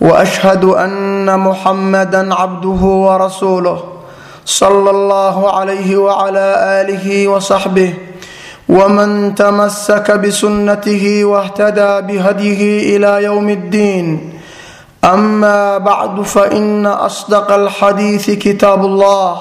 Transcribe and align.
واشهد 0.00 0.64
ان 0.64 1.38
محمدا 1.40 2.34
عبده 2.34 2.82
ورسوله 3.06 3.82
صلى 4.46 4.90
الله 4.90 5.52
عليه 5.52 5.96
وعلى 5.96 6.46
اله 6.80 7.28
وصحبه 7.28 7.94
ومن 8.68 9.34
تمسك 9.34 10.10
بسنته 10.10 11.24
واهتدى 11.24 12.00
بهديه 12.12 12.96
الى 12.96 13.24
يوم 13.24 13.50
الدين 13.50 14.38
اما 15.04 15.78
بعد 15.78 16.20
فان 16.22 16.86
اصدق 16.86 17.52
الحديث 17.52 18.30
كتاب 18.30 18.84
الله 18.84 19.36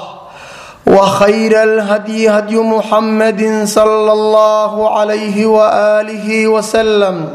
وخير 0.88 1.64
الهدي 1.64 2.30
هدي 2.30 2.58
محمد 2.60 3.62
صلى 3.66 4.12
الله 4.12 5.00
عليه 5.00 5.46
واله 5.46 6.48
وسلم 6.48 7.30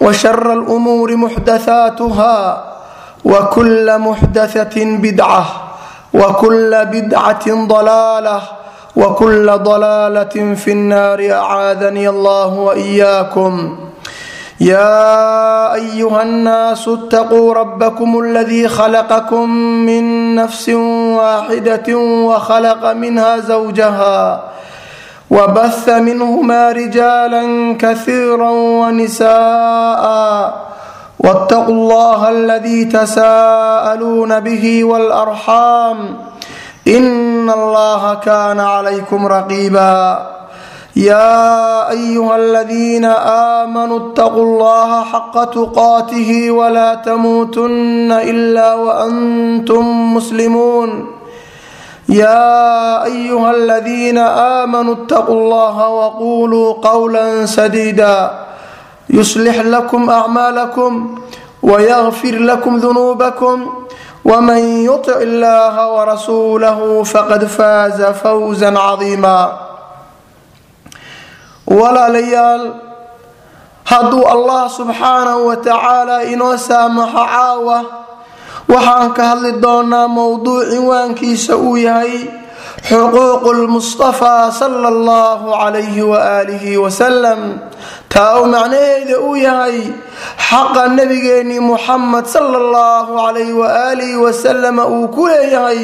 وشر 0.00 0.52
الامور 0.52 1.16
محدثاتها 1.16 2.64
وكل 3.24 3.98
محدثه 3.98 4.84
بدعه 4.84 5.46
وكل 6.14 6.84
بدعه 6.84 7.66
ضلاله 7.66 8.40
وكل 8.96 9.50
ضلاله 9.58 10.54
في 10.54 10.72
النار 10.72 11.28
اعاذني 11.32 12.08
الله 12.08 12.46
واياكم 12.46 13.78
يا 14.60 15.74
ايها 15.74 16.22
الناس 16.22 16.88
اتقوا 16.88 17.54
ربكم 17.54 18.18
الذي 18.20 18.68
خلقكم 18.68 19.50
من 19.86 20.34
نفس 20.34 20.68
واحده 20.68 21.96
وخلق 21.98 22.92
منها 22.92 23.38
زوجها 23.38 24.42
وبث 25.31 25.89
منهما 25.89 26.71
رجالا 26.71 27.75
كثيرا 27.79 28.49
ونساء 28.49 30.03
واتقوا 31.19 31.75
الله 31.75 32.29
الذي 32.29 32.85
تساءلون 32.85 34.39
به 34.39 34.83
والأرحام 34.83 36.17
إن 36.87 37.49
الله 37.49 38.13
كان 38.13 38.59
عليكم 38.59 39.25
رقيبا 39.27 40.27
يا 40.95 41.89
أيها 41.89 42.35
الذين 42.35 43.05
آمنوا 43.55 43.99
اتقوا 43.99 44.43
الله 44.43 45.03
حق 45.03 45.43
تقاته 45.43 46.51
ولا 46.51 46.95
تموتن 46.95 48.11
إلا 48.11 48.73
وأنتم 48.73 50.13
مسلمون 50.13 51.16
يا 52.08 53.04
ايها 53.04 53.50
الذين 53.50 54.18
امنوا 54.18 54.94
اتقوا 54.94 55.40
الله 55.40 55.88
وقولوا 55.88 56.72
قولا 56.72 57.46
سديدا 57.46 58.30
يصلح 59.10 59.56
لكم 59.60 60.10
اعمالكم 60.10 61.18
ويغفر 61.62 62.34
لكم 62.38 62.76
ذنوبكم 62.76 63.74
ومن 64.24 64.84
يطع 64.84 65.16
الله 65.16 65.92
ورسوله 65.92 67.02
فقد 67.02 67.44
فاز 67.44 68.02
فوزا 68.02 68.78
عظيما 68.78 69.58
walaalayaal 71.66 72.74
hadduu 73.84 74.26
allah 74.28 74.68
subxaanahu 74.70 75.46
wa 75.46 75.56
tacaala 75.56 76.24
inoo 76.28 76.56
saamaxo 76.58 77.22
caawa 77.32 77.78
waxaan 78.67 79.13
ka 79.15 79.23
hadli 79.31 79.51
doonaa 79.63 80.07
mowduuc 80.07 80.67
cinwaankiisa 80.71 81.55
uu 81.57 81.77
yahay 81.77 82.13
xuquuqu 82.87 83.49
lmustafaa 83.53 84.51
sala 84.51 84.87
allahu 84.93 85.51
calayhi 85.59 86.01
waaalihi 86.11 86.77
wasalam 86.83 87.41
taa 88.11 88.39
uu 88.39 88.45
macnaheeda 88.51 89.19
uu 89.23 89.35
yahay 89.35 89.77
xaqa 90.49 90.83
nabigeennii 90.97 91.59
muxamed 91.63 92.25
sala 92.27 92.57
allahu 92.63 93.11
calayhi 93.23 93.53
waaalihi 93.61 94.15
wasalama 94.25 94.83
uu 94.87 95.07
ku 95.15 95.27
leeyahay 95.27 95.81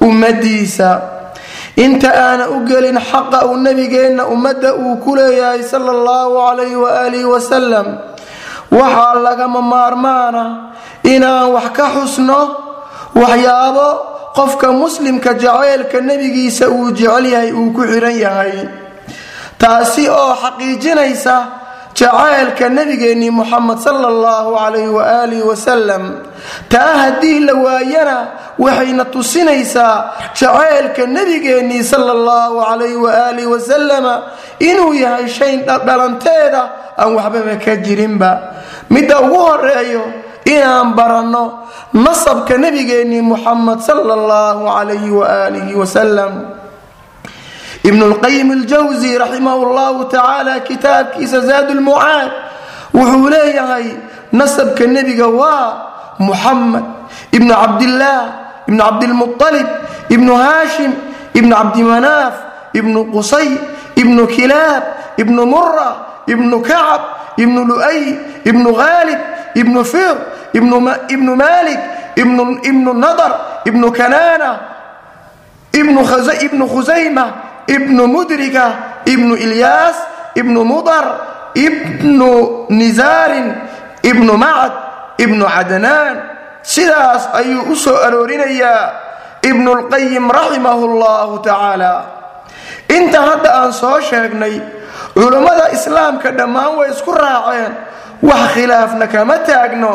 ummadiisa. 0.00 0.90
Inta 1.76 2.10
aana 2.14 2.48
u 2.50 2.64
gelin 2.68 2.98
xaqa 3.10 3.46
uu 3.46 3.56
nabigeenna 3.56 4.26
ummadda 4.26 4.74
uu 4.74 4.96
ku 5.04 5.14
leeyahay 5.16 5.62
sala 5.62 5.90
allahu 5.96 6.34
calayhi 6.46 6.76
waaalihi 6.76 7.24
wasalam 7.34 7.86
waxaa 8.70 9.14
lagama 9.26 9.60
maarmaana 9.62 10.42
inaan 11.04 11.52
wax 11.54 11.68
ka 11.76 11.86
xusno 11.94 12.40
waxyaabo 13.14 13.88
qofka 14.36 14.72
muslimka 14.72 15.34
jaceylka 15.34 16.00
nebigiisa 16.00 16.68
uu 16.70 16.90
jecel 16.92 17.26
yahay 17.26 17.52
uu 17.52 17.72
ku 17.72 17.82
xiran 17.82 18.16
yahay. 18.18 18.52
Taasi 19.58 20.08
oo 20.08 20.34
xaqiijinaysa 20.42 21.34
jacaylka 21.94 22.68
nabigeennii 22.68 23.30
muxamed 23.30 23.78
sala 23.84 24.08
allahu 24.08 24.56
calayhi 24.56 24.88
waaalihi 24.88 25.42
wasalam 25.42 26.04
taa 26.72 26.94
haddii 27.02 27.40
la 27.44 27.54
waayana 27.54 28.16
waxayna 28.58 29.04
tusinaysaa 29.04 30.32
jacaylka 30.38 31.06
nabigeennii 31.06 31.82
sala 31.84 32.12
allahu 32.16 32.62
calayhi 32.64 32.96
waaalihi 32.96 33.46
wasalama 33.50 34.14
inuu 34.58 34.94
yahay 34.94 35.28
shay 35.28 35.56
dhalanteeda 35.66 36.62
aan 36.96 37.14
waxbaba 37.18 37.56
ka 37.64 37.76
jirinba. 37.76 38.32
Midda 38.90 39.20
ugu 39.20 39.36
horeeyo 39.38 40.02
inaan 40.44 40.94
baranno 40.94 41.66
nasabka 41.92 42.58
nabigeennii 42.58 43.22
muxamed 43.22 43.80
sala 43.80 44.12
allahu 44.14 44.66
calayhi 44.66 45.10
waaalihi 45.10 45.74
wasalam 45.74 46.32
ibn 47.84 48.00
lqayim 48.12 48.50
aljawsi 48.50 49.18
raximah 49.18 49.56
llahu 49.56 50.04
tacaala 50.08 50.60
kitaabkiisa 50.60 51.40
zaad 51.48 51.70
lmucaad 51.70 52.30
wuxuu 52.94 53.28
leeyahay 53.28 53.86
nasabka 54.32 54.86
nebiga 54.86 55.28
waa 55.28 56.16
muxamed 56.18 56.84
ibnu 57.32 57.52
cabdillaah 57.54 58.24
ibnu 58.68 58.80
cabdilmualib 58.82 59.68
ibnu 60.10 60.32
haashim 60.36 60.92
ibnu 61.34 61.52
cabdimanaaf 61.56 62.34
ibnu 62.74 62.98
qusay 63.14 63.48
ibnu 63.96 64.26
kilaab 64.26 64.84
ibnu 65.16 65.42
mura 65.46 66.22
ibnu 66.26 66.60
kacab 66.62 67.02
ibnu 67.40 67.60
lu'ay 67.64 68.00
ibnu 68.44 68.68
khaalib 68.74 69.20
ibnu 69.54 69.84
fir 69.84 70.16
ibnu 70.54 71.32
malik 71.36 71.80
ibnu 72.16 72.92
nadar 72.94 73.62
ibnu 73.64 73.92
kanaana 73.92 74.50
ibnu 75.72 76.64
khusayma 76.68 77.26
ibnu 77.66 78.02
mudrika 78.06 78.72
ibnu 79.06 79.34
ilyaas 79.36 79.96
ibnu 80.34 80.64
mudar 80.64 81.04
ibnu 81.54 82.30
nisaarin 82.70 83.54
ibnu 84.02 84.32
macad 84.36 84.72
ibnu 85.18 85.44
cadnaan 85.46 86.16
sidaas 86.62 87.28
ayuu 87.34 87.70
u 87.72 87.76
soo 87.76 87.96
aroorinayaa 87.96 88.92
ibnulqayim 89.42 90.28
raximahu 90.30 90.84
llahu 91.00 91.40
tacaala 91.42 91.94
inta 92.92 93.20
hadda 93.20 93.48
aan 93.64 93.72
soo 93.72 94.00
sheegnay 94.00 94.60
culummada 95.16 95.72
islaamka 95.72 96.30
dhammaan 96.32 96.76
way 96.76 96.90
isku 96.92 97.12
raaceen 97.12 97.72
wax 98.22 98.52
khilaafna 98.54 99.06
kama 99.06 99.36
taagno. 99.38 99.94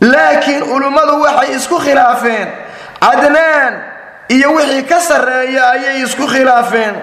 Laakiin 0.00 0.62
culummadu 0.70 1.14
waxay 1.24 1.56
isku 1.56 1.76
khilaafeen. 1.84 2.48
Cadnaan 3.00 3.74
iyo 4.28 4.48
wixii 4.56 4.82
ka 4.90 5.00
sarreeya 5.00 5.62
ayay 5.70 6.02
isku 6.02 6.26
khilaafeen. 6.26 6.94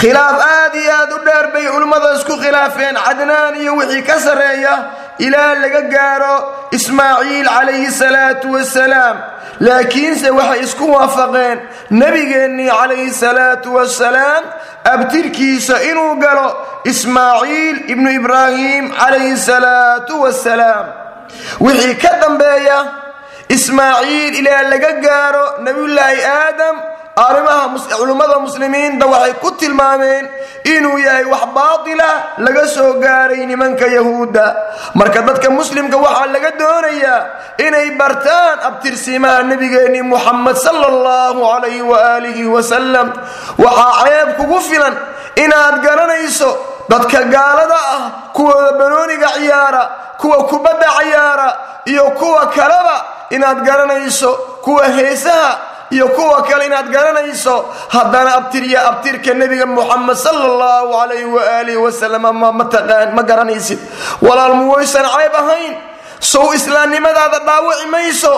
Khilaaf 0.00 0.38
aad 0.40 0.74
iyo 0.74 0.92
aad 1.00 1.12
u 1.12 1.18
dheer 1.26 1.46
bay 1.52 1.66
culimmada 1.74 2.10
isku 2.18 2.34
khilaafeen. 2.42 2.94
Cadnaan 3.06 3.54
iyo 3.62 3.72
wixii 3.76 4.02
ka 4.08 4.16
sarreeya 4.20 4.74
ilaa 5.18 5.54
laga 5.62 5.80
gaaro 5.94 6.36
ismaaciil 6.76 7.48
calayhi 7.48 7.90
salaatu 8.00 8.52
wasalaam 8.52 9.16
laakiinse 9.60 10.30
waxay 10.30 10.60
isku 10.64 10.84
waafaqeen. 10.92 11.58
Nebigeennii 11.90 12.68
calayhi 12.68 13.10
salaatu 13.10 13.74
wasalaam 13.74 14.44
abtirkiisa 14.84 15.82
inuu 15.90 16.14
galo 16.16 16.46
ismaaciil 16.84 17.76
ibnu 17.92 18.10
ibraahim 18.10 18.90
calayhi 19.00 19.36
salaatu 19.36 20.20
wasalaam 20.22 20.86
wixii 21.60 21.94
ka 22.02 22.10
dambeeya 22.22 22.78
ismaaciil 23.48 24.34
ilaa 24.40 24.62
laga 24.72 24.92
gaaro 25.06 25.44
nebiyullaahi 25.66 26.24
aadam 26.24 26.76
arrimaha 27.16 27.78
culimmada 27.98 28.38
muslimiinta 28.40 29.06
waxay 29.06 29.34
ku 29.42 29.50
tilmaameen 29.52 30.28
inuu 30.64 30.98
yahay 30.98 31.24
wax 31.24 31.46
baatila 31.54 32.08
laga 32.38 32.66
soo 32.66 32.92
gaaray 32.98 33.46
nimanka 33.46 33.86
yahuudda. 33.86 34.56
Marka 34.94 35.22
dadka 35.22 35.50
muslimka 35.50 35.96
waxaa 35.96 36.26
laga 36.26 36.50
doonayaa 36.58 37.26
inay 37.58 37.90
bartaan 37.98 38.58
abtirsiimaha 38.68 39.42
nebigeenni 39.42 40.02
muxamed 40.02 40.56
sala 40.56 40.86
allahu 40.94 41.40
calayhi 41.46 41.82
waaalihi 41.82 42.44
wasalam 42.54 43.12
waxaa 43.58 44.04
ceeb 44.04 44.28
kugu 44.36 44.58
filan 44.60 44.94
inaad 45.36 45.76
garanayso 45.86 46.50
dadka 46.90 47.22
gaalada 47.34 47.78
ah 47.96 48.02
kuwooda 48.34 48.72
banooniga 48.78 49.28
ciyaara 49.38 49.82
kuwa 50.18 50.44
kubadda 50.50 50.88
ciyaara 50.98 51.48
iyo 51.86 52.04
kuwa 52.18 52.46
kaleba 52.46 52.96
inaad 53.30 53.62
garanayso 53.64 54.32
kuwa 54.66 54.84
heesaha 54.88 55.58
iyo 55.90 56.08
kuwa 56.08 56.42
kale 56.42 56.66
inaad 56.66 56.88
garanayso 56.90 57.64
haddana 57.88 58.34
abtirya 58.34 58.86
abtirka 58.88 59.34
nebiga 59.34 59.66
muxamed 59.66 60.16
sala 60.16 60.44
allahu 60.44 60.92
calayhi 60.92 61.24
waaalih 61.24 61.76
wasalam 61.84 62.22
ma 63.16 63.22
garanaysid. 63.22 63.78
Walaal 64.22 64.54
muwaysan 64.54 65.04
cayb 65.04 65.34
ahayn. 65.34 65.74
Sow 66.20 66.52
islaamnimadaada 66.54 67.38
dhaawici 67.46 67.86
mayso. 67.90 68.34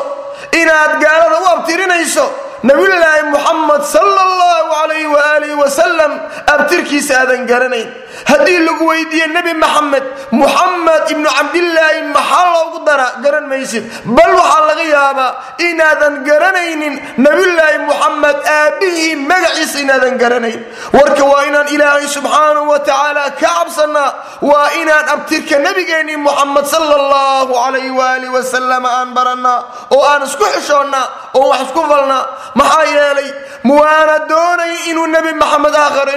Inaad 0.52 1.00
gaalada 1.00 1.36
u 1.40 1.46
abtirinayso 1.56 2.26
nabiyulaahi 2.62 3.22
muxamed 3.30 3.82
sala 3.94 4.20
allahu 4.28 4.66
calayhi 4.74 5.06
waaalih 5.06 5.52
wasalam 5.62 6.12
abtirkiisa 6.54 7.12
aadan 7.20 7.46
garanayn 7.46 7.88
haddii 8.24 8.58
lagu 8.66 8.84
weydiiye 8.86 9.26
nebi 9.26 9.52
maxamed 9.54 10.04
muxamed 10.32 11.02
ibnu 11.12 11.28
cabdilaahi 11.38 12.02
maxaa 12.16 12.46
loogu 12.54 12.78
dara 12.86 13.06
garan 13.22 13.46
maysid. 13.52 13.84
Bal 14.16 14.32
waxaa 14.40 14.66
laga 14.68 14.84
yaabaa 14.94 15.30
inaadan 15.68 16.14
garanaynin 16.28 16.94
nabiyulaahi 17.24 17.78
muxamed 17.88 18.36
aabbihii 18.58 19.14
magaciisa 19.30 19.78
inaadan 19.84 20.14
garanayn. 20.22 20.60
Warka 20.96 21.24
waa 21.24 21.44
inaan 21.48 21.68
ilaahay 21.74 22.08
subxaanahu 22.16 22.68
wa 22.72 22.78
tacaala 22.78 23.30
ka 23.30 23.46
cabsannaa 23.46 24.10
waa 24.42 24.70
inaan 24.80 25.06
abtirka 25.14 25.58
nebigeenni 25.58 26.16
muxamed 26.16 26.66
sala 26.72 26.94
allahu 27.00 27.52
calayhi 27.54 27.90
waaalih 28.00 28.30
wasalam 28.36 28.84
aan 28.86 29.08
barannaa 29.16 29.58
oo 29.94 30.02
aan 30.10 30.22
isku 30.28 30.44
xishoonnaa 30.54 31.06
oo 31.34 31.48
wax 31.50 31.60
isku 31.68 31.82
falnaa. 31.90 32.24
Maxaa 32.54 32.84
yeelay 32.94 33.30
muwaana 33.68 34.18
doonay 34.30 34.72
inuu 34.90 35.06
nebi 35.06 35.32
maxamed 35.42 35.74
aakhiro 35.74 36.16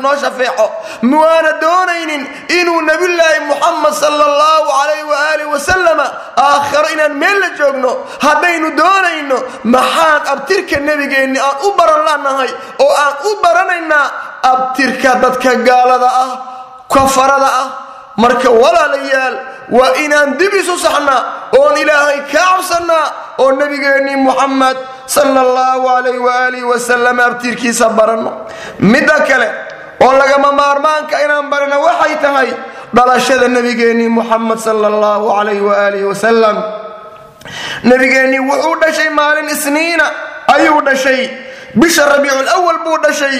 noo 0.00 0.16
shafeeco 0.22 0.66
muwaana 1.20 1.52
doonaynin 1.64 2.22
inuu 2.58 2.80
nebiyulaahi 2.90 3.40
muxamed 3.50 3.94
sala 4.02 4.24
allahu 4.30 4.66
calayh 4.78 5.02
waaalih 5.12 5.46
wasalama 5.54 6.06
aakhiro 6.46 6.88
inaan 6.94 7.14
meel 7.22 7.38
la 7.42 7.48
joogno 7.58 7.90
haddaynu 8.26 8.68
doonayno 8.80 9.36
maxaan 9.74 10.22
abtirka 10.32 10.76
nebigeenni 10.88 11.38
aan 11.48 11.56
u 11.66 11.72
baran 11.78 12.02
lanahay 12.08 12.50
oo 12.84 12.92
aan 13.04 13.14
u 13.28 13.36
baranaynaa 13.44 14.06
abtirka 14.52 15.10
dadka 15.22 15.50
gaalada 15.68 16.08
ah 16.24 16.32
kafarada 16.94 17.50
ah. 17.62 17.68
Marka 18.22 18.50
walaalayaal 18.62 19.36
waa 19.76 19.94
inaan 20.04 20.36
dib 20.38 20.52
isu 20.60 20.74
saxnaa 20.84 21.20
oon 21.58 21.76
ilaahay 21.82 22.18
ka 22.32 22.42
cabsannaa 22.48 23.06
oo 23.42 23.50
nebigeennii 23.60 24.16
muxamed 24.28 24.76
sala 25.14 25.40
allahu 25.46 25.86
calayh 25.88 26.16
waaalih 26.26 26.62
wasalam 26.70 27.20
abtirkiisa 27.28 27.88
baranno. 27.98 28.32
Midda 28.92 29.16
kale 29.28 29.48
oo 30.04 30.12
lagama 30.20 30.52
maarmaanka 30.60 31.16
inaan 31.24 31.46
barano 31.52 31.76
waxay 31.86 32.14
tahay 32.24 32.48
dhalashada 32.96 33.48
nebigeennii 33.48 34.08
muxamed 34.18 34.58
sala 34.66 34.86
allahu 34.92 35.24
calayh 35.36 35.60
waaalih 35.68 36.02
wasalam 36.10 36.56
nebigeennii 37.84 38.42
wuxuu 38.50 38.76
dhashay 38.82 39.08
maalin 39.10 39.48
isniina 39.48 40.06
ayuu 40.54 40.80
dhashay. 40.88 41.20
Bisha 41.80 42.02
rabiicul 42.12 42.48
awal 42.56 42.78
buu 42.84 42.98
dhashay. 43.04 43.38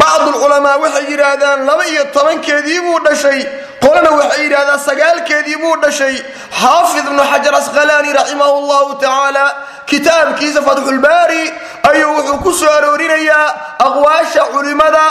Bacdulculamaa 0.00 0.76
waxay 0.84 1.04
yidhaahdaan 1.12 1.66
laba 1.68 1.84
iyo 1.86 2.04
tobankeedii 2.14 2.80
buu 2.86 2.98
dhashay. 3.06 3.40
Qolana 3.84 4.10
waxay 4.18 4.42
yidhahdaan 4.44 4.80
sagaalkeedii 4.88 5.56
buu 5.62 5.76
dhashay. 5.84 6.14
Xaafid 6.60 7.04
ibnu 7.06 7.22
xajar 7.32 7.54
asqalaani 7.60 8.12
raximahu 8.18 8.56
llahu 8.70 8.94
tacaala 9.02 9.44
kitaabkiisa 9.86 10.62
fatxulbaari 10.68 11.42
ayuu 11.90 12.12
wuxuu 12.16 12.38
ku 12.44 12.52
soo 12.52 12.70
aroorinayaa 12.78 13.46
aqwaasha 13.86 14.42
culimmada 14.54 15.05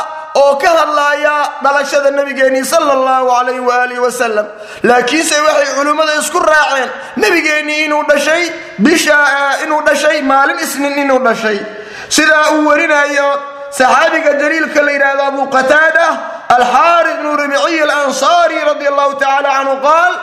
dhalashada 1.63 2.11
nebigeennii 2.11 2.65
sala 2.65 2.91
allahu 2.97 3.27
calayh 3.35 3.59
waaalih 3.69 3.99
wasalam 4.05 4.47
laakiinse 4.89 5.35
waxay 5.47 5.69
culimmada 5.77 6.13
isku 6.21 6.39
raaceen 6.51 6.89
nebigeennii 7.23 7.79
inuu 7.85 8.03
dhashay 8.11 8.43
bisha 8.85 9.17
inuu 9.63 9.81
dhashay 9.87 10.21
maalin 10.21 10.59
isnin 10.65 10.95
inuu 11.03 11.19
dhashay. 11.27 11.59
Sidaa 12.15 12.49
uu 12.55 12.65
warinayo 12.69 13.29
saxaabiga 13.77 14.31
jaliilka 14.41 14.81
la 14.85 14.91
yidhaahdo 14.95 15.23
abu 15.31 15.41
qataada 15.55 16.07
alxaari 16.57 17.13
bnu 17.19 17.31
ribiciy 17.41 17.81
alansaari 17.87 18.57
radi 18.69 18.85
allahu 18.91 19.13
tacala 19.21 19.49
canhu 19.57 19.75
qaal 19.87 20.13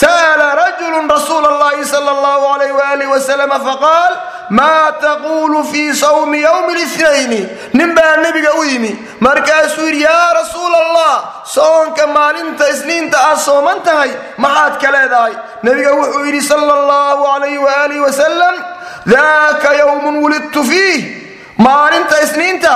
sa'la 0.00 0.46
rajulu 0.62 0.98
rasuula 1.14 1.48
allahi 1.54 1.84
sala 1.92 2.10
allahu 2.16 2.44
alayh 2.54 2.70
waalih 2.80 3.08
wasalam 3.14 3.50
faqaal 3.68 4.12
maa 4.50 4.92
taquulu 4.92 5.64
fii 5.64 5.94
sawmi 5.94 6.40
yowmi 6.42 6.74
lithnayni 6.74 7.40
nin 7.74 7.94
baa 7.94 8.16
nebiga 8.16 8.52
u 8.60 8.64
yimi 8.64 8.92
markaasuu 9.20 9.86
yidhi 9.86 10.02
yaa 10.02 10.32
rasuula 10.34 10.78
allah 10.84 11.14
soonka 11.54 12.06
maalinta 12.06 12.68
isniinta 12.74 13.18
aad 13.28 13.38
sooman 13.38 13.80
tahay 13.82 14.10
maxaad 14.36 14.74
ka 14.82 14.90
leedahay? 14.96 15.34
Nebiga 15.62 15.92
wuxuu 15.94 16.24
yidhi 16.26 16.42
sala 16.42 16.72
allahu 16.80 17.26
alayh 17.34 17.58
waalih 17.64 18.02
wasalam 18.02 18.54
daaka 19.06 19.74
yowmun 19.74 20.16
wulidtu 20.22 20.64
fiih. 20.64 21.00
Maalinta 21.58 22.20
isniinta 22.22 22.74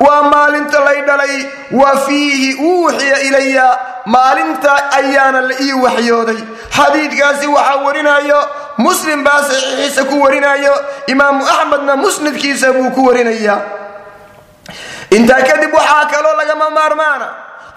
waa 0.00 0.22
maalinta 0.22 0.80
lay 0.84 1.02
dhalay 1.08 1.34
wa 1.70 1.96
fiihi 2.06 2.54
uuxiya 2.68 3.18
ilaya 3.28 3.78
maalinta 4.06 4.72
ayaana 4.98 5.40
la 5.40 5.54
ii 5.60 5.72
waxyooday. 5.72 6.40
Xadiidkaasi 6.76 7.46
waxaa 7.46 7.76
warinayo 7.84 8.40
muslim 8.78 9.24
baa 9.24 9.42
saxiixiisa 9.48 10.04
ku 10.04 10.20
warinayo 10.24 10.74
imaamu 11.06 11.44
axmedna 11.46 11.96
musnadkiisa 11.96 12.72
buu 12.72 12.90
ku 12.90 13.06
warinayaa. 13.08 13.58
Intaa 15.10 15.42
kadib 15.48 15.72
waxaa 15.74 16.06
kaloo 16.12 16.34
lagama 16.40 16.70
maarmaana 16.70 17.26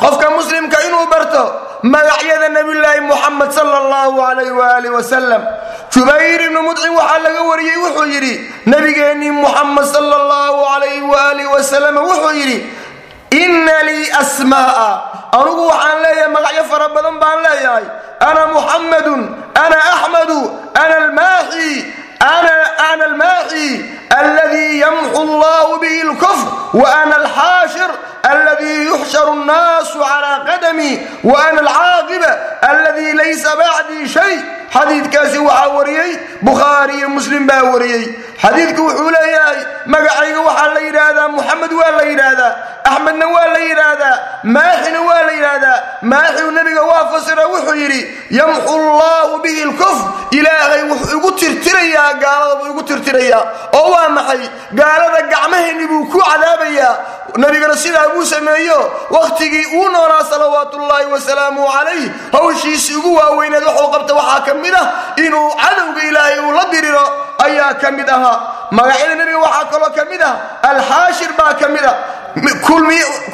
qofka 0.01 0.29
muslimka 0.37 0.77
inuu 0.87 1.05
barto 1.11 1.43
magacyada 1.83 2.49
nebiyulaahi 2.49 3.01
muxamed 3.09 3.51
sala 3.51 3.77
allahu 3.83 4.17
calayh 4.21 4.51
waaalih 4.59 4.91
wasalam 4.97 5.41
jubayr 5.93 6.41
ibnu 6.47 6.59
mudcim 6.67 6.93
waxaa 6.99 7.19
laga 7.25 7.41
wariyey 7.49 7.77
wuxuu 7.83 8.07
yidhi 8.13 8.33
nebigeennii 8.65 9.31
muxamed 9.31 9.85
sala 9.93 10.15
allahu 10.21 10.57
calayh 10.69 11.01
waalih 11.13 11.47
wasalam 11.53 11.95
wuxuu 12.09 12.33
yidhi 12.39 12.57
inna 13.31 13.77
lii 13.89 14.11
asmaa'a 14.21 14.89
anugu 15.39 15.67
waxaan 15.67 16.01
leeyahay 16.03 16.31
magacyo 16.35 16.63
fara 16.71 16.87
badan 16.95 17.19
baan 17.21 17.39
leeyahay. 17.45 17.85
Ana 18.19 18.41
muxammadun 18.53 19.21
ana 19.63 19.77
axmadu 19.93 20.39
ana 20.79 20.95
almaaxi 23.05 23.85
alladii 24.19 24.79
yamxu 24.79 25.21
allahu 25.21 25.79
bihi 25.81 26.03
lkufr 26.03 26.47
wa 26.73 26.85
ana 27.01 27.15
alxaashir 27.15 27.91
yuxsharu 28.89 29.35
nnaasu 29.35 29.99
calaa 29.99 30.45
qadami 30.45 30.99
wa 31.23 31.45
ana 31.47 31.61
alcaaqiba 31.61 32.31
alladii 32.61 33.13
laysa 33.13 33.55
bacdii 33.55 34.07
shay 34.07 34.35
xadiidkaasi 34.73 35.37
waxaa 35.37 35.67
wariyey 35.67 36.19
bukhaari 36.41 36.97
iyo 36.97 37.09
muslim 37.09 37.47
baa 37.47 37.63
wariyey 37.63 38.15
xadiidku 38.41 38.81
wuxuu 38.87 39.09
leeyahay 39.09 39.59
magacayga 39.85 40.41
waxaa 40.41 40.73
la 40.73 40.79
yidhaahdaa 40.79 41.27
muxamed 41.27 41.71
waa 41.73 41.91
la 41.97 42.03
yidhaahdaa 42.11 42.55
axmedna 42.83 43.27
waa 43.27 43.47
la 43.55 43.59
yidhaahdaa 43.59 44.17
maaxina 44.43 45.01
waa 45.01 45.21
la 45.21 45.31
yidhaahdaa 45.31 45.77
maaxiu 46.01 46.51
nebiga 46.51 46.83
waa 46.91 47.05
fasira 47.11 47.47
wuxuu 47.47 47.75
yidhi 47.75 48.01
yamxu 48.39 48.77
llaahu 48.77 49.39
bihi 49.43 49.65
lkufr 49.71 50.05
ilaahay 50.31 50.83
wuxuu 50.91 51.17
igu 51.17 51.31
tirtirayaa 51.31 52.13
gaalada 52.13 52.55
buu 52.55 52.69
igu 52.71 52.83
waa 53.91 54.09
maxay 54.09 54.49
gaalada 54.73 55.21
gacmaheenni 55.31 55.87
buu 55.87 56.05
ku 56.05 56.19
cadaabayaa 56.19 56.95
nabigana 57.37 57.77
sidaa 57.77 58.07
buu 58.13 58.25
sameeyo 58.25 58.91
wakhtigii 59.09 59.65
uu 59.77 59.87
noolaa 59.89 60.23
salawaatullaahi 60.23 61.05
wasalaamu 61.13 61.67
calayh 61.67 62.09
hawshiisii 62.31 62.95
ugu 62.95 63.15
waaweyneed 63.15 63.63
waxuu 63.63 63.91
qabta 63.91 64.13
waxaa 64.13 64.41
ka 64.45 64.53
mid 64.53 64.73
ah 64.73 64.87
inuu 65.25 65.49
cadowga 65.63 66.01
ilaahay 66.09 66.39
uu 66.39 66.51
la 66.51 66.65
diriro 66.71 67.05
ayaa 67.45 67.73
ka 67.73 67.91
mid 67.91 68.09
ahaa. 68.09 68.39
Magacyada 68.71 69.15
nebiga 69.15 69.37
waxaa 69.37 69.65
kaloo 69.71 69.89
ka 69.95 70.05
mid 70.05 70.21
ah 70.21 70.35
alxaashir 70.69 71.31
baa 71.37 71.53
ka 71.53 71.67
mid 71.67 71.85
ah. 71.85 71.95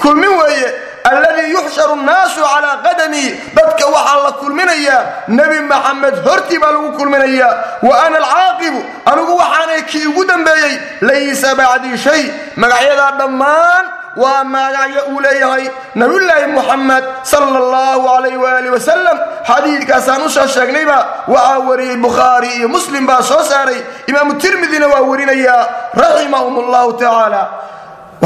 Kulmin 0.02 0.30
weeye 0.40 0.74
alladii 1.10 1.50
yuxsharu 1.56 1.96
nnaasu 1.96 2.42
calaa 2.54 2.78
qadamii 2.86 3.30
dadka 3.58 3.86
waxaa 3.96 4.24
la 4.26 4.32
kulminayaa 4.42 5.02
nebi 5.28 5.60
maxamed 5.72 6.16
hortii 6.28 6.60
baa 6.64 6.72
lagu 6.76 6.92
kulminayaa 7.00 7.54
wa 7.88 7.94
ana 8.06 8.18
alcaaqibu 8.24 8.80
anigu 9.12 9.34
waxaanay 9.42 9.82
kii 9.92 10.06
ugu 10.12 10.24
dambeeyey 10.32 10.74
laysa 11.02 11.56
bacdii 11.60 11.98
shay 12.06 12.22
magacyadaa 12.56 13.12
dhammaan 13.20 13.86
waa 14.24 14.44
magacyo 14.44 15.02
uu 15.12 15.20
leeyahay 15.26 15.66
nabiyulaahi 15.96 16.48
muxamed 16.58 17.04
sala 17.32 17.46
allahu 17.64 18.02
calayh 18.08 18.36
waali 18.44 18.70
wasalam 18.76 19.18
xadiidkaasaan 19.50 20.22
u 20.26 20.30
soo 20.30 20.48
sheegnayba 20.56 20.98
waxaa 21.28 21.60
wariyey 21.70 21.98
bukhaari 22.06 22.50
iyo 22.58 22.68
muslim 22.76 23.04
baa 23.10 23.22
soo 23.32 23.44
saaray 23.52 23.80
imaamu 24.08 24.34
tirmidina 24.44 24.88
waa 24.94 25.02
warinayaa 25.12 25.62
raximahum 26.04 26.56
allahu 26.64 26.94
tacaala 27.04 27.42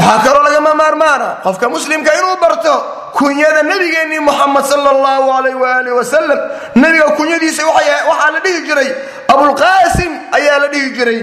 waxaa 0.00 0.18
kaloo 0.24 0.42
lagama 0.48 0.74
maarmaana 0.74 1.28
qofka 1.44 1.68
muslimka 1.68 2.10
inuu 2.18 2.36
barto 2.40 2.74
kunyada 3.18 3.62
nebigeennii 3.62 4.20
muxamed 4.28 4.64
sala 4.72 4.90
allahu 4.96 5.28
calayh 5.32 5.54
waali 5.64 5.90
wasalam 5.98 6.38
nebiga 6.74 7.08
kunyadiisa 7.18 7.62
waxaa 7.66 8.30
la 8.34 8.40
dhihi 8.44 8.60
jiray 8.68 8.88
abulqaasim 9.34 10.12
ayaa 10.38 10.58
la 10.62 10.68
dhihi 10.74 10.90
jiray 10.98 11.20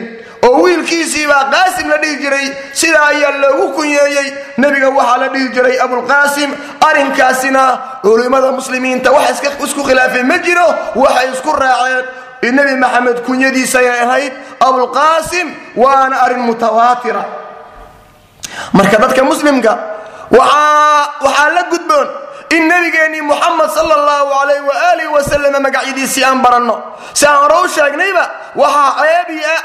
oo 0.48 0.62
wiilkiisiibaa 0.64 1.44
qaasim 1.54 1.88
la 1.90 1.98
dhihi 2.04 2.16
jiray 2.24 2.46
sidaa 2.74 3.08
ayaa 3.14 3.32
loogu 3.44 3.74
kunyeeyey. 3.78 4.28
Nebiga 4.58 4.90
waxaa 4.90 5.18
la 5.18 5.28
dhihi 5.34 5.48
jiray 5.56 5.76
abulqaasim 5.86 6.50
arrinkaasina 6.90 7.64
culimmada 8.04 8.52
muslimiinta 8.52 9.12
wax 9.12 9.42
isku 9.66 9.84
khilaafay 9.84 10.24
ma 10.24 10.38
jiro 10.46 10.68
waxay 10.96 11.28
isku 11.34 11.52
raaceen. 11.64 12.06
Nebi 12.58 12.76
maxamed 12.84 13.18
kunyadiisay 13.26 13.88
ahayd 14.04 14.34
abulqaasim 14.68 15.48
waana 15.76 16.16
arrin 16.26 16.44
mutawaatira 16.50 17.24
marka 18.74 18.98
dadka 19.04 19.24
muslimka 19.24 19.74
waxaa 20.32 21.50
la 21.56 21.63
gudboon 21.72 22.08
in 22.56 22.68
nabigeennii 22.68 23.22
muxamed 23.22 23.70
sal 23.75 23.92
allahu 23.92 24.32
alayh 24.42 24.60
waaalih 24.70 25.08
wasalam 25.16 25.56
magacyadiisii 25.66 26.24
aan 26.24 26.39
baranno. 26.42 26.75
Si 27.13 27.25
aan 27.25 27.38
hore 27.44 27.56
u 27.63 27.68
sheegnayba 27.68 28.24
waxaa 28.56 29.04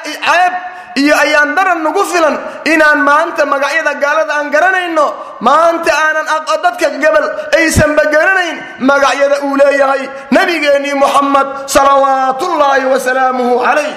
ceeb 0.04 0.54
iyo 1.02 1.14
ayaan 1.24 1.54
daran 1.56 1.80
nagu 1.86 2.02
filan 2.04 2.36
inaan 2.72 3.00
maanta 3.06 3.46
magacyada 3.46 3.94
gaalada 4.02 4.32
aan 4.34 4.50
garanayno. 4.50 5.06
Maanta 5.40 5.90
aanan 5.94 6.26
dadka 6.64 6.86
gabal 7.02 7.26
aysanba 7.58 8.02
garanayn 8.14 8.56
magacyada 8.90 9.36
uu 9.46 9.56
leeyahay 9.56 10.02
nabigeennii 10.30 10.94
muxamed 10.94 11.48
salawaatullaahi 11.74 12.84
wasalaamuhu 12.92 13.62
calayh 13.64 13.94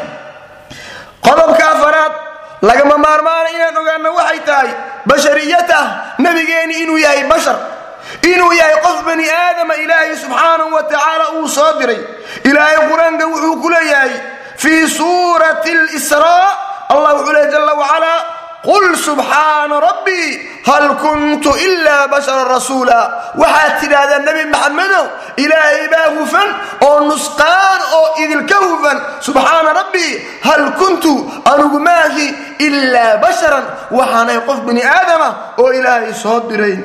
qodobka 1.26 1.64
afaraad 1.74 2.14
lagama 2.68 2.98
maarmaana 3.06 3.50
inaan 3.56 3.78
ogaano 3.82 4.10
waxay 4.20 4.40
tahay 4.50 4.70
bashariyatah 5.06 5.84
nabigeennii 6.26 6.84
inuu 6.84 6.98
yahay 7.06 7.24
bashar. 7.32 7.58
Inuu 8.32 8.54
yahay 8.54 8.78
qof 8.86 8.98
bani 9.06 9.26
aadama 9.30 9.76
ilaahay 9.84 10.16
subxaanahu 10.24 10.74
wa 10.76 10.84
tacaala 10.84 11.26
uu 11.40 11.48
soo 11.48 11.72
diray. 11.80 12.00
Ilaahay 12.50 12.78
qur'aanka 12.92 13.26
wuxuu 13.34 13.62
ku 13.62 13.70
leeyahay 13.70 14.14
fii 14.58 14.88
suurati 14.98 15.74
lsraa 15.74 16.50
allah 16.94 17.12
wuxuu 17.18 17.34
leey 17.38 17.52
jala 17.52 17.74
wacalaa 17.82 18.20
qul 18.68 18.86
subxaana 19.08 19.76
rabbii 19.88 20.30
hal 20.70 20.86
kuntu 21.04 21.50
ilaa 21.68 22.08
basharan 22.14 22.48
rasuula 22.56 23.00
waxaad 23.42 23.74
tidhaahdaa 23.82 24.20
nebi 24.28 24.44
maxamedow 24.54 25.06
ilaahay 25.44 25.88
baa 25.94 26.08
hufan 26.18 26.50
oo 26.88 27.00
nusqaan 27.10 27.80
oo 27.98 28.08
idilka 28.24 28.58
hufan 28.66 28.98
subxaana 29.28 29.74
rabbii 29.80 30.14
hal 30.48 30.64
kuntu 30.82 31.12
anugu 31.54 31.80
maahi 31.88 32.28
ilaa 32.68 33.18
basharan 33.26 33.66
waxaanay 33.98 34.40
qof 34.48 34.60
bini 34.68 34.84
aadama 34.98 35.30
oo 35.62 35.70
ilaahay 35.80 36.14
soo 36.24 36.40
diray 36.50 36.76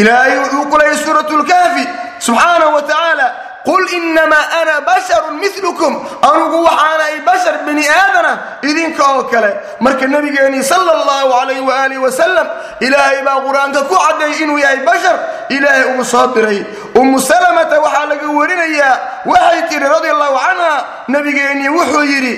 ilaahay 0.00 0.38
wuxuu 0.42 0.64
ku 0.70 0.76
leeyay 0.80 0.98
suurat 1.04 1.30
lkaafi 1.42 1.84
subxaanahu 2.26 2.74
wa 2.76 2.82
tacaala 2.90 3.26
qul 3.64 3.84
inamaa 3.98 4.44
ana 4.60 4.80
basharun 4.88 5.36
milukum 5.42 5.92
anugu 6.30 6.58
waxaanay 6.64 7.20
bashar 7.28 7.54
bini 7.66 7.84
aadana 7.88 8.32
idinka 8.62 9.04
oo 9.14 9.24
kale 9.32 9.50
marka 9.80 10.06
nebigeennii 10.06 10.62
sala 10.64 10.92
allahu 10.98 11.28
calayh 11.38 11.60
waaalih 11.68 12.00
wasalam 12.02 12.46
ilaahay 12.80 13.22
baa 13.28 13.40
qur'aanka 13.46 13.80
ku 13.90 13.96
cadday 14.04 14.32
inuu 14.42 14.58
yahay 14.58 14.80
bashar 14.88 15.16
ilaahay 15.56 15.84
ugu 15.92 16.04
soo 16.04 16.26
diray 16.34 16.64
ummu 17.00 17.20
salamata 17.20 17.80
waxaa 17.84 18.06
laga 18.12 18.28
warinayaa 18.38 18.94
waxay 19.26 19.62
tidhi 19.68 19.86
radia 19.94 20.12
allahu 20.16 20.38
canha 20.46 20.72
nebigeennii 21.08 21.68
wuxuu 21.76 22.04
yidhi 22.12 22.34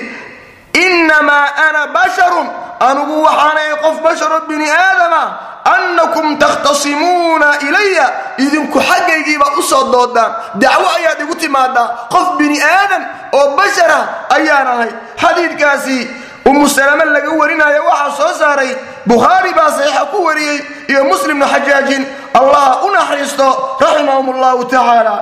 innamaa 0.73 1.47
ana 1.67 1.87
basharun 1.87 2.47
anugu 2.79 3.23
waxaanay 3.23 3.69
qof 3.83 4.01
basharo 4.03 4.39
bini 4.47 4.69
aadama 4.69 5.37
annakum 5.75 6.37
takhtasimuuna 6.37 7.59
ilaya 7.67 8.11
idinku 8.37 8.79
xaggaygiiba 8.79 9.45
u 9.59 9.63
soo 9.63 9.83
doodaan 9.91 10.31
dacwo 10.55 10.87
ayaad 10.97 11.21
igu 11.21 11.35
timaadaa 11.35 11.87
qof 12.13 12.37
bini 12.37 12.57
aadan 12.61 13.05
oo 13.33 13.55
bashara 13.57 13.99
ayaan 14.29 14.67
ahay 14.67 14.91
xadiidkaasi 15.21 15.97
ummu 16.45 16.67
salame 16.69 17.05
laga 17.05 17.31
warinaya 17.31 17.81
waxaa 17.83 18.11
soo 18.17 18.33
saaray 18.39 18.75
bukhaari 19.07 19.53
baa 19.53 19.71
saxiixa 19.71 20.05
ku 20.11 20.25
wariyey 20.25 20.59
iyo 20.87 21.03
muslimna 21.05 21.47
xajaajin 21.47 22.03
allah 22.33 22.83
u 22.85 22.89
naxariisto 22.91 23.77
raximahum 23.79 24.29
allahu 24.35 24.65
tacaala 24.65 25.15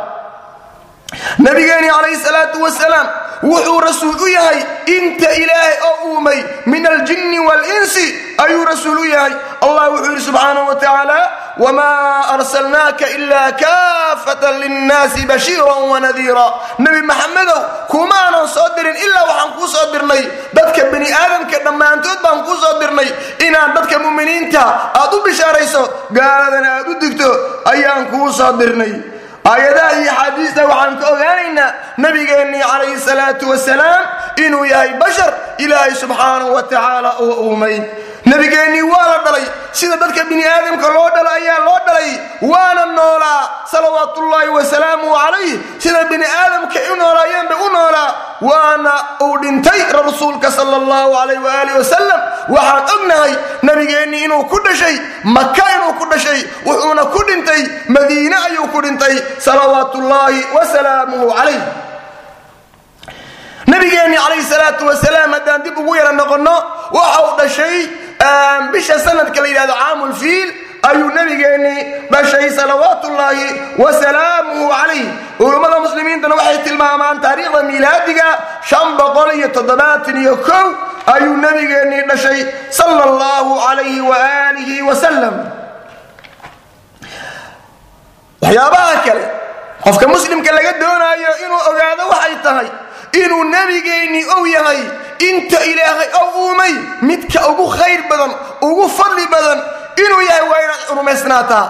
nabigeeni 1.39 1.87
calayhi 1.89 2.15
salaatu 2.23 2.61
wasalaam 2.63 3.07
wuxuu 3.43 3.79
rasuul 3.81 4.15
u 4.21 4.27
yahay 4.27 4.59
inta 4.95 5.29
ilaahay 5.35 5.75
oo 5.89 5.95
uumay 6.13 6.39
min 6.65 6.85
aljinni 6.87 7.39
waalinsi 7.39 8.05
ayuu 8.37 8.65
rasuul 8.65 8.99
u 8.99 9.05
yahay. 9.05 9.33
Allah 9.61 9.89
wuxuu 9.91 10.11
yidhi 10.11 10.21
subxaanahu 10.25 10.67
wa 10.67 10.75
tacaala 10.75 11.19
wmaa 11.57 12.31
arsalnaaka 12.37 13.07
ilaa 13.17 13.51
kaafatan 13.51 14.59
linnaasi 14.61 15.25
bashiiran 15.25 15.83
wanadiira 15.91 16.45
nebi 16.79 17.01
maxamedow 17.01 17.59
kumaanan 17.91 18.47
soo 18.47 18.69
dirin 18.75 18.95
ilaa 18.95 19.23
waxaan 19.29 19.51
kuu 19.57 19.67
soo 19.67 19.91
dirnay. 19.91 20.23
Dadka 20.53 20.81
bani 20.91 21.11
aadamka 21.13 21.59
dhammaantood 21.65 22.19
baan 22.23 22.43
kuu 22.45 22.55
soo 22.63 22.79
dirnay. 22.79 23.09
Inaad 23.47 23.73
dadka 23.75 23.99
muminiinta 23.99 24.61
aad 25.01 25.13
u 25.13 25.23
bishaarayso 25.25 25.83
gaaladana 26.13 26.69
aad 26.77 26.87
u 26.87 26.99
digto 27.01 27.29
ayaan 27.65 28.05
kuu 28.11 28.31
soo 28.33 28.53
dirnay 28.59 28.93
aayadaha 29.45 29.91
iyo 30.01 30.11
axaadiista 30.11 30.65
waxaan 30.67 30.97
ka 31.01 31.07
ogaanaynaa 31.13 31.73
nabigeennii 31.97 32.61
calayhi 32.71 32.99
salaatu 32.99 33.49
wasalaam 33.49 34.03
inuu 34.45 34.65
yahay 34.65 34.93
bashar 35.01 35.33
ilaahay 35.57 35.95
subxaanahu 35.95 36.53
wa 36.53 36.63
tacaala 36.63 37.11
uu 37.19 37.33
uumay 37.49 37.81
nabigeennii 38.31 38.81
waa 38.93 39.07
la 39.11 39.17
dhalay. 39.25 39.45
Sida 39.79 39.95
dadka 40.01 40.23
bini 40.29 40.43
aadamka 40.45 40.87
loo 40.95 41.09
dhalo 41.15 41.29
ayaa 41.37 41.59
loo 41.67 41.79
dhalay. 41.87 42.09
Waana 42.51 42.85
noolaa 42.97 43.41
salawaatullaahi 43.71 44.49
wasalaamuhu 44.57 45.15
calayh 45.23 45.53
sida 45.83 46.03
bini 46.11 46.25
aadamka 46.41 46.79
u 46.93 46.95
noolaayeenba 47.01 47.55
u 47.65 47.69
noolaa. 47.75 48.09
Waana 48.49 48.93
uu 49.25 49.37
dhintay 49.41 49.81
rasuulka 49.99 50.51
sala 50.51 50.75
allahu 50.81 51.11
calayh 51.17 51.39
waaalih 51.45 51.75
wasalam 51.81 52.21
waxaan 52.55 52.89
ognahay 52.95 53.33
nabigeennii 53.69 54.23
inuu 54.27 54.43
ku 54.53 54.57
dhashay 54.65 54.95
maka 55.23 55.65
inuu 55.75 55.93
ku 55.99 56.05
dhashay 56.13 56.39
wuxuuna 56.65 57.05
ku 57.13 57.19
dhintay 57.29 57.61
madiine 57.95 58.35
ayuu 58.47 58.67
ku 58.73 58.81
dhintay 58.81 59.15
salawaatullaahi 59.45 60.41
wasalaamuhu 60.57 61.29
calayh 61.37 61.61
nabigeenni 63.67 64.17
calayhi 64.17 64.43
salaatu 64.43 64.85
wasalaam 64.89 65.31
haddaan 65.37 65.63
dib 65.63 65.77
ugu 65.77 65.95
yara 65.95 66.11
noqonno 66.11 66.55
waxa 66.97 67.19
uu 67.25 67.37
dhashay 67.39 67.77
bisha 68.73 68.99
sanadka 68.99 69.41
la 69.41 69.47
yidhahdo 69.47 69.73
caamulfiil 69.81 70.49
ayuu 70.89 71.09
nabigeennii 71.17 71.79
dhashay 72.13 72.49
salawaatullaahi 72.57 73.47
wasalaamuhu 73.83 74.69
calayh. 74.73 75.05
Culummada 75.37 75.79
muslimiintana 75.85 76.35
waxay 76.35 76.57
tilmaamaan 76.65 77.21
taariikhda 77.21 77.63
miilaadiga 77.69 78.27
ayuu 81.15 81.37
nabigeennii 81.45 82.03
dhashay 82.09 82.39
sala 82.69 83.03
allahu 83.09 83.51
calayhi 83.65 84.01
waaalihi 84.09 84.81
wasalam 84.89 85.35
waxyaabaha 88.41 88.95
kale 89.05 89.23
qofka 89.83 90.07
muslimka 90.07 90.51
laga 90.57 90.71
doonaayo 90.81 91.31
inuu 91.45 91.61
ogaado 91.69 92.03
waxay 92.13 92.35
tahay 92.45 92.67
inuu 93.23 93.43
nebigeennii 93.43 94.25
ou 94.37 94.45
yahay 94.45 94.79
inta 95.29 95.59
ilaahay 95.65 96.09
ou 96.21 96.27
uumay 96.47 96.73
midka 97.01 97.47
ugu 97.51 97.67
khayr 97.77 98.01
badan 98.09 98.31
ugu 98.61 98.89
fadli 98.89 99.25
badan 99.27 99.59
inuu 100.05 100.21
yahay 100.29 100.45
waa 100.51 100.61
inaad 100.65 100.81
rumaysnaataa 100.97 101.65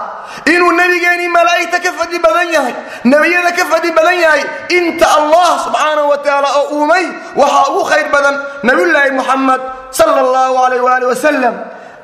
inuu 0.54 0.72
nebigeennii 0.72 1.28
malaa'igta 1.28 1.78
ka 1.84 1.92
fadli 1.98 2.18
badan 2.18 2.48
yahay 2.56 2.74
nebiyada 3.04 3.52
ka 3.58 3.64
fadli 3.72 3.90
badan 3.92 4.18
yahay 4.24 4.42
inta 4.78 5.06
allah 5.18 5.48
subxaanahu 5.64 6.08
wa 6.12 6.18
tacaala 6.18 6.48
oo 6.60 6.64
uumay 6.78 7.04
waxaa 7.36 7.66
ugu 7.70 7.84
khayr 7.90 8.08
badan 8.14 8.34
nabiyullaahi 8.62 9.10
muxamed 9.18 9.60
sala 9.90 10.20
allahu 10.24 10.54
calayh 10.62 10.80
waali 10.88 11.06
wasalam 11.12 11.54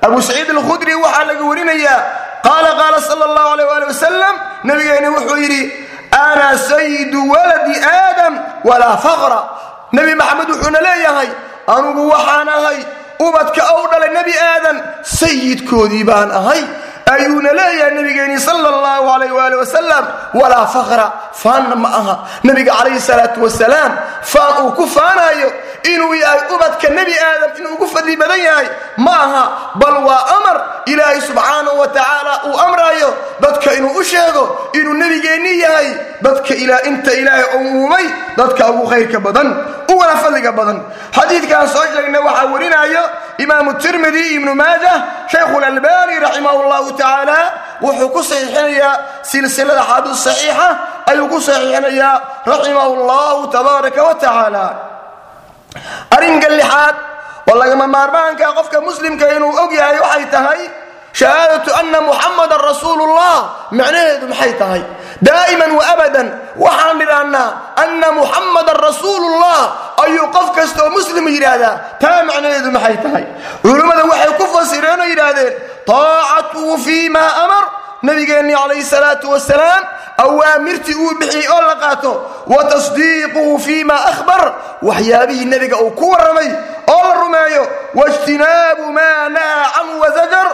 abu 0.02 0.23
saciid 0.23 0.50
alkhudri 0.50 0.95
waxaa 0.95 1.25
laga 1.30 1.45
warinayaa 1.50 1.99
qaala 2.47 2.71
qaala 2.80 2.99
sala 3.09 3.25
allahu 3.30 3.49
alayh 3.54 3.66
waali 3.71 3.87
wasalam 3.92 4.35
nabigeenni 4.64 5.09
wuxuu 5.16 5.37
yidhi 5.45 5.62
ana 6.11 6.59
sayidu 6.59 7.21
waladi 7.31 7.77
aadam 7.85 8.35
walaa 8.65 8.97
faqra 8.97 9.41
nebi 9.93 10.15
maxamed 10.15 10.49
wuxuuna 10.50 10.81
leeyahay 10.88 11.29
anugu 11.77 12.09
waxaan 12.12 12.49
ahay 12.49 12.79
ubadka 13.27 13.62
ou 13.75 13.83
dhalay 13.93 14.11
nebi 14.19 14.35
aadan 14.50 14.77
sayidkoodii 15.21 16.05
baan 16.05 16.31
ahay 16.41 16.62
ayuuna 17.15 17.53
leeyahay 17.61 17.95
nabigeennii 17.99 18.41
sala 18.41 18.69
allahu 18.69 19.07
alayh 19.17 19.31
waali 19.38 19.57
wasalam 19.62 20.05
walaa 20.41 20.67
faqra 20.77 21.07
faanna 21.43 21.77
ma 21.77 21.88
aha 22.00 22.15
nebiga 22.45 22.73
calayhi 22.79 23.00
salaatu 23.00 23.43
wasalaam 23.47 23.93
faan 24.33 24.53
uu 24.65 24.73
ku 24.79 24.87
faanaayo 24.97 25.53
inuu 25.95 26.14
yahay 26.14 26.40
ubadka 26.54 26.88
nebi 26.88 27.14
aadam 27.28 27.50
inuu 27.59 27.75
ugu 27.75 27.87
fadli 27.95 28.16
badan 28.16 28.40
yahay 28.49 28.68
ma 29.04 29.14
aha 29.26 29.45
bal 29.80 29.97
waa 30.09 30.23
amar 30.37 30.57
ilaahay 30.87 31.21
subxaanahu 31.21 31.78
wa 31.80 31.88
tacaala 31.88 32.35
uu 32.49 32.57
amrayo 32.66 33.11
dadka 33.40 33.75
inuu 33.78 33.95
u 34.00 34.04
sheego 34.04 34.45
inuu 34.73 34.95
nebigeenni 34.95 35.59
yahay 35.61 35.88
dadka 36.23 36.54
inta 36.90 37.12
ilaahay 37.21 37.47
umuumay 37.59 38.07
dadka 38.37 38.71
ugu 38.71 38.87
khayrka 38.90 39.18
badan 39.21 39.49
uguna 39.88 40.16
fadliga 40.23 40.52
badan. 40.52 40.78
Xadiidkaan 41.16 41.68
soo 41.68 41.85
sheegnay 41.95 42.21
waxaa 42.21 42.47
warinayo 42.52 43.04
imaamu 43.38 43.73
tirmidi 43.83 44.23
ibnu 44.37 44.54
maajah 44.54 44.97
shaykhu 45.33 45.61
lalbani 45.61 46.14
raximah 46.25 46.54
llahu 46.71 46.92
tacaala 46.92 47.38
wuxuu 47.83 48.09
ku 48.14 48.21
saxiixinayaa 48.23 48.92
silsilada 49.30 49.83
xaadiis 49.90 50.21
saxiixa 50.26 50.68
ayuu 51.11 51.28
ku 51.33 51.38
saxiixinayaa 51.40 52.14
raximah 52.52 52.87
llahu 53.11 53.49
tabaaraka 53.57 54.00
wa 54.09 54.14
tacaala 54.14 54.64
arrinka 56.16 56.48
lixaad 56.58 56.96
oo 57.50 57.56
lagama 57.60 57.87
maarmaanka 57.87 58.46
qofka 58.58 58.80
muslimka 58.80 59.25
inuu 59.37 59.52
og 59.62 59.72
yahay 59.72 59.98
waxay 60.04 60.26
tahay 60.34 60.60
shahaadatu 61.18 61.70
anna 61.80 62.00
muxamadan 62.00 62.60
rasuulullah. 62.70 63.37
Macnaheedu 63.72 64.26
maxay 64.32 64.52
tahay? 64.60 64.82
Daa'iman 65.22 65.70
wa 65.78 65.82
abadan. 65.92 66.26
Waxaan 66.64 67.00
idhaahnaa 67.04 67.48
anna 67.82 68.08
muxamadan 68.18 68.76
rasuulullah. 68.87 69.60
Ayuu 70.04 70.28
qof 70.37 70.48
kasta 70.56 70.80
oo 70.84 70.90
muslim 70.94 71.26
yidhaahdaa. 71.34 71.75
Taa 72.02 72.22
macnaheedu 72.28 72.70
maxay 72.70 72.96
tahay? 73.04 73.25
Culummada 73.64 74.04
waxay 74.12 74.32
ku 74.38 74.44
fasireen 74.54 75.00
oo 75.00 75.08
yidhaahdeen 75.12 75.52
taacatuhu 75.90 76.78
fii 76.84 77.08
ma 77.16 77.25
amar 77.44 77.64
nabigeennii 78.02 78.55
calayhi 78.55 78.83
salaatu 78.85 79.31
wasalaam 79.31 79.83
awaamirtii 80.25 80.95
uu 80.95 81.14
bixiyey 81.21 81.49
oo 81.55 81.61
la 81.62 81.75
qaato 81.83 82.12
wa 82.47 82.64
tasdiiquhu 82.64 83.59
fii 83.59 83.85
ma 83.85 83.95
ahbar 84.12 84.52
waxyaabihii 84.83 85.45
nebiga 85.45 85.76
uu 85.83 85.90
ku 85.90 86.11
warramay 86.11 86.49
oo 86.95 87.02
la 87.09 87.14
rumeeyo 87.21 87.64
waijtinaabu 87.95 88.93
maa 88.93 89.28
nahaa 89.28 89.71
canhu 89.76 90.00
wazajar 90.00 90.47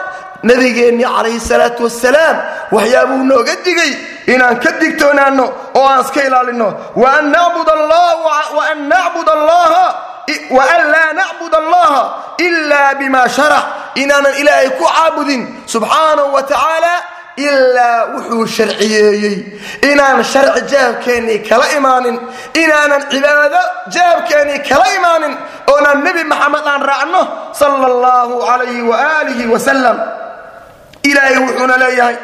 nabigeennii 0.43 1.05
calayhi 1.05 1.39
salaatu 1.39 1.83
wasalaam 1.83 2.37
waxyaabuu 2.71 3.23
nooga 3.31 3.55
digay 3.65 3.91
inaan 4.33 4.59
ka 4.59 4.71
digtoonaanno 4.81 5.45
oo 5.75 5.87
aan 5.87 6.01
iska 6.01 6.23
ilaalinno. 6.23 6.67
Waan 6.95 7.25
nacbud 7.31 7.69
allaha 7.69 8.15
waan 8.57 8.89
laa 10.91 11.13
nacbud 11.13 11.53
allaha 11.53 12.03
ilaa 12.37 12.93
bima 12.95 13.29
sharax. 13.29 13.63
Inaanan 13.95 14.33
ilaahay 14.41 14.69
ku 14.69 14.85
caabudin 14.85 15.41
subxaanahu 15.65 16.33
wa 16.33 16.43
tacaala 16.43 16.93
ilaa 17.37 18.05
wuxuu 18.15 18.45
sharciyeeyey. 18.47 19.35
Inaan 19.91 20.23
sharci 20.23 20.61
jaabkeennii 20.71 21.39
kala 21.49 21.65
imaanin 21.77 22.17
inaanan 22.63 23.03
cibaado 23.11 23.61
jaabkeennii 23.95 24.59
kala 24.69 24.85
imaanin 24.97 25.33
oonaan 25.71 26.03
nebi 26.03 26.23
maxamed 26.23 26.65
aan 26.73 26.81
raacno 26.89 27.21
sala 27.59 27.85
allahu 27.93 28.33
calayhi 28.47 28.81
waaalihi 28.91 29.45
wasalam 29.53 29.97
ilaahay 31.03 31.37
wuxuuna 31.45 31.77
leeyahay 31.83 32.15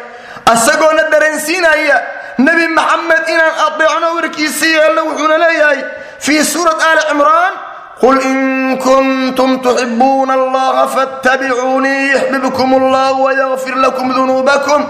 asagoona 0.54 1.04
dareensiinaya 1.12 1.98
nebi 2.38 2.68
maxamed 2.78 3.24
inaan 3.34 3.56
adeecno 3.68 4.08
warkiisa 4.16 4.66
yeelno 4.76 5.02
wuxuuna 5.10 5.38
leeyahay 5.44 5.80
fii 6.26 6.44
suurat 6.54 6.80
aali 6.88 7.02
cimraan 7.10 7.54
qul 8.02 8.18
in 8.32 8.78
kuntum 8.82 9.62
tuxibuuna 9.62 10.34
allaha 10.34 10.88
fattabicuunii 10.96 12.12
yaxbibkum 12.16 12.70
allah 12.82 13.14
wayakfir 13.26 13.76
lakum 13.78 14.10
dunuubakum 14.14 14.82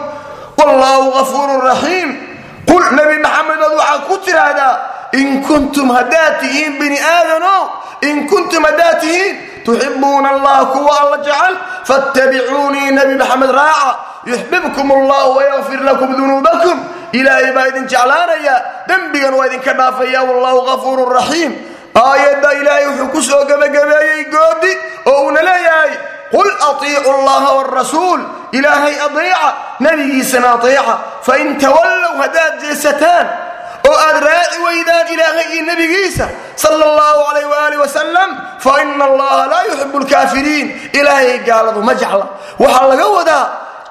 wallahu 0.58 1.12
gafuurun 1.18 1.62
raxiim 1.70 2.10
qul 2.70 2.84
nebi 2.96 3.18
maxamedood 3.26 3.74
waxaad 3.80 4.02
ku 4.08 4.16
tidhaahdaa 4.26 4.76
in 5.20 5.44
kuntum 5.44 5.92
haddaad 5.92 6.40
tihiin 6.40 6.80
bini 6.80 6.98
aadano 7.00 7.56
in 8.10 8.28
kuntum 8.32 8.64
haddaad 8.64 9.00
tihiin 9.04 9.36
tuxibuuna 9.66 10.30
allah 10.36 10.58
kuwa 10.72 10.94
alla 11.02 11.18
jecel 11.28 11.56
fattabicuunii 11.90 12.92
nebi 12.96 13.16
maxamed 13.20 13.52
raaca 13.52 13.92
yuxbibkum 14.32 14.88
allah 14.92 15.24
wayakfir 15.36 15.80
lakum 15.84 16.16
dunuubakum 16.16 16.78
ilaahay 17.12 17.52
baa 17.52 17.68
idin 17.68 17.86
jeclaanaya 17.92 18.56
dembigan 18.88 19.34
waa 19.34 19.48
idinka 19.52 19.74
dhaafaya 19.74 20.22
wallahu 20.24 20.60
gafuurun 20.70 21.12
raxiim 21.20 21.52
aayadda 21.96 22.50
ilaahay 22.62 22.86
wuxuu 22.88 23.08
ku 23.12 23.22
soo 23.22 23.44
gebagabeeyey 23.46 24.24
goodi 24.34 24.72
oo 25.06 25.24
uuna 25.26 25.42
leeyahay 25.50 25.92
qul 26.32 26.50
atiicu 26.70 27.10
allaha 27.18 27.52
wrasuul 27.62 28.22
ilaahay 28.52 28.96
adeeca 29.08 29.48
nebigiisana 29.80 30.54
adeeca 30.58 30.94
fain 31.28 31.58
tawallow 31.64 32.14
haddaad 32.24 32.54
jeesataan 32.64 33.28
oo 33.90 33.96
aad 34.08 34.18
raaci 34.28 34.58
weydaan 34.68 35.08
ilaahay 35.16 35.46
iyo 35.54 35.64
nebigiisa 35.72 36.28
sala 36.56 36.86
allahu 36.92 37.20
calayh 37.28 37.48
waali 37.54 37.78
wasalam 37.84 38.30
fa 38.64 38.72
ina 38.84 39.06
allaha 39.12 39.44
laa 39.54 39.64
yuxibu 39.72 40.00
lkaafiriin 40.06 40.68
ilaahay 40.94 41.38
gaaladu 41.50 41.82
ma 41.84 41.94
jecla. 41.94 42.26
Waxaa 42.60 42.88
laga 42.94 43.08
wadaa 43.18 43.46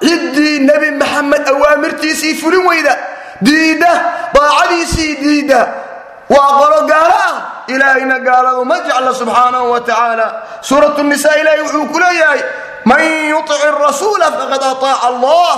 ciddii 0.08 0.58
nebi 0.70 0.90
maxamed 1.02 1.44
awaamirtiisii 1.52 2.34
fulin 2.40 2.64
weyda 2.70 2.96
diidda 3.44 3.92
daacadiisii 4.34 5.16
diidda 5.24 5.60
waa 6.34 6.50
qolo 6.60 6.78
gaalo 6.90 7.16
ah 7.28 7.36
ilaahayna 7.68 8.18
gaaladu 8.28 8.64
ma 8.64 8.76
jecla 8.86 9.10
subxaanahu 9.14 9.70
wa 9.74 9.80
tacaala. 9.80 10.26
Suurat 10.62 10.98
nisa 11.02 11.30
ilaahay 11.40 11.62
wuxuu 11.66 11.86
ku 11.92 11.98
leeyahay 11.98 12.40
man 12.84 13.02
yutic 13.30 13.62
rasuula 13.82 14.26
faqad 14.38 14.62
ataaca 14.62 15.06
allah. 15.10 15.54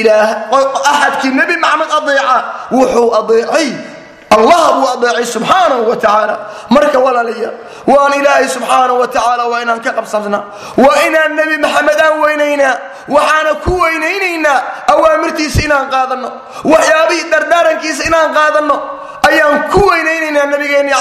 Axadkii 0.00 1.32
nebi 1.38 1.56
maxamed 1.60 1.90
adeeca 1.98 2.36
wuxuu 2.72 3.08
adeecay 3.20 3.68
allah 4.36 4.62
buu 4.78 4.88
adeecay 4.96 5.24
subxaanahu 5.26 5.88
wa 5.90 5.96
tacaala. 5.96 6.34
Marka 6.70 6.98
walaalayaal 6.98 7.54
waan 7.86 8.12
ilaahay 8.20 8.48
subxaanahu 8.48 9.00
wa 9.02 9.06
tacaala 9.08 9.44
waa 9.50 9.60
inaan 9.64 9.80
ka 9.84 9.92
qabsannaa 9.92 10.42
waa 10.78 10.96
inaan 11.08 11.32
nebi 11.36 11.56
maxamed 11.58 11.98
aan 12.00 12.20
weynaynaa 12.24 12.76
waxaana 13.08 13.52
ku 13.64 13.72
weynaynaynaa. 13.82 14.58
Awaamirtiisa 14.92 15.60
inaan 15.66 15.86
qaadanno. 15.90 16.28
Waxyaabihii 16.64 17.30
dardaarankiisa 17.32 18.02
inaan 18.08 18.30
qaadanno 18.34 18.76
ayaan 19.30 19.58
ku 19.72 19.80
weynaynaynaa 19.90 20.46
nabigeenni 20.52 20.92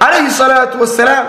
calayhi 0.00 0.30
salaatu 0.40 0.76
wasalaam 0.82 1.26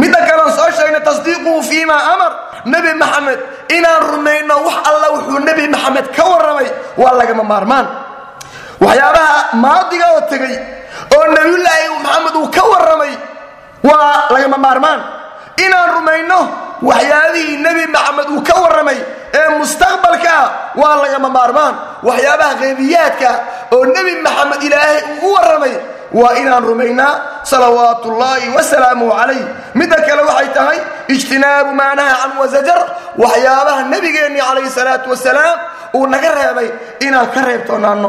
midda 0.00 0.18
kalean 0.28 0.52
soo 0.58 0.68
sheegnay 0.76 1.00
tasdiiquhu 1.08 1.52
fii 1.68 1.84
ma 1.90 1.96
amar 2.14 2.32
nebi 2.72 2.90
maxamed 3.02 3.38
inaan 3.76 4.02
rumayno 4.12 4.54
wax 4.66 4.76
alla 4.90 5.06
wuxuu 5.14 5.38
nebi 5.48 5.64
maxamed 5.74 6.06
ka 6.16 6.22
warramay 6.30 6.68
waa 7.00 7.12
lagama 7.20 7.42
maarmaan. 7.52 7.86
Waxyaabaha 8.84 9.36
maadiga 9.64 10.06
oo 10.14 10.20
tegay 10.30 10.54
oo 11.16 11.24
nebiyullaahi 11.36 11.86
maxamed 12.04 12.34
uu 12.40 12.48
ka 12.56 12.62
warramay 12.72 13.12
waa 13.88 14.28
lagama 14.34 14.58
maarmaan. 14.66 15.00
Inaan 15.64 15.90
rumayno 15.96 16.38
waxyaabihii 16.88 17.56
nebi 17.66 17.84
maxamed 17.96 18.28
uu 18.34 18.42
ka 18.48 18.54
warramay 18.62 18.98
ee 19.34 19.48
mustaqbalkaa 19.58 20.44
waa 20.80 20.96
lagama 21.02 21.28
maarmaan. 21.36 21.74
Waxyaabaha 22.02 22.54
qeybiyaadka 22.62 23.30
oo 23.74 23.84
nebi 23.94 24.12
maxamed 24.26 24.62
ilaahay 24.62 24.98
uu 25.22 25.30
u 25.30 25.34
warramay 25.34 25.74
waa 26.12 26.32
inaan 26.40 26.64
rumaynaa 26.64 27.12
salawaatu 27.42 28.08
ullaahi 28.12 28.48
wasalaamuhu 28.56 29.12
calayh. 29.18 29.42
Midda 29.74 29.96
kale 30.06 30.22
waxay 30.22 30.48
tahay 30.56 30.78
ijtinaabu 31.14 31.70
maa 31.80 31.94
naha 31.98 32.14
can 32.22 32.32
wasajar 32.40 32.78
waxyaabaha 33.22 33.82
nebigeenni 33.92 34.40
calayhi 34.40 34.70
salaatu 34.70 35.10
wasalaam 35.10 35.58
uu 35.94 36.06
naga 36.06 36.30
reebay 36.38 36.68
inaan 37.06 37.28
ka 37.34 37.40
reebtoonaanno 37.48 38.08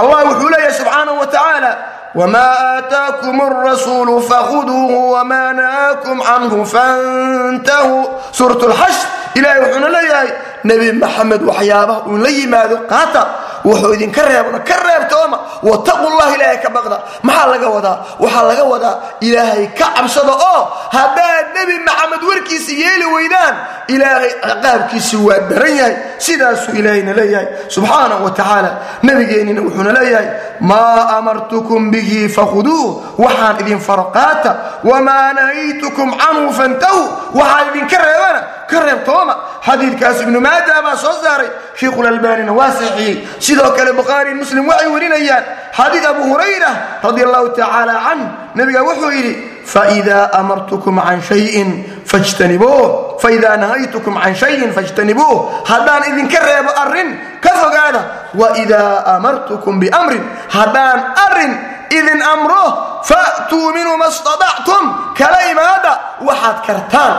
allah 0.00 0.18
wuxuu 0.28 0.48
leeyahay 0.52 0.74
subxaanahu 0.78 1.18
wa 1.20 1.26
tacaala 1.26 1.70
wma 2.16 2.44
aataakum 2.72 3.36
rasuulu 3.66 4.22
fakhuduuhu 4.30 5.12
wma 5.12 5.52
nahaakum 5.52 6.18
canhu 6.28 6.58
fantahuu 6.74 8.04
suurat 8.32 8.62
lxashr 8.62 9.06
ilahay 9.38 9.60
wuxuuna 9.64 9.88
leeyahay 9.96 10.28
nebi 10.68 10.92
maxamed 11.02 11.42
waxyaabaha 11.50 12.00
uun 12.08 12.20
la 12.24 12.30
yimaado 12.38 12.76
qaata 12.92 13.22
wuxuu 13.66 13.94
idinka 13.96 14.22
reebna 14.28 14.58
ka 14.68 14.74
reebtooma 14.86 15.38
wataqu 15.68 16.06
llah 16.18 16.30
ilaahay 16.36 16.58
ka 16.64 16.70
baqda. 16.76 16.96
Maxaa 17.26 17.46
laga 17.52 17.68
wadaa? 17.76 17.96
Waxaa 18.22 18.44
laga 18.50 18.64
wadaa 18.72 18.94
ilaahay 19.20 19.66
ka 19.78 19.86
cabsada 19.96 20.32
oo 20.50 20.62
haddaad 20.96 21.46
nebi 21.56 21.74
maxamed 21.88 22.22
warkiisa 22.28 22.72
yeeli 22.82 23.06
weydaan 23.14 23.54
ilaahay 23.94 24.30
ciqaabkiisi 24.42 25.16
waa 25.26 25.40
daran 25.50 25.74
yahay. 25.80 25.94
Sidaasuu 26.18 26.74
ilaahayna 26.78 27.12
leeyahay. 27.18 27.48
Subxaanahu 27.74 28.24
wa 28.24 28.30
tacaala 28.30 28.70
nebigeennina 29.02 29.60
wuxuuna 29.66 29.92
leeyahay 29.98 30.28
maa 30.60 31.18
amartukum 31.18 31.90
bihi 31.90 32.28
fakhuduuh. 32.28 33.18
Waxaan 33.18 33.56
idin 33.66 33.80
faro 33.80 34.04
qaata 34.14 34.52
wamaa 34.84 35.32
nahaytukum 35.38 36.08
canhu 36.22 36.52
fantahuu 36.58 37.06
waxaan 37.34 37.66
idinka 37.74 37.96
reebana 37.98 38.40
ka 38.70 38.80
reebtooma 38.86 39.34
xadiidkaas 39.66 40.20
ibnu 40.22 40.40
maaja 40.40 40.82
baa 40.82 40.96
soo 40.96 41.14
saaray 41.22 41.50
sheikhulalbaanina 41.80 42.52
waa 42.52 42.70
saxiixiyey 42.70 43.28
sidoo 43.38 43.70
kale 43.76 43.92
bukhaari 43.92 44.34
muslim 44.34 44.68
waxay 44.68 44.88
warinayaan 44.94 45.44
xadiid 45.78 46.04
abu 46.06 46.22
hurayra 46.30 46.70
radi 47.02 47.20
allahu 47.26 47.48
tacaala 47.58 47.94
canh 48.06 48.22
nebiga 48.54 48.82
wuxuu 48.88 49.10
yidhi 49.18 49.34
faida 49.64 50.30
amartukum 50.40 50.96
can 51.06 51.20
shayin 51.22 51.70
fajtanibuuh 52.06 53.18
faida 53.22 53.56
nahaytukum 53.56 54.14
can 54.22 54.34
shayin 54.34 54.70
fajtanibuuh. 54.76 55.64
Haddaan 55.66 56.02
idinka 56.12 56.38
reebo 56.38 56.70
arrin 56.82 57.10
ka 57.40 57.50
fogaada 57.60 58.00
waidaa 58.34 59.16
amartukum 59.16 59.80
biamrin. 59.80 60.22
Haddaan 60.48 60.98
arrin 61.26 61.52
idin 61.90 62.20
amro 62.22 62.64
fa'tuu 63.02 63.72
minhu 63.74 63.96
ma 63.98 64.08
stadactum 64.10 65.14
kala 65.18 65.40
imaada 65.50 65.92
waxaad 66.28 66.58
kartaan 66.66 67.14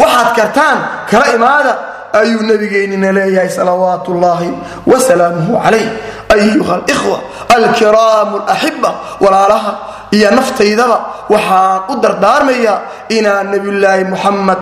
waxaad 0.00 0.28
kartaan 0.36 0.78
kala 1.10 1.26
imaada. 1.36 1.72
Ayuu 2.12 2.40
nabigeennina 2.42 3.12
leeyahay 3.12 3.50
salawaat 3.52 4.08
ullaahi 4.08 4.48
wasalaamuhu 4.86 5.60
calayh. 5.64 5.86
Ayuha 6.34 6.74
alikhwa 6.80 7.18
alkiraamu 7.56 8.36
alaxiba 8.48 8.90
walaalaha 9.20 9.72
iyo 10.16 10.30
naftaydaba 10.30 10.98
waxaan 11.28 11.80
u 11.92 12.00
dardaarmayaa 12.02 12.78
inaan 13.16 13.46
nebiyulaahi 13.52 14.04
muxamed 14.04 14.60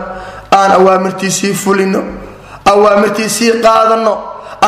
aan 0.59 0.71
awaamirtiisii 0.79 1.55
fulino 1.55 2.03
awaamirtiisii 2.73 3.53
qaadanno 3.63 4.15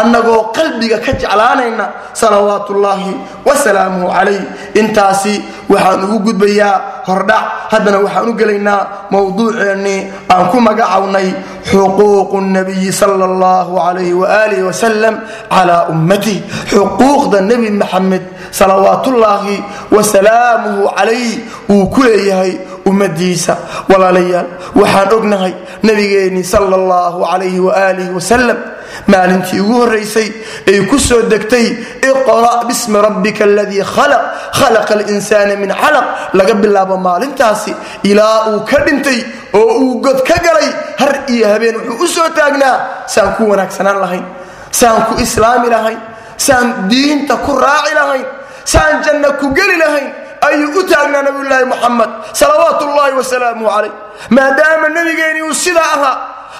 annagoo 0.00 0.52
qalbiga 0.56 0.98
ka 1.04 1.12
jeclaanayna 1.20 1.84
salawaatullaahi 2.20 3.12
wasalaamuhu 3.46 4.08
calayh. 4.16 4.42
Intaasi 4.80 5.34
waxaan 5.68 6.04
ugu 6.04 6.18
gudbayaa 6.32 7.04
hordhac 7.08 7.44
haddana 7.72 7.98
waxaan 8.04 8.28
u 8.30 8.32
gelaynaa 8.40 8.80
mowduuceennii 9.10 10.00
aan 10.32 10.44
ku 10.52 10.56
magacawnay 10.60 11.28
xuquuqu 11.70 12.36
nabiyi 12.56 12.92
sala 12.92 13.24
allahu 13.30 13.76
calayh 13.80 14.12
waaalih 14.20 14.60
wasalam 14.68 15.14
calaa 15.50 15.88
ummatih 15.92 16.38
xuquuqda 16.70 17.40
nebi 17.48 17.70
maxamed 17.80 18.22
salawaatullaahi 18.50 19.56
wasalaamuhu 19.94 20.88
calayh 20.96 21.42
uu 21.70 21.86
ku 21.92 22.00
leeyahay 22.06 22.52
ummadiisa 22.88 23.56
walaalayaal 23.90 24.48
waxaan 24.80 25.08
ognahay 25.18 25.52
nabigeennii 25.82 26.44
sala 26.44 26.76
allahu 26.80 27.24
calayh 27.28 27.54
waaalih 27.66 28.08
wasalam 28.16 28.58
maalintii 29.06 29.60
ugu 29.60 29.74
horaysay 29.82 30.28
ay 30.66 30.86
ku 30.90 30.98
soo 30.98 31.22
degtay 31.32 31.66
iqra' 32.10 32.64
bismi 32.68 32.98
rabbika 33.06 33.44
aladii 33.44 33.84
khalaq 33.94 34.22
khalaqa 34.58 34.94
alinsaana 34.94 35.56
min 35.56 35.70
calaq. 35.82 36.06
Laga 36.34 36.54
bilaabo 36.54 36.96
maalintaasi 36.96 37.72
ilaa 38.10 38.48
uu 38.50 38.60
ka 38.70 38.78
dhintay 38.86 39.20
oo 39.54 39.72
uu 39.84 40.00
god 40.00 40.20
ka 40.28 40.36
galay 40.44 40.68
har 41.00 41.14
iyo 41.28 41.46
habeen 41.52 41.76
wuxuu 41.76 42.04
u 42.04 42.08
soo 42.08 42.28
taagnaa 42.36 43.06
saan 43.06 43.34
ku 43.36 43.42
wanaagsanaan 43.50 44.00
lahayn 44.04 44.24
saan 44.70 45.02
ku 45.08 45.14
islaami 45.22 45.68
lahayn 45.70 46.00
saan 46.36 46.88
diinta 46.90 47.36
ku 47.46 47.52
raaci 47.56 47.94
lahayn 47.94 48.26
saan 48.64 49.02
janna 49.04 49.30
ku 49.40 49.46
geli 49.56 49.76
lahayn 49.82 50.08
ayuu 50.48 50.78
u 50.80 50.82
taagnaa 50.90 51.22
nabiyulaahi 51.22 51.64
muxamed 51.72 52.10
salawaat 52.32 52.82
ullaahi 52.82 53.14
wasalaamuhu 53.20 53.70
calayh. 53.74 53.92
Maadaama 54.30 54.88
nebigeennii 54.88 55.42
uu 55.48 55.54
sidaa 55.54 55.92
ahaa 55.96 56.16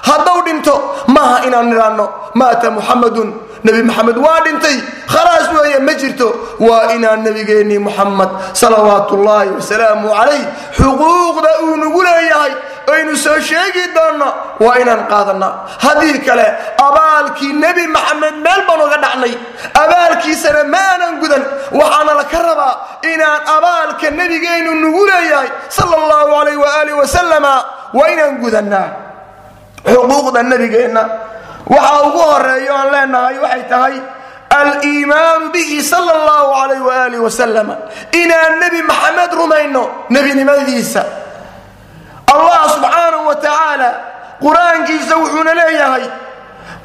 hadduu 0.07 0.41
dhinto 0.47 0.75
maaha 1.15 1.37
inaan 1.47 1.67
nidhaanno 1.71 2.05
maata 2.33 2.71
muxamadun 2.71 3.29
nebi 3.63 3.83
maxamed 3.83 4.17
waa 4.17 4.39
dhintay. 4.45 4.77
Khalaas 5.13 5.47
weeye 5.55 5.79
ma 5.79 5.93
jirto. 6.01 6.27
Waa 6.59 6.91
inaan 6.95 7.23
nebigeennii 7.27 7.79
muxamed 7.87 8.29
salawaatullaahi 8.61 9.49
wasalaamu 9.57 10.07
calayh 10.17 10.43
xuquuqda 10.77 11.51
uu 11.65 11.75
nagu 11.81 12.01
leeyahay 12.07 12.53
aynu 12.93 13.15
soo 13.17 13.39
sheegi 13.49 13.83
doonno 13.95 14.27
waa 14.63 14.75
inaan 14.81 15.03
qaadanaa 15.11 15.53
haddii 15.85 16.19
kale 16.27 16.45
abaalkii 16.87 17.53
nebi 17.53 17.83
maxamed 17.95 18.35
meel 18.45 18.61
baan 18.67 18.81
uga 18.85 18.97
dhacnay. 19.03 19.33
Abaalkiisana 19.83 20.63
ma 20.63 20.85
gudan. 21.21 21.43
Waxaana 21.79 22.13
la 22.19 22.23
ka 22.31 22.39
rabaa 22.47 22.73
inaan 23.13 23.41
abaalka 23.57 24.07
nebigeennu 24.19 24.71
nagu 24.83 25.01
leeyahay 25.11 25.49
sala 25.69 25.95
allahu 26.01 26.31
calayh 26.37 26.55
waaalih 26.63 26.95
wasalama 27.01 27.53
waa 27.93 28.09
inaan 28.13 28.37
gudannaa 28.43 29.08
xuquuqda 29.85 30.43
nabigeenna 30.43 31.03
waxaa 31.69 32.01
ugu 32.07 32.19
horreeya 32.31 32.73
oan 32.75 32.89
leenahay 32.93 33.37
waxay 33.39 33.63
tahay 33.69 33.95
aliimaan 34.59 35.51
bihi 35.53 35.83
sal 35.83 36.03
llahu 36.05 36.51
alayh 36.63 36.81
waalih 36.89 37.19
wasalam 37.27 37.69
inaan 38.21 38.53
nebi 38.59 38.81
maxamed 38.81 39.31
rumayno 39.33 39.83
nebinimadiisa. 40.09 41.03
Allah 42.33 42.61
subxaanahu 42.75 43.25
wa 43.29 43.35
tacaala 43.35 43.89
qur'aankiisa 44.41 45.13
wuxuuna 45.21 45.53
leeyahay 45.53 46.05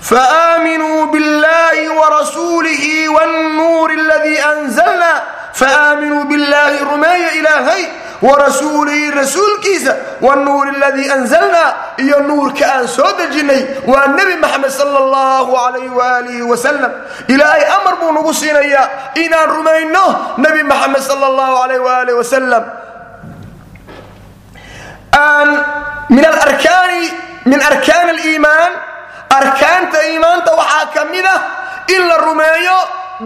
faaaminuu 0.01 1.07
billahi 1.13 1.89
warasuulihi 1.89 3.09
wnnuuri 3.09 3.97
ladii 3.97 4.39
anzalna 4.53 5.13
faaaminuu 5.53 6.25
billahi 6.25 6.79
rumeeya 6.85 7.31
ilaahay 7.41 7.83
warasuulihi 8.25 9.11
rasuulkiisa 9.11 9.93
wnuur 10.27 10.73
ladii 10.83 11.09
anzalna 11.17 11.65
iyo 12.05 12.21
nuurka 12.29 12.65
aan 12.75 12.89
soo 12.89 13.13
dejinnay 13.19 13.63
waa 13.87 14.07
nebi 14.17 14.35
maxamed 14.45 14.71
sal 14.71 14.97
allahu 14.97 15.53
alayh 15.67 15.89
waalih 15.99 16.39
wasalam 16.51 16.93
ilaahay 17.29 17.65
amar 17.77 17.95
buu 18.01 18.13
nagu 18.17 18.33
siinayaa 18.35 18.89
inaan 19.25 19.49
rumayno 19.57 20.05
nebi 20.45 20.63
maxamed 20.73 21.03
sal 21.09 21.21
allahu 21.31 21.57
alayh 21.65 21.79
waalih 21.89 22.15
wasalam 22.21 22.65
min 26.11 27.61
arkaan 27.63 28.09
aliimaan 28.11 28.73
arkaanta 29.31 29.99
iimaanta 30.11 30.51
waxaa 30.57 30.87
ka 30.95 31.05
mid 31.13 31.27
ah 31.35 31.41
in 31.95 32.03
la 32.09 32.17
rumeeyo 32.19 32.79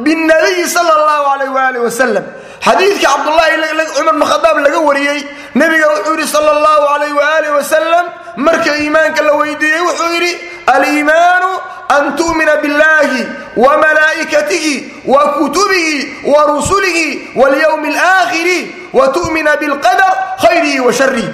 binabiyi 0.05 0.67
sal 0.69 0.89
allahu 0.91 1.25
alayh 1.35 1.49
waalih 1.55 1.81
wasalam 1.87 2.25
xadiidkii 2.67 3.07
cabdulahi 3.07 3.87
cumar 3.97 4.15
bn 4.15 4.25
khadaab 4.33 4.57
laga 4.65 4.79
wariyey 4.89 5.21
nebiga 5.55 5.87
wuxuu 5.95 6.15
yidhi 6.15 6.29
sal 6.29 6.49
allahu 6.49 6.85
alayh 6.95 7.13
waalih 7.21 7.51
wasalam 7.59 8.07
marka 8.37 8.77
iimaanka 8.77 9.23
la 9.23 9.33
weydiiyey 9.41 9.81
wuxuu 9.81 10.13
yidhi 10.15 10.33
aliimaanu 10.67 11.51
an 11.89 12.17
tu'mina 12.17 12.57
biاllahi 12.63 13.27
wamalaa'ikatihi 13.57 14.75
wa 15.07 15.33
kutubihi 15.39 16.17
wa 16.27 16.45
rusulihi 16.47 17.31
walyowmi 17.37 17.89
alaakhiri 17.89 18.89
wa 18.93 19.09
tu'mina 19.09 19.57
bilqadar 19.57 20.13
khayrihi 20.43 20.81
wa 20.81 20.93
sharihi 20.93 21.29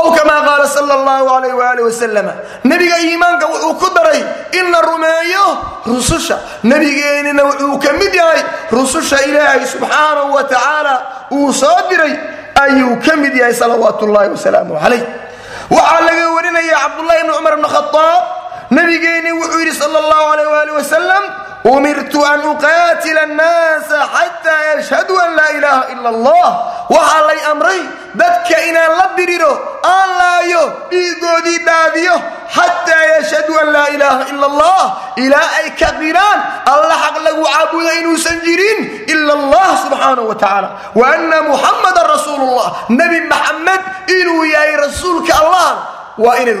ow 0.00 0.08
kama 0.16 0.36
qaala 0.46 0.66
sal 0.66 0.88
allahu 0.90 1.26
alayh 1.36 1.52
waalih 1.54 1.84
wasalam 1.84 2.26
nebiga 2.64 2.96
iimaanka 3.04 3.46
wuxuu 3.46 3.74
ku 3.78 3.88
daray 3.94 4.20
in 4.58 4.70
la 4.72 4.80
rumeeyo 4.80 5.44
rususha. 5.86 6.38
Nebigeennina 6.64 7.44
wuxuu 7.44 7.78
ka 7.78 7.92
mid 7.92 8.14
yahay 8.14 8.42
rususha 8.72 9.20
ilaahay 9.28 9.66
subxaanahu 9.66 10.32
wa 10.34 10.42
tacaala 10.44 10.94
uu 11.30 11.52
soo 11.52 11.88
diray 11.90 12.14
ayuu 12.56 12.96
ka 13.04 13.16
mid 13.16 13.34
yahay 13.36 13.54
salawaat 13.54 14.00
ullahi 14.02 14.30
wasalaamu 14.32 14.78
calayh. 14.80 15.02
Waxaa 15.70 16.00
laga 16.08 16.24
warinaya 16.34 16.76
cabdulahi 16.82 17.20
bni 17.24 17.32
cumar 17.36 17.54
bni 17.56 17.68
khadaab 17.68 18.22
nebigeenni 18.70 19.30
wuxuu 19.32 19.60
yidhi 19.60 19.74
sal 19.76 19.92
allahu 19.96 20.26
alayh 20.32 20.46
waalih 20.48 20.74
wasalam 20.80 21.24
umirtu 21.64 22.24
an 22.26 22.40
uqaatila 22.42 23.22
annaasa 23.22 23.98
xataa 24.14 24.62
yashhaduu 24.74 25.18
an 25.20 25.34
laa 25.36 25.50
ilaaha 25.58 25.84
ila 25.94 26.08
allah 26.08 26.48
waxaa 26.90 27.26
lay 27.30 27.40
amray 27.50 27.80
dadka 28.14 28.56
inaan 28.68 28.92
la 28.98 29.06
diriro 29.16 29.52
aan 29.86 30.08
laayo 30.18 30.62
dhiigoodii 30.90 31.58
daadiyo 31.68 32.14
xataa 32.56 33.04
yashhaduu 33.14 33.58
an 33.62 33.68
laa 33.76 33.86
ilaaha 33.94 34.22
ila 34.34 34.46
allah 34.46 34.82
ilaa 35.16 35.48
ay 35.62 35.70
ka 35.78 35.90
qiraan 36.02 36.38
alla 36.66 36.94
xaq 37.04 37.16
lagu 37.30 37.42
caabudo 37.46 37.90
inuusan 38.00 38.40
jirin 38.42 39.06
ila 39.14 39.32
allah 39.38 39.68
subxaanahu 39.86 40.28
wa 40.28 40.34
tacaala 40.34 40.68
wa 40.98 41.06
anna 41.14 41.42
muxamadan 41.46 42.06
rasuulullah 42.14 42.68
nebi 42.90 43.20
maxamed 43.30 43.82
inuu 44.18 44.44
yahay 44.50 44.76
rasuulka 44.82 45.32
allah 45.42 45.68
waa 46.18 46.36
inay 46.42 46.54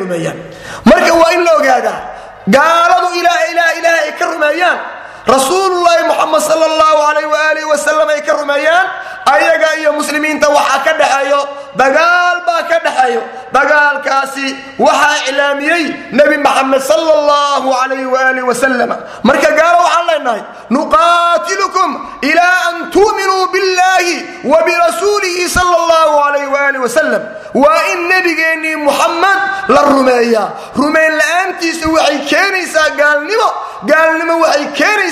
gaaladu 2.48 3.08
ilaa 3.20 3.40
ilaa 3.52 3.72
ilaah 3.78 3.98
ay 4.06 4.12
ka 4.18 4.24
rumeeyaan 4.26 4.78
rasuululahi 5.26 6.02
muxamed 6.10 6.42
sal 6.42 6.62
allahu 6.62 7.00
alayh 7.10 7.26
waalih 7.30 7.64
wasalam 7.70 8.08
ay 8.10 8.20
ka 8.26 8.32
rumeeyaan 8.34 8.86
ayaga 9.34 9.68
iyo 9.80 9.92
muslimiinta 9.94 10.48
waxaa 10.50 10.82
ka 10.84 10.92
dhexeeyo 10.98 11.40
dagaal 11.78 12.36
baa 12.46 12.62
ka 12.66 12.78
dhexeeyo 12.84 13.22
dagaalkaasi 13.54 14.46
waxaa 14.78 15.30
iclaamiyey 15.30 15.84
nebi 16.12 16.36
maxamed 16.42 16.82
sal 16.82 17.06
allahu 17.06 17.68
alayh 17.82 18.02
waalih 18.14 18.42
wasalam 18.50 18.90
marka 19.22 19.50
gaalo 19.54 19.78
waxaan 19.86 20.06
leenahay 20.10 20.42
nuqaatilukum 20.74 21.90
ilaa 22.22 22.58
an 22.70 22.90
tuuminuu 22.90 23.46
billahi 23.54 24.14
wa 24.44 24.58
birasuulihi 24.66 25.48
sal 25.48 25.70
allahu 25.70 26.14
alayh 26.28 26.46
waalih 26.50 26.80
wasalam 26.82 27.22
waa 27.54 27.80
in 27.94 28.08
nebigeennii 28.10 28.76
muxamed 28.76 29.40
la 29.68 29.82
rumeeyaa. 29.92 30.48
Rumayn 30.76 31.12
la'aantiisa 31.20 31.86
waxay 31.88 32.18
keenaysaa 32.30 32.90
gaalnimo 32.96 33.48
gaalnimo 33.86 34.34
waxay 34.40 34.66
keenaysaa 34.72 35.11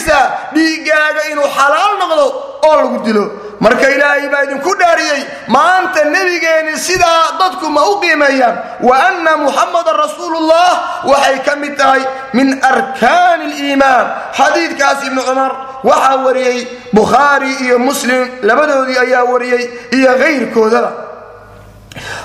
dhiiggaaga 0.54 1.22
inuu 1.32 1.48
xalaal 1.58 1.92
noqdo 2.00 2.24
oo 2.68 2.74
lagu 2.80 2.98
dilo. 3.06 3.24
Marka 3.60 3.88
ilaahay 3.94 4.28
baa 4.32 4.42
idinku 4.46 4.72
dhaariyey 4.80 5.20
maanta 5.48 6.04
nebigeenni 6.04 6.78
sidaa 6.78 7.24
dadku 7.40 7.66
ma 7.68 7.82
u 7.92 8.00
qiimeeyaan. 8.00 8.56
Wa 8.80 8.94
anna 9.08 9.36
muxamadan 9.36 9.96
rasuulullah. 10.04 10.70
Waxay 11.10 11.38
ka 11.46 11.56
mid 11.56 11.76
tahay 11.76 12.02
min 12.32 12.48
arkaani 12.72 13.44
aliimaan. 13.52 14.06
Xadiidkaas 14.38 15.00
ibnu 15.08 15.20
cumar 15.28 15.52
waxaa 15.84 16.16
wariyey 16.24 16.58
bukhaari 16.92 17.50
iyo 17.64 17.78
muslim 17.78 18.28
labadoodii 18.48 18.98
ayaa 19.04 19.24
wariyey 19.32 19.64
iyo 19.96 20.10
kayrkoodaba 20.22 20.90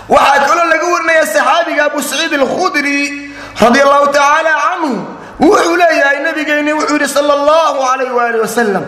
waxaa 0.09 0.45
kaloo 0.47 0.67
laga 0.71 0.87
warinaya 0.93 1.25
saxaabiga 1.25 1.83
abu 1.85 1.99
saciid 2.01 2.33
alkhudri 2.33 3.31
radi 3.61 3.79
allahu 3.85 4.07
tacaala 4.15 4.53
canhu 4.65 4.91
wuxuu 5.39 5.75
leeyahay 5.75 6.19
nabigeenni 6.23 6.73
wuxuu 6.73 6.95
yidhi 6.97 7.07
sal 7.09 7.31
allahu 7.31 7.79
alayh 7.93 8.11
waalih 8.17 8.41
wasalam 8.41 8.85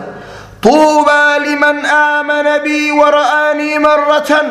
tuubaa 0.60 1.38
liman 1.38 1.84
aamana 1.86 2.58
bii 2.64 2.90
wara'aanii 3.00 3.78
maratan 3.78 4.46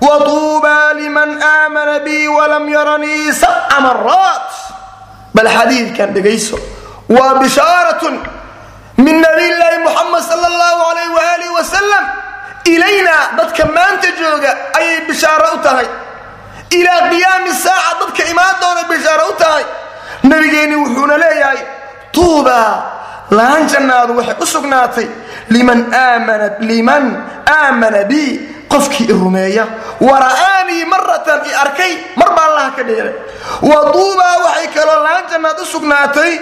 watuubaa 0.00 0.92
liman 1.00 1.42
aamana 1.42 1.98
bii 2.06 2.26
walam 2.28 2.68
yaranii 2.68 3.32
sabca 3.32 3.80
maraat 3.80 4.48
bal 5.34 5.48
xadiidkan 5.56 6.12
dhegayso 6.14 6.58
waa 7.08 7.34
bishaaratun 7.40 8.20
min 8.98 9.16
nabiyllaahi 9.20 9.78
muxamed 9.86 10.22
sal 10.30 10.44
allahu 10.50 10.80
alayh 10.90 11.08
waalih 11.18 11.50
wasalam 11.58 12.04
ilayna 12.74 13.16
dadka 13.38 13.64
maanta 13.76 14.08
jooga 14.20 14.50
ayay 14.78 15.00
bishaaro 15.08 15.48
u 15.56 15.58
tahay. 15.64 15.86
Ilaa 16.70 17.08
qiyaami 17.10 17.52
saaca 17.64 17.92
dadka 18.00 18.22
imaan 18.32 18.54
doona 18.60 18.82
bishaaro 18.92 19.24
u 19.32 19.34
tahay 19.42 19.64
nabigeenni 20.30 20.76
wuxuuna 20.82 21.16
leeyahay 21.24 21.58
tuubaa 22.12 22.72
laan 23.30 23.68
jannaadu 23.72 24.16
waxay 24.18 24.36
u 24.40 24.46
sugnaatay 24.46 25.06
liman 25.50 27.04
aamana 27.46 28.04
bii 28.10 28.30
qofkii 28.72 29.06
i 29.10 29.12
rumeeya. 29.12 29.64
Wara'aanii 30.00 30.84
maratan 30.92 31.40
i 31.50 31.52
arkay 31.64 31.92
mar 32.16 32.30
baa 32.36 32.46
allaha 32.50 32.70
ka 32.76 32.82
dheelay 32.88 33.14
wa 33.62 33.78
tuubaa 33.94 34.36
waxay 34.44 34.66
kaloo 34.74 35.00
laan 35.06 35.24
jannaad 35.30 35.58
u 35.62 35.66
sugnaatay 35.74 36.32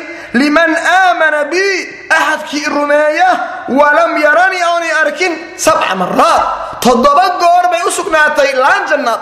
liman 0.40 0.72
aamana 0.76 1.44
bii 1.52 1.76
axadkii 2.18 2.62
i 2.66 2.70
rumeeya 2.76 3.28
walam 3.68 4.16
yaranii 4.26 4.62
oon 4.72 4.82
i 4.82 4.90
arkin 5.04 5.32
sabca 5.56 5.94
maraat 5.94 6.44
toddoba 6.80 7.26
goor 7.42 7.64
bay 7.72 7.82
u 7.88 7.90
sugnaatay 7.98 8.50
laan 8.64 8.82
jannaad 8.90 9.20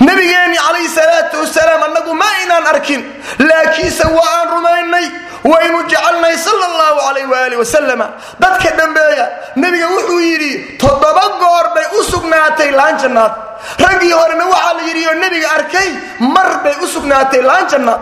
nabigeenni 0.00 0.56
calayhi 0.66 0.88
salaatu 0.88 1.36
wasalaam 1.42 1.82
annagu 1.88 2.14
ma 2.14 2.28
aynaan 2.38 2.66
arkin 2.74 3.02
laakiinse 3.48 4.04
waa 4.16 4.30
aan 4.38 4.48
rumaynay 4.54 5.06
waynu 5.52 5.78
jecelnay 5.92 6.36
sal 6.46 6.60
allahu 6.70 6.98
calayh 7.06 7.26
waali 7.34 7.56
wasalama 7.62 8.06
dadka 8.40 8.70
dhambeeya 8.78 9.26
nebiga 9.56 9.86
wuxuu 9.96 10.20
yidhi 10.30 10.52
toddoba 10.82 11.24
goor 11.42 11.66
bay 11.74 11.86
u 11.98 12.04
sugnaatay 12.12 12.70
laan 12.80 12.98
jannaad. 13.02 13.32
Raggii 13.84 14.12
horena 14.12 14.44
waxaa 14.52 14.74
la 14.78 14.82
yidhi 14.88 15.06
oo 15.08 15.14
nebiga 15.24 15.48
arkay 15.58 15.88
mar 16.36 16.48
bay 16.64 16.74
u 16.84 16.86
sugnaatay 16.94 17.42
laan 17.50 17.66
jannaad 17.72 18.00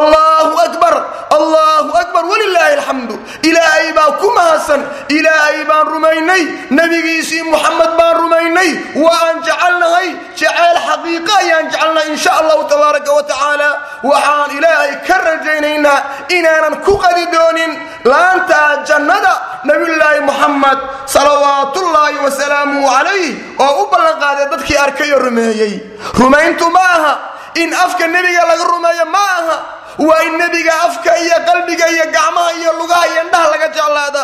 allahu 0.00 0.54
akbar 0.68 0.94
allahu 1.38 1.90
akbar 2.02 2.22
walilaahi 2.32 2.74
alxamdu 2.78 3.14
ilaahay 3.48 3.92
baa 3.96 4.12
ku 4.20 4.28
mahadsan 4.36 4.80
ilaahay 5.08 5.64
baan 5.70 5.86
rumaynay 5.94 6.42
nebigiisii 6.70 7.42
muxamed 7.52 7.92
baan 7.98 8.16
rumaynay. 8.22 8.70
Waan 9.04 9.36
jecelnahay 9.46 10.08
jeceyl 10.38 10.76
xaqiiqa 10.88 11.32
ayaan 11.42 11.66
jecelnahay 11.72 12.08
insha 12.12 12.30
allahu 12.40 12.62
tabaaraka 12.72 13.10
wa 13.18 13.22
tacaala. 13.30 13.70
Waxaan 14.10 14.50
ilaahay 14.58 14.92
ka 15.06 15.16
rajaynaynaa 15.28 15.98
inaanan 16.36 16.74
ku 16.86 16.94
qadi 17.04 17.24
doonin 17.34 17.72
laantaa 18.04 18.84
jannada 18.88 19.32
nabiyulaahi 19.64 20.20
muxamed 20.28 20.78
salawaatullaahi 21.14 22.18
wasalaamuhu 22.24 22.88
calayh 22.90 23.28
oo 23.64 23.72
u 23.82 23.84
ballanqaaday 23.92 24.46
dadkii 24.52 24.76
arkay 24.86 25.10
oo 25.14 25.18
rumeeyey. 25.26 25.72
Rumayntu 26.20 26.66
ma 26.70 26.84
aha 26.96 27.12
in 27.54 27.72
afka 27.74 28.06
nebiga 28.06 28.46
laga 28.46 28.64
rumeeyo 28.64 29.06
ma 29.06 29.18
aha. 29.38 29.56
Waa 29.98 30.22
in 30.26 30.38
nebiga 30.38 30.72
afka 30.86 31.18
iyo 31.18 31.36
qalbiga 31.46 31.86
iyo 31.90 32.04
gacmaha 32.12 32.52
iyo 32.60 32.72
lugaha 32.78 33.06
iyo 33.08 33.22
indhaha 33.22 33.50
laga 33.50 33.68
jeclaada. 33.68 34.22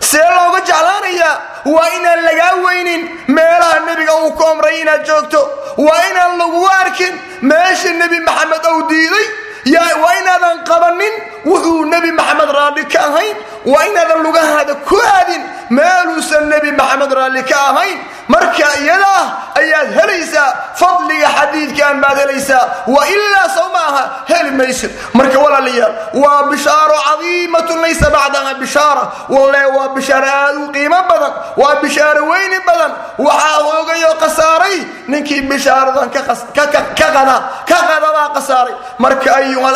See 0.00 0.18
looga 0.36 0.60
jeclaanayaa 0.60 1.40
waa 1.64 1.88
inaan 1.96 2.22
lagaa 2.24 2.54
weynin 2.64 3.02
meelaha 3.28 3.80
nebiga 3.86 4.14
uu 4.22 4.32
ku 4.32 4.44
amray 4.46 4.80
inaad 4.80 5.04
joogto. 5.06 5.40
Waa 5.76 6.02
inaan 6.10 6.38
lagu 6.38 6.66
arkin 6.80 7.20
meesha 7.42 7.92
nebi 7.92 8.20
maxamed 8.20 8.66
ou 8.66 8.82
diiday 8.88 9.26
waa 9.66 10.14
inaadan 10.20 10.64
qabanin? 10.64 11.12
Wuxuu 11.44 11.84
nebi 11.90 12.12
maxamed 12.12 12.50
raalli 12.54 12.84
ka 12.86 12.98
ahayn. 13.08 13.36
Waa 13.64 13.84
inaadan 13.86 14.22
lugahaada 14.22 14.74
ku 14.88 14.96
aadin? 14.96 15.42
Meeluusan 15.70 16.48
nebi 16.48 16.72
maxamed 16.72 17.12
raalli 17.12 17.42
ka 17.44 17.56
ahayn. 17.70 17.98
Marka 18.28 18.66
iyadaa 18.82 19.52
ayaad 19.58 19.88
helaysaa 19.98 20.74
fadliga 20.74 21.28
xadiidkan 21.36 22.00
baad 22.00 22.16
helaysaa 22.22 22.64
wa 22.86 23.02
ilaa 23.06 23.48
sow 23.54 23.68
ma 23.72 23.78
aha 23.90 24.04
heli 24.30 24.50
maysid. 24.50 24.90
Marka 25.14 25.38
walaalayaal 25.38 25.94
waa 26.14 26.42
bishaaro 26.50 26.96
cadiimatun 27.08 27.80
laysa 27.82 28.10
bacdaha 28.10 28.54
bishaara. 28.62 29.04
Walle 29.28 29.64
waa 29.76 29.88
bishaaro 29.94 30.26
aad 30.26 30.56
u 30.56 30.72
qiimo 30.72 31.00
badan 31.10 31.32
waa 31.56 31.74
bishaaro 31.82 32.22
weyni 32.30 32.58
badan. 32.66 32.92
Waxaa 33.18 33.58
hoogayoo 33.66 34.14
khasaaray. 34.22 34.78
Ninkii 35.08 35.42
bishaaradan 35.50 36.10
ka 36.10 36.72
qada 37.16 37.36
ka 37.70 37.78
qadabaa 37.90 38.28
khasaaray 38.36 38.74
marka 39.04 39.28
ayuha 39.40 39.68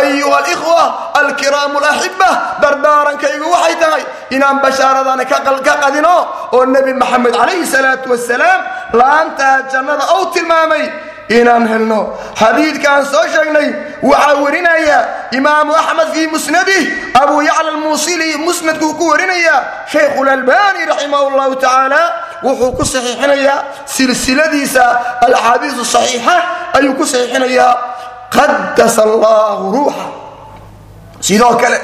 ayuha 0.00 0.36
alikhwa 0.42 0.82
alkiraamu 1.20 1.76
alaxiba 1.82 2.30
dardaarankaygu 2.62 3.46
waxay 3.54 3.76
tahay 3.82 4.02
inaan 4.36 4.58
bashaaradan 4.64 5.20
ka 5.30 5.74
qadino 5.84 6.14
oo 6.56 6.64
nebi 6.74 6.92
maxamed 7.02 7.32
calayhi 7.38 7.66
salaatu 7.74 8.10
wasalaam 8.14 8.60
laantaa 9.00 9.56
jannada 9.72 10.04
ou 10.16 10.22
tilmaamay 10.34 10.84
inaan 11.28 11.68
helno. 11.68 12.18
Xadiidkaan 12.40 13.06
soo 13.06 13.24
sheegnay 13.32 13.68
waxaa 14.02 14.34
warinaya 14.42 14.98
imaamu 15.32 15.72
axmed 15.74 16.08
fii 16.14 16.26
musnadih 16.26 16.82
abu 17.22 17.42
yacla 17.42 17.70
almuusili 17.70 18.36
musnadkuu 18.36 18.94
ku 18.94 19.08
warinaya. 19.08 19.64
Shaykhu 19.92 20.24
lalbani 20.24 20.84
raximah 20.86 21.20
llahu 21.36 21.54
tacaala 21.56 22.00
wuxuu 22.42 22.72
ku 22.76 22.84
saxiixinayaa 22.84 23.64
silsiladiisa. 23.86 24.84
Alxaadiisu 25.26 25.84
saxiixa 25.84 26.36
ayuu 26.76 26.94
ku 26.94 27.04
saxiixinayaa 27.06 27.72
qadas 28.30 28.98
allahu 28.98 29.72
ruuxa. 29.72 30.06
Sidoo 31.20 31.56
kale 31.56 31.78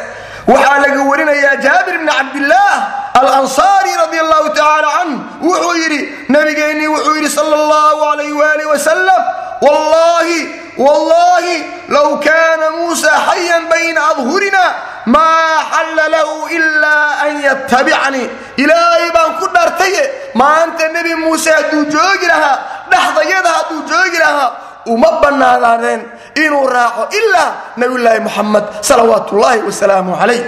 waxaa 0.53 0.79
laga 0.85 1.01
warinayaa 1.11 1.57
jaabir 1.67 1.97
bni 2.03 2.13
cabdillaah 2.19 2.77
alansaari 3.21 3.93
radi 4.03 4.19
allahu 4.25 4.49
tacaala 4.59 4.89
canh 4.97 5.13
wuxuu 5.49 5.75
yidhi 5.83 6.01
nabigeennii 6.37 6.89
wuxuu 6.95 7.15
yidhi 7.19 7.31
sal 7.39 7.53
allahu 7.61 8.01
alayh 8.13 8.31
waalih 8.41 8.67
wasalam 8.73 9.23
wallahi 9.67 10.39
wallahi 10.87 11.57
low 11.97 12.09
kaana 12.29 12.71
muusa 12.79 13.11
xayan 13.29 13.63
bayna 13.73 14.01
adhurina 14.13 14.65
maa 15.17 15.59
xalla 15.75 16.05
lahu 16.17 16.49
ilaa 16.59 17.11
an 17.27 17.33
yatabicanii 17.49 18.27
ilaahay 18.65 19.11
baan 19.19 19.37
ku 19.43 19.47
dhartaye 19.57 20.03
maanta 20.43 20.89
nebi 20.97 21.15
muuse 21.25 21.51
hadduu 21.59 21.85
joogi 21.97 22.27
lahaa 22.33 22.57
dhexdayada 22.95 23.51
hadduu 23.59 23.83
joogi 23.93 24.19
lahaa 24.25 24.51
uma 24.95 25.11
bannaanaadeen 25.23 26.03
inuu 26.35 26.67
raaco 26.67 27.09
ilaa 27.19 27.51
nabiyulaahi 27.77 28.21
muxamed 28.21 28.65
salawaat 28.81 29.33
ullaahi 29.33 29.61
wasalaamu 29.69 30.17
calayh 30.21 30.43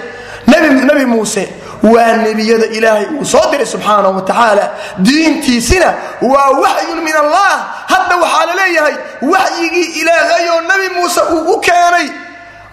nebi 0.46 1.04
muuse 1.06 1.48
waa 1.82 2.16
nebiyada 2.16 2.66
ilaahay 2.66 3.06
uu 3.18 3.24
soo 3.24 3.50
diray 3.50 3.66
subxaanahu 3.66 4.16
wa 4.16 4.22
tacaala. 4.22 4.70
Diintiisina 4.98 5.94
waa 6.22 6.50
waxyun 6.62 7.00
min 7.02 7.16
allah. 7.16 7.50
Hadda 7.92 8.16
waxaa 8.22 8.46
la 8.46 8.54
leeyahay 8.54 8.94
waxyigii 9.22 9.88
ilaahayoo 10.00 10.60
nebi 10.60 10.88
muuse 10.94 11.20
uu 11.20 11.52
u 11.54 11.60
keenay 11.60 12.06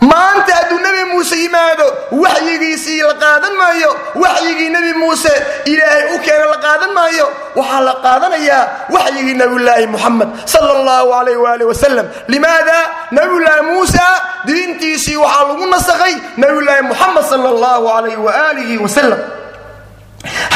maanta 0.02 0.54
hadduu 0.56 0.80
nebi 0.80 1.04
muuse 1.12 1.36
yimaado 1.36 1.86
waxyigiisii 2.12 3.02
la 3.02 3.14
qaadan 3.24 3.54
maayo 3.62 3.90
waxyigii 4.16 4.70
nebi 4.70 4.94
muuse 4.94 5.32
ilaahay 5.66 6.04
u 6.16 6.20
keena 6.26 6.46
la 6.46 6.58
qaadan 6.66 6.92
maayo 6.98 7.26
waxaa 7.56 7.82
la 7.88 7.94
qaadanayaa 8.06 8.64
waxyigii 8.96 9.34
nabiyulaahi 9.42 9.88
muxamed 9.96 10.30
sal 10.46 10.68
allahu 10.78 11.14
alayh 11.20 11.38
waali 11.46 11.64
wasalam 11.72 12.08
limaada 12.28 12.78
nabiyulaahi 13.12 13.62
muusa 13.72 14.06
diintiisii 14.48 15.16
waxaa 15.24 15.44
lagu 15.50 15.66
nasakhay 15.76 16.14
nabiyulaahi 16.38 16.82
muxamed 16.92 17.24
sal 17.32 17.46
allahu 17.54 17.86
alayh 17.98 18.18
waalihi 18.26 18.78
wasalam 18.78 19.20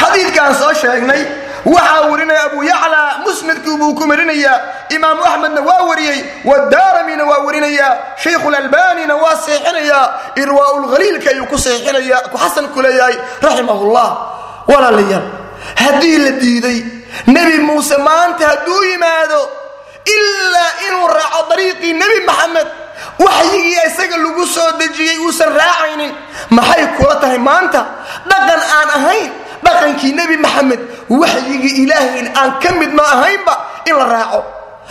xadiidkaan 0.00 0.54
soo 0.54 0.72
sheegnay 0.74 1.22
waxaa 1.64 2.00
warinaya 2.10 2.42
abu 2.44 2.62
yacla 2.64 3.18
musnadkii 3.24 3.76
buu 3.80 3.94
ku 3.94 4.06
marinayaa 4.06 4.60
imaamu 4.96 5.24
axmedna 5.24 5.60
waa 5.60 5.82
wariyey 5.90 6.20
wadaaramina 6.44 7.24
waa 7.24 7.38
warinayaa 7.46 7.96
shaykhulalbanina 8.24 9.16
waa 9.16 9.36
saxiixinayaa 9.36 10.04
irwaaulkhaliilka 10.42 11.30
ayuu 11.30 11.46
ku 11.46 11.58
saxiixinaya 11.58 12.20
ku 12.32 12.36
xasan 12.38 12.68
ku 12.68 12.82
leeyahay 12.82 13.16
raximahullah 13.42 14.08
walaalayaal 14.68 15.26
haddii 15.82 16.16
la 16.24 16.30
diiday 16.42 16.78
nebi 17.26 17.58
muuse 17.68 17.96
maanta 17.96 18.46
hadduu 18.48 18.82
yimaado 18.90 19.40
ilaa 20.16 20.70
inuu 20.88 21.06
raaco 21.08 21.42
dariiqii 21.50 21.92
nebi 21.92 22.20
maxamed 22.28 22.68
waxyigii 23.18 23.78
isaga 23.88 24.16
lagu 24.16 24.46
soo 24.46 24.70
dejiyey 24.78 25.18
uusan 25.24 25.48
raacaynin 25.60 26.12
maxay 26.50 26.86
kula 26.96 27.14
tahay 27.22 27.38
maanta? 27.38 27.80
Dhaqan 28.30 28.60
aan 28.76 28.88
ahayn 28.98 29.30
dhaqankii 29.66 30.12
nebi 30.18 30.36
maxamed 30.44 30.80
waxyigii 31.20 31.74
ilaahayn 31.84 32.28
aan 32.40 32.50
ka 32.62 32.70
midna 32.80 33.02
ahaynba 33.14 33.54
in 33.88 33.94
la 33.98 34.04
raaco. 34.14 34.40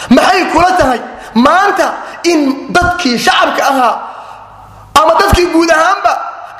Maxay 0.09 0.43
kula 0.53 0.71
tahay? 0.79 0.99
Maanta 1.35 1.87
in 2.31 2.39
dadkii 2.75 3.17
shacabka 3.25 3.63
ahaa 3.71 3.95
ama 4.99 5.13
dadkii 5.19 5.47
guud 5.53 5.69
ahaanba 5.71 6.13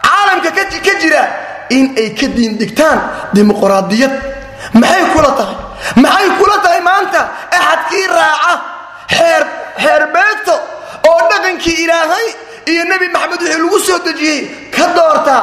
caalamka 0.05 0.49
ka 0.85 0.93
jira 1.01 1.23
in 1.69 1.93
ay 1.97 2.09
ka 2.19 2.27
diin 2.35 2.57
dhigtaan 2.59 2.99
dimuqraadiyad. 3.33 4.13
Maxay 4.73 5.03
kula 5.13 5.31
tahay? 5.39 5.57
Maxay 6.03 6.29
kula 6.39 6.57
tahay 6.63 6.81
maanta 6.81 7.21
axadkii 7.57 8.07
raaca 8.17 8.53
xeerbeegto 9.83 10.55
oo 11.09 11.19
dhaqankii 11.31 11.77
ilaahay 11.83 12.27
iyo 12.71 12.83
nebi 12.91 13.07
maxamed 13.15 13.41
wixii 13.41 13.59
lagu 13.63 13.79
soo 13.87 13.99
dejiyey 14.07 14.39
ka 14.75 14.85
doorta 14.95 15.35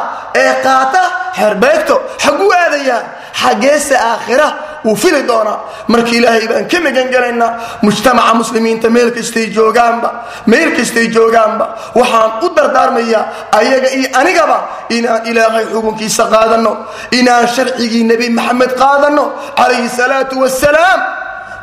ee 0.43 0.53
qaata 0.65 1.03
xeerbeegto 1.39 1.95
xaguu 2.23 2.51
aadayaa 2.63 3.01
xaggeese 3.43 3.97
aakhira 4.11 4.49
wuu 4.85 4.97
fili 5.03 5.23
doonaa 5.31 5.59
marka 5.93 6.11
ilaahay 6.19 6.47
baan 6.51 6.65
ka 6.73 6.79
magangelaynaa 6.87 7.51
mujtamaca 7.83 8.35
muslimiinta 8.41 8.89
meel 8.97 9.11
kastay 9.17 9.47
joogaanba 9.57 10.09
meel 10.53 10.71
kastay 10.79 11.07
joogaanba 11.17 11.67
waxaan 12.01 12.31
u 12.47 12.49
dardaarmayaa 12.57 13.25
ayaga 13.59 13.89
iyo 13.99 14.09
anigaba 14.21 14.59
inaan 14.97 15.23
ilaahay 15.31 15.65
xukunkiisa 15.73 16.25
qaadanno 16.35 16.73
inaan 17.19 17.47
sharcigii 17.57 18.05
nebi 18.13 18.27
maxamed 18.39 18.73
qaadanno 18.83 19.25
calayhi 19.59 19.89
salaatu 20.01 20.35
wasalaam 20.45 21.01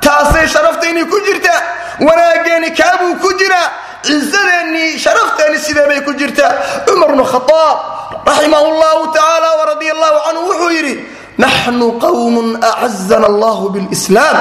taasay 0.06 0.46
sharaftayni 0.54 1.04
ku 1.12 1.17
jirtaa 1.28 1.60
wanaageeni 2.08 2.70
kaabuu 2.80 3.13
ku 3.24 3.30
jiraa 3.39 3.67
cizadeennii 4.06 5.00
sharafteeni 5.00 5.60
sideebay 5.60 6.02
ku 6.06 6.14
jirtaa? 6.20 6.54
Cumar 6.86 7.10
bnu 7.14 7.24
khaaab 7.24 7.78
raximah 8.28 8.62
llahu 8.82 9.04
tacaala 9.14 9.50
waradia 9.60 9.92
allahu 9.96 10.18
canhu 10.26 10.42
wuxuu 10.50 10.72
yidhi 10.78 10.96
naxnu 11.38 11.88
qawmun 12.02 12.48
acazana 12.62 13.28
allahu 13.32 13.70
bilslaam 13.74 14.38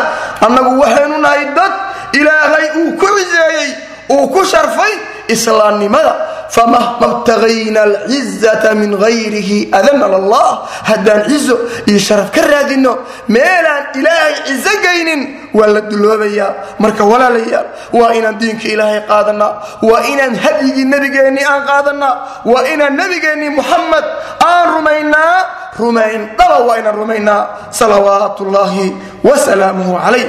annagu 0.46 0.80
waxaynu 0.80 1.18
nahay 1.24 1.44
dad 1.56 1.72
ilaahay 2.18 2.66
uu 2.80 2.96
ku 3.00 3.06
ciseeyey 3.18 3.70
uu 4.10 4.28
ku 4.34 4.44
sharfay 4.44 4.92
islaamnimada. 5.28 6.14
Famahma 6.46 7.26
btagayna 7.26 7.80
alcizata 7.82 8.70
min 8.78 8.94
gayrihi 8.94 9.66
adana 9.74 10.06
allah 10.14 10.62
haddaan 10.88 11.26
cizo 11.28 11.58
iyo 11.90 11.98
sharaf 11.98 12.30
ka 12.30 12.42
raadinno 12.46 12.92
meelaan 13.28 13.84
ilaahay 13.98 14.34
cizo 14.46 14.70
gaynin 14.86 15.45
waa 15.58 15.68
la 15.74 15.80
duloobayaa 15.90 16.50
marka 16.82 17.02
walaalayaal 17.10 17.66
waa 17.98 18.12
inaan 18.18 18.36
diinka 18.40 18.66
ilaahay 18.74 19.00
qaadanaa 19.10 19.52
waa 19.88 20.02
inaan 20.12 20.34
hadyigii 20.44 20.84
nebigeennii 20.92 21.44
aan 21.52 21.62
qaadanaa 21.70 22.14
waa 22.52 22.64
inaan 22.72 22.94
nebigeennii 23.00 23.50
muxamed 23.58 24.06
aan 24.50 24.64
rumaynaa 24.74 25.34
rumayn 25.80 26.22
dhaba 26.38 26.58
waa 26.68 26.76
inaan 26.80 26.94
rumaynaa 27.00 27.40
salawaat 27.78 28.40
ullaahi 28.44 28.86
wasalaamuhu 29.28 29.94
calayh. 30.04 30.26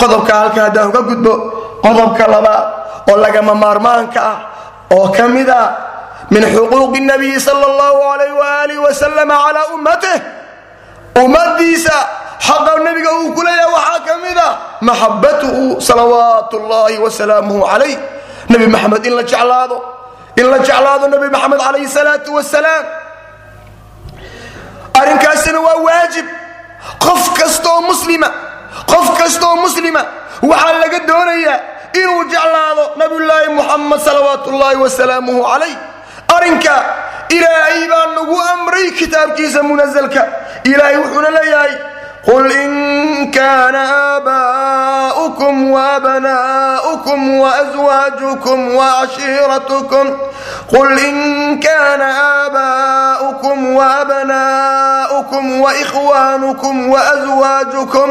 Qodobka 0.00 0.32
halka 0.40 0.60
haddaan 0.66 0.88
uga 0.90 1.02
gudbo 1.08 1.32
qodobka 1.84 2.24
labaad 2.34 2.66
oo 3.10 3.16
lagama 3.24 3.54
maarmaanka 3.62 4.20
ah 4.32 4.38
oo 4.96 5.08
ka 5.16 5.24
mid 5.34 5.48
ah 5.48 5.68
min 6.32 6.42
xuquuqi 6.54 7.00
nabiyi 7.10 7.38
sal 7.46 7.60
allahu 7.70 8.00
alayh 8.14 8.30
waalih 8.40 8.78
wasalam 8.86 9.28
calaa 9.44 9.66
ummatih 9.76 10.16
ummadiisa 11.24 11.96
xaqa 12.46 12.72
nebiga 12.86 13.10
uu 13.20 13.32
ku 13.36 13.42
leeyahay 13.46 13.72
waxaa 13.76 14.00
ka 14.06 14.14
mid 14.24 14.38
ah 14.38 14.52
maxabatuhu 14.88 15.80
salawaat 15.88 16.50
ullaahi 16.58 16.98
wasalaamuhu 17.04 17.62
calayh. 17.70 17.96
Nebi 18.50 18.66
maxamed 18.66 19.06
in 19.06 19.14
la 19.18 19.22
jeclaado 19.22 19.76
in 20.36 20.46
la 20.50 20.58
jeclaado 20.58 21.06
nebi 21.08 21.28
maxamed 21.34 21.60
calayhi 21.60 21.88
salaatu 21.88 22.34
wasalaam 22.34 22.84
arrinkaasina 25.00 25.60
waa 25.60 25.78
waajib. 25.86 26.26
Qof 26.98 27.22
kastaoo 27.38 27.80
muslima 27.82 28.28
qof 28.86 29.06
kastaoo 29.18 29.56
muslima 29.56 30.02
waxaa 30.42 30.78
laga 30.82 30.98
doonayaa 31.08 31.58
inuu 32.00 32.24
jeclaado 32.32 32.84
nabiyulaahi 32.96 33.48
muxamed 33.58 34.00
salawaat 34.00 34.46
ullaahi 34.46 34.76
wasalaamuhu 34.84 35.42
calayh. 35.52 35.76
Arrinka 36.36 36.74
ilaahay 37.28 37.88
baa 37.92 38.06
nagu 38.18 38.36
amray 38.52 38.90
kitaabkiisa 38.98 39.62
munasalka 39.62 40.22
ilaahay 40.64 40.96
wuxuuna 40.96 41.30
qul 42.26 42.46
in 42.50 43.30
kaana 43.34 43.82
aabaa'ukum 43.82 45.56
waabnaa'ukum 45.74 47.20
waaswaajukum 47.42 48.60
waashiiratukum 48.78 50.06
qul 50.70 50.98
in 51.08 51.16
kaana 51.60 52.08
aabaa'ukum 52.26 53.58
waabnaa'ukum 53.76 55.44
waikhwaanukum 55.64 56.76
waaswaajukum 56.94 58.10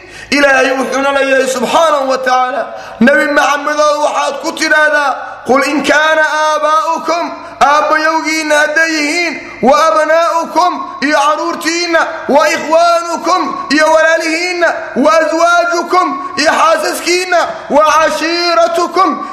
ilaahay 0.37 0.71
wuxuuna 0.79 1.11
leeyahay 1.11 1.47
subxaanahu 1.47 2.09
wa 2.09 2.17
tacaala 2.17 2.61
nebi 2.99 3.25
maxamedow 3.37 3.93
waxaad 4.05 4.35
ku 4.43 4.51
tidhaahdaa 4.61 5.09
qul 5.47 5.63
in 5.71 5.83
kaana 5.89 6.23
aabaa'ukum 6.43 7.25
aabbayowgiinna 7.69 8.55
hadday 8.63 8.91
yihiin 8.97 9.33
wa 9.69 9.75
abnaa'ukum 9.87 10.71
iyo 11.07 11.17
carruurtiinna 11.25 12.01
wa 12.35 12.49
ikhwaanukum 12.55 13.41
iyo 13.75 13.85
walaalihiinna 13.93 14.69
wa 15.05 15.11
aswaajukum 15.19 16.07
iyo 16.37 16.51
xaasaskiinna 16.61 17.39
wa 17.69 17.83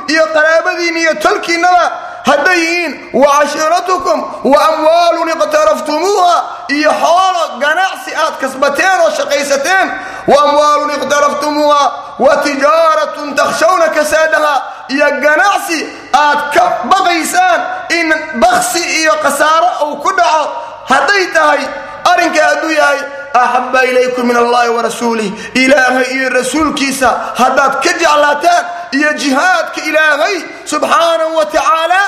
iyo 0.08 0.26
qaraabadiinna 0.34 1.00
iyo 1.00 1.14
tolkiinnaba 1.14 1.84
hadday 2.28 2.58
yihiin 2.60 2.92
wa 3.12 3.28
cashiiratukum 3.38 4.18
wa 4.52 4.58
amwaalun 4.68 5.28
iqtaraftumuuha 5.34 6.36
iyo 6.76 6.90
xoolo 7.02 7.42
ganacsi 7.62 8.10
aad 8.24 8.34
kasbateen 8.40 9.00
oo 9.04 9.10
shaqaysateen 9.18 9.86
wa 10.30 10.38
amwaalun 10.42 10.90
iqtaraftumuuha 10.96 11.84
wa 12.18 12.36
tijaaratun 12.36 13.34
takhshawna 13.34 13.88
kasaadaha 13.96 14.54
iyo 14.88 15.08
ganacsi 15.24 15.78
aad 16.24 16.40
ka 16.54 16.64
baqaysaan 16.90 17.60
in 17.98 18.08
baksi 18.44 18.82
iyo 19.00 19.12
khasaaro 19.22 19.70
uu 19.86 19.96
ku 20.02 20.10
dhaco. 20.16 20.44
Hadday 20.90 21.24
tahay 21.34 21.62
arrinka 22.10 22.42
hadduu 22.48 22.70
yahay 22.80 23.00
axaba 23.34 23.84
ilaykum 23.84 24.26
min 24.26 24.36
allahi 24.36 24.68
wa 24.68 24.82
rasuulih 24.82 25.32
ilaahay 25.54 26.06
iyo 26.16 26.28
rasuulkiisa 26.30 27.08
haddaad 27.40 27.72
ka 27.84 27.92
jeclaataan 28.00 28.64
iyo 28.92 29.12
jihaadka 29.12 29.80
ilaahay 29.90 30.36
subxaanahu 30.64 31.36
wa 31.36 31.44
tacaala 31.46 32.00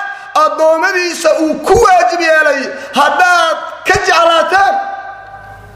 addoommadiisa 0.45 1.31
uu 1.41 1.55
ku 1.67 1.75
waajib 1.85 2.21
yeelay 2.21 2.61
haddaad 3.01 3.57
ka 3.89 3.95
jeclaataan 4.07 4.75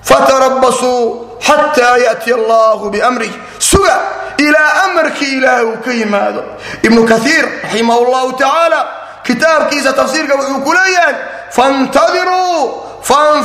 fatarabasuu 0.03 1.39
xataa 1.47 1.97
ya'tiya 2.07 2.37
allahu 2.37 2.91
biamrih 2.91 3.33
suga 3.59 3.97
ilaa 4.39 4.73
amarkii 4.85 5.33
ilaahay 5.39 5.65
uu 5.65 5.77
ka 5.85 5.93
yimaado 5.93 6.43
ibnu 6.83 7.05
kaiir 7.13 7.45
raximah 7.63 7.99
llahu 8.13 8.33
tacaala 8.41 8.81
kitaabkiisa 9.27 9.93
tafsiirka 9.93 10.35
wuxuu 10.35 10.61
ku 10.67 10.73
leeyahay 10.73 11.15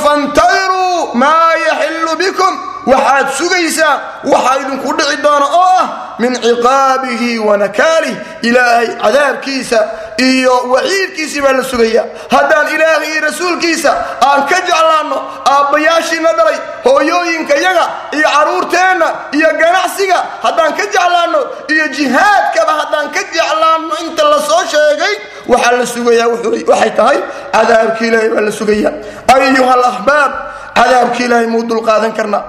fantadiruu 0.03 1.13
maa 1.13 1.53
yaxilu 1.67 2.15
bikum. 2.17 2.53
Waxaad 2.91 3.27
sugaysaan 3.37 3.99
waxaa 4.31 4.55
idinku 4.61 4.93
dhici 4.97 5.17
doona 5.23 5.45
oo 5.45 5.77
ah 5.81 5.87
min 6.19 6.36
ciqaabihi 6.36 7.39
wa 7.39 7.58
nakaalih 7.58 8.15
ilaahay 8.41 8.88
cadaabkiisa 9.03 9.79
iyo 10.17 10.53
waciidkiisii 10.73 11.41
baa 11.41 11.53
la 11.60 11.63
sugaya 11.63 12.03
haddaan 12.32 12.67
ilaahay 12.75 13.10
iyo 13.12 13.21
rasuulkiisa 13.27 13.91
aan 14.27 14.41
ka 14.49 14.58
jeclaanno 14.67 15.17
aabbayaashiina 15.53 16.32
dhalay 16.38 16.58
hooyooyinka 16.86 17.55
yaga 17.65 17.86
iyo 18.17 18.27
carruurteenna 18.36 19.08
iyo 19.38 19.49
ganacsiga 19.62 20.19
haddaan 20.43 20.73
ka 20.77 20.84
jeclaanno 20.93 21.41
iyo 21.73 21.86
jihaadkaba 21.97 22.71
haddaan 22.84 23.08
ka 23.15 23.21
jeclaanno 23.34 23.93
inta 24.03 24.23
la 24.32 24.39
soo 24.49 24.63
sheegay 24.71 25.13
waxaa 25.47 25.71
la 25.79 25.86
sugayaa 25.86 26.27
waxay 26.67 26.91
tahay 26.99 27.17
cadaabki 27.55 28.03
ilaahay 28.08 28.29
baa 28.36 28.41
la 28.47 28.51
sugaya 28.51 28.89
ayuha 29.36 29.73
alaxbaab 29.79 30.32
cadaabki 30.79 31.21
ilaahay 31.27 31.47
muu 31.47 31.63
dulqaadan 31.69 32.12
karna 32.17 32.39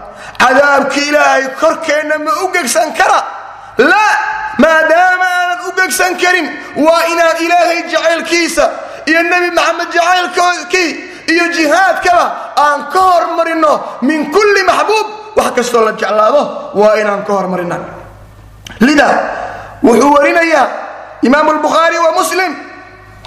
cadaabki 0.43 1.01
ilaahay 1.11 1.45
korkeenna 1.61 2.19
ma 2.25 2.33
u 2.45 2.49
gegsan 2.55 2.91
kara 2.99 3.21
la 3.91 4.05
maadaama 4.65 5.27
aanan 5.39 5.61
u 5.69 5.73
gegsan 5.79 6.13
karin 6.23 6.47
waa 6.87 7.03
inaan 7.13 7.37
ilaahay 7.45 7.81
jacaylkiisa 7.93 8.65
iyo 9.11 9.23
nebi 9.23 9.51
maxamed 9.59 9.89
jacaylkii 9.97 10.91
iyo 11.33 11.45
jihaadkaba 11.57 12.25
aan 12.65 12.81
ka 12.93 13.01
hormarino 13.01 13.73
min 14.03 14.31
kulli 14.35 14.63
maxbuub. 14.71 15.07
Wax 15.37 15.51
kastoo 15.57 15.85
la 15.85 15.93
jeclaado 15.93 16.43
waa 16.75 16.95
inaan 17.03 17.23
ka 17.25 17.33
hormarina. 17.33 17.77
Lida 18.81 19.09
wuxuu 19.83 20.13
warinayaa 20.15 20.67
imaamu 21.23 21.53
lbukhaari 21.53 21.99
wa 21.99 22.13
muslim 22.13 22.53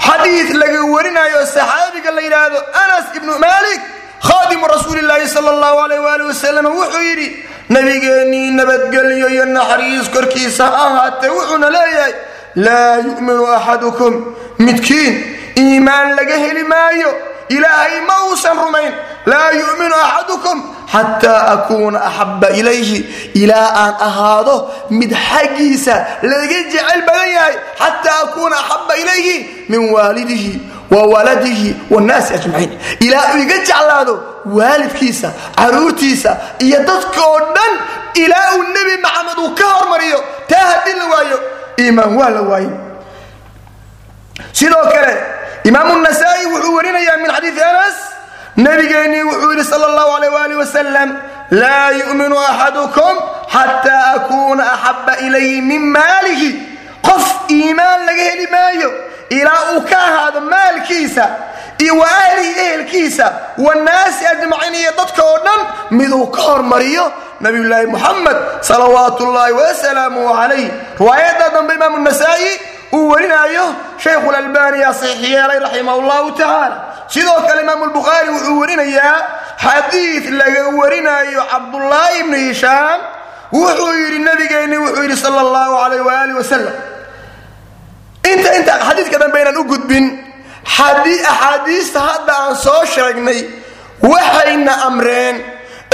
xadiid 0.05 0.49
laga 0.61 0.81
warinayo 0.95 1.45
saxaabiga 1.45 2.11
la 2.11 2.21
yidhaahdo 2.21 2.59
anas 2.83 3.05
ibnu 3.17 3.33
maalik 3.45 3.81
khaadimu 4.27 4.67
rasuulilaahi 4.67 5.27
sal 5.27 5.47
allahu 5.47 5.77
alayh 5.85 5.99
waali 6.03 6.23
wasalam 6.23 6.65
wuxuu 6.65 7.01
yidhi 7.09 7.27
nabigeennii 7.69 8.51
nabadgelyo 8.51 9.29
iyo 9.29 9.45
naxariis 9.45 10.09
korkiisa 10.09 10.65
ha 10.65 10.85
ahaatee 10.87 11.29
wuxuuna 11.29 11.69
leeyahay 11.69 12.13
laa 12.55 12.95
yu'minu 12.97 13.47
axadukum 13.47 14.13
midkiin 14.59 15.13
iimaan 15.57 16.15
laga 16.15 16.35
heli 16.37 16.63
maayo 16.63 17.11
ilaahay 17.49 18.01
ma 18.07 18.15
uusan 18.29 18.57
rumayn. 18.57 18.93
Laa 19.25 19.51
yu'minu 19.51 19.95
axadukum 19.95 20.57
xataa 20.93 21.41
akuuna 21.53 21.99
axabba 22.09 22.49
ilayhi 22.49 22.99
ilaa 23.33 23.69
aan 23.83 23.95
ahaado 24.07 24.55
mid 24.89 25.11
xaggiisa 25.29 25.95
laga 26.21 26.59
jecel 26.71 27.01
badan 27.07 27.29
yahay. 27.37 27.55
Xataa 27.79 28.19
akuuna 28.23 28.55
axabba 28.59 28.95
ilayhi 29.03 29.35
min 29.69 29.89
waalidihi 29.93 30.61
wa 30.91 31.03
waladihi 31.13 31.75
wnaasi 31.91 32.33
ajmaciin. 32.33 32.79
Ilaa 32.99 33.33
iga 33.43 33.57
jeclaado 33.57 34.15
waalidkiisa 34.45 35.29
caruurtiisa 35.55 36.37
iyo 36.59 36.79
dadka 36.89 37.21
oo 37.25 37.39
dhan 37.55 37.73
ilaa 38.23 38.47
uu 38.55 38.63
nebi 38.63 38.97
maxamed 39.01 39.37
uu 39.43 39.55
ka 39.55 39.65
hormariyo. 39.65 40.23
Taa 40.47 40.65
haddii 40.71 40.93
la 40.99 41.05
waayo 41.13 41.37
iimaan 41.79 42.17
waa 42.17 42.29
la 42.29 42.41
waaye. 42.41 42.69
Sidoo 44.51 44.83
kale 44.91 45.13
imaamu 45.63 45.97
nasaa-i 46.01 46.45
wuxuu 46.45 46.75
warinayaa 46.75 47.17
min 47.17 47.31
xadiidi 47.31 47.61
anas 47.63 47.95
nabigeennii 48.55 49.23
wuxuu 49.23 49.51
yidhi 49.51 49.63
sal 49.65 49.83
allahu 49.83 50.11
alayh 50.17 50.33
waalih 50.33 50.57
wasalam 50.57 51.09
laa 51.51 51.89
yu'minu 51.91 52.37
axadukum 52.49 53.15
xataa 53.53 54.03
akuuna 54.15 54.63
axabba 54.73 55.13
ilayhi 55.27 55.61
min 55.61 55.81
maalihi. 55.95 56.51
Qof 57.07 57.25
iimaan 57.51 58.05
laga 58.05 58.23
heli 58.29 58.47
maayo 58.51 58.89
ilaa 59.29 59.71
uu 59.73 59.81
ka 59.81 59.97
ahaado 59.97 60.41
maalkiisa 60.41 61.27
iyo 61.77 61.97
wa 61.97 62.07
ahlihi 62.07 62.59
ehelkiisa 62.59 63.31
wanaasi 63.57 64.25
ajmaciin 64.27 64.75
iyo 64.75 64.91
dadka 64.97 65.23
oo 65.23 65.37
dhan 65.45 65.61
miduu 65.91 66.27
ka 66.27 66.41
hormariyo 66.41 67.11
nabiyulaahi 67.39 67.85
muxamed 67.87 68.37
salawaatu 68.61 69.23
ullaahi 69.29 69.53
wasalaamuh 69.53 70.35
calayh 70.41 70.69
riwaayadda 70.99 71.49
dambe 71.49 71.73
imaamu 71.73 71.97
nasaa'i 71.97 72.51
uu 72.93 73.09
warinaayo 73.09 73.65
shaykhulalbaaniyaa 74.03 74.93
saxiix 74.93 75.29
yeelay 75.29 75.59
raximah 75.59 75.97
llahu 76.07 76.31
tacaala. 76.31 76.77
Sidoo 77.07 77.41
kale 77.47 77.61
imaamu 77.61 77.85
lbukhaari 77.85 78.29
wuxuu 78.29 78.59
warinayaa 78.59 79.17
xadiid 79.65 80.25
laga 80.39 80.63
warinaayo 80.79 81.41
cabdullaahi 81.51 82.19
ibnu 82.19 82.37
hishaam. 82.37 82.99
Wuxuu 83.53 83.93
yidhi 83.93 84.19
nabigeenni 84.19 84.77
wuxuu 84.77 85.03
yidhi 85.03 85.17
sal 85.17 85.37
allahu 85.45 85.75
alayh 85.85 86.05
waali 86.05 86.33
wasalam 86.33 86.73
inta 88.31 88.49
inta 88.59 88.73
xadiidka 88.87 89.17
dambe 89.21 89.37
inaan 89.41 89.57
u 89.57 89.63
gudbin 89.71 90.05
axaadiista 90.87 91.99
hadda 91.99 92.33
aan 92.43 92.55
soo 92.55 92.85
sheegnay 92.93 93.39
waxayna 94.11 94.73
amreen 94.87 95.35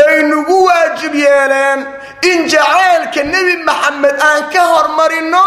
ay 0.07 0.21
nagu 0.31 0.57
waajib 0.67 1.13
yeeleen 1.15 1.79
in 2.31 2.39
jacaylka 2.53 3.21
nebi 3.33 3.55
maxamed 3.69 4.15
aan 4.29 4.41
ka 4.53 4.61
hormarinno 4.73 5.43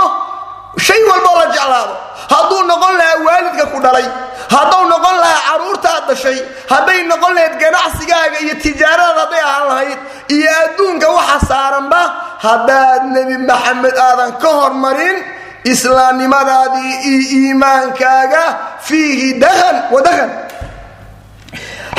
shay 0.86 1.00
walboo 1.08 1.36
la 1.38 1.46
jeclaado. 1.54 1.94
Hadduu 2.32 2.62
noqon 2.70 2.94
lahaa 3.00 3.18
waalidka 3.26 3.64
ku 3.72 3.78
dhalay 3.84 4.06
hadduu 4.54 4.84
noqon 4.92 5.16
lahaa 5.22 5.42
carruurtaad 5.48 6.04
dashay 6.08 6.38
hadday 6.72 7.00
noqon 7.10 7.32
lahayd 7.36 7.54
ganacsigaaga 7.62 8.38
iyo 8.44 8.54
tijaaradaad 8.64 9.18
hadday 9.22 9.42
ahaan 9.50 9.66
lahayd 9.70 9.98
iyo 10.36 10.50
adduunka 10.64 11.08
waxa 11.18 11.38
saaranba 11.50 12.00
haddaad 12.46 13.02
nebi 13.16 13.36
maxamed 13.50 13.96
aadan 14.06 14.32
ka 14.42 14.48
hormarin 14.60 15.16
islaamnimadaadii 15.64 16.94
iyo 17.10 17.20
iimaankaaga 17.38 18.44
fiihi 18.80 19.32
dahan 19.38 19.76
wa 19.90 20.02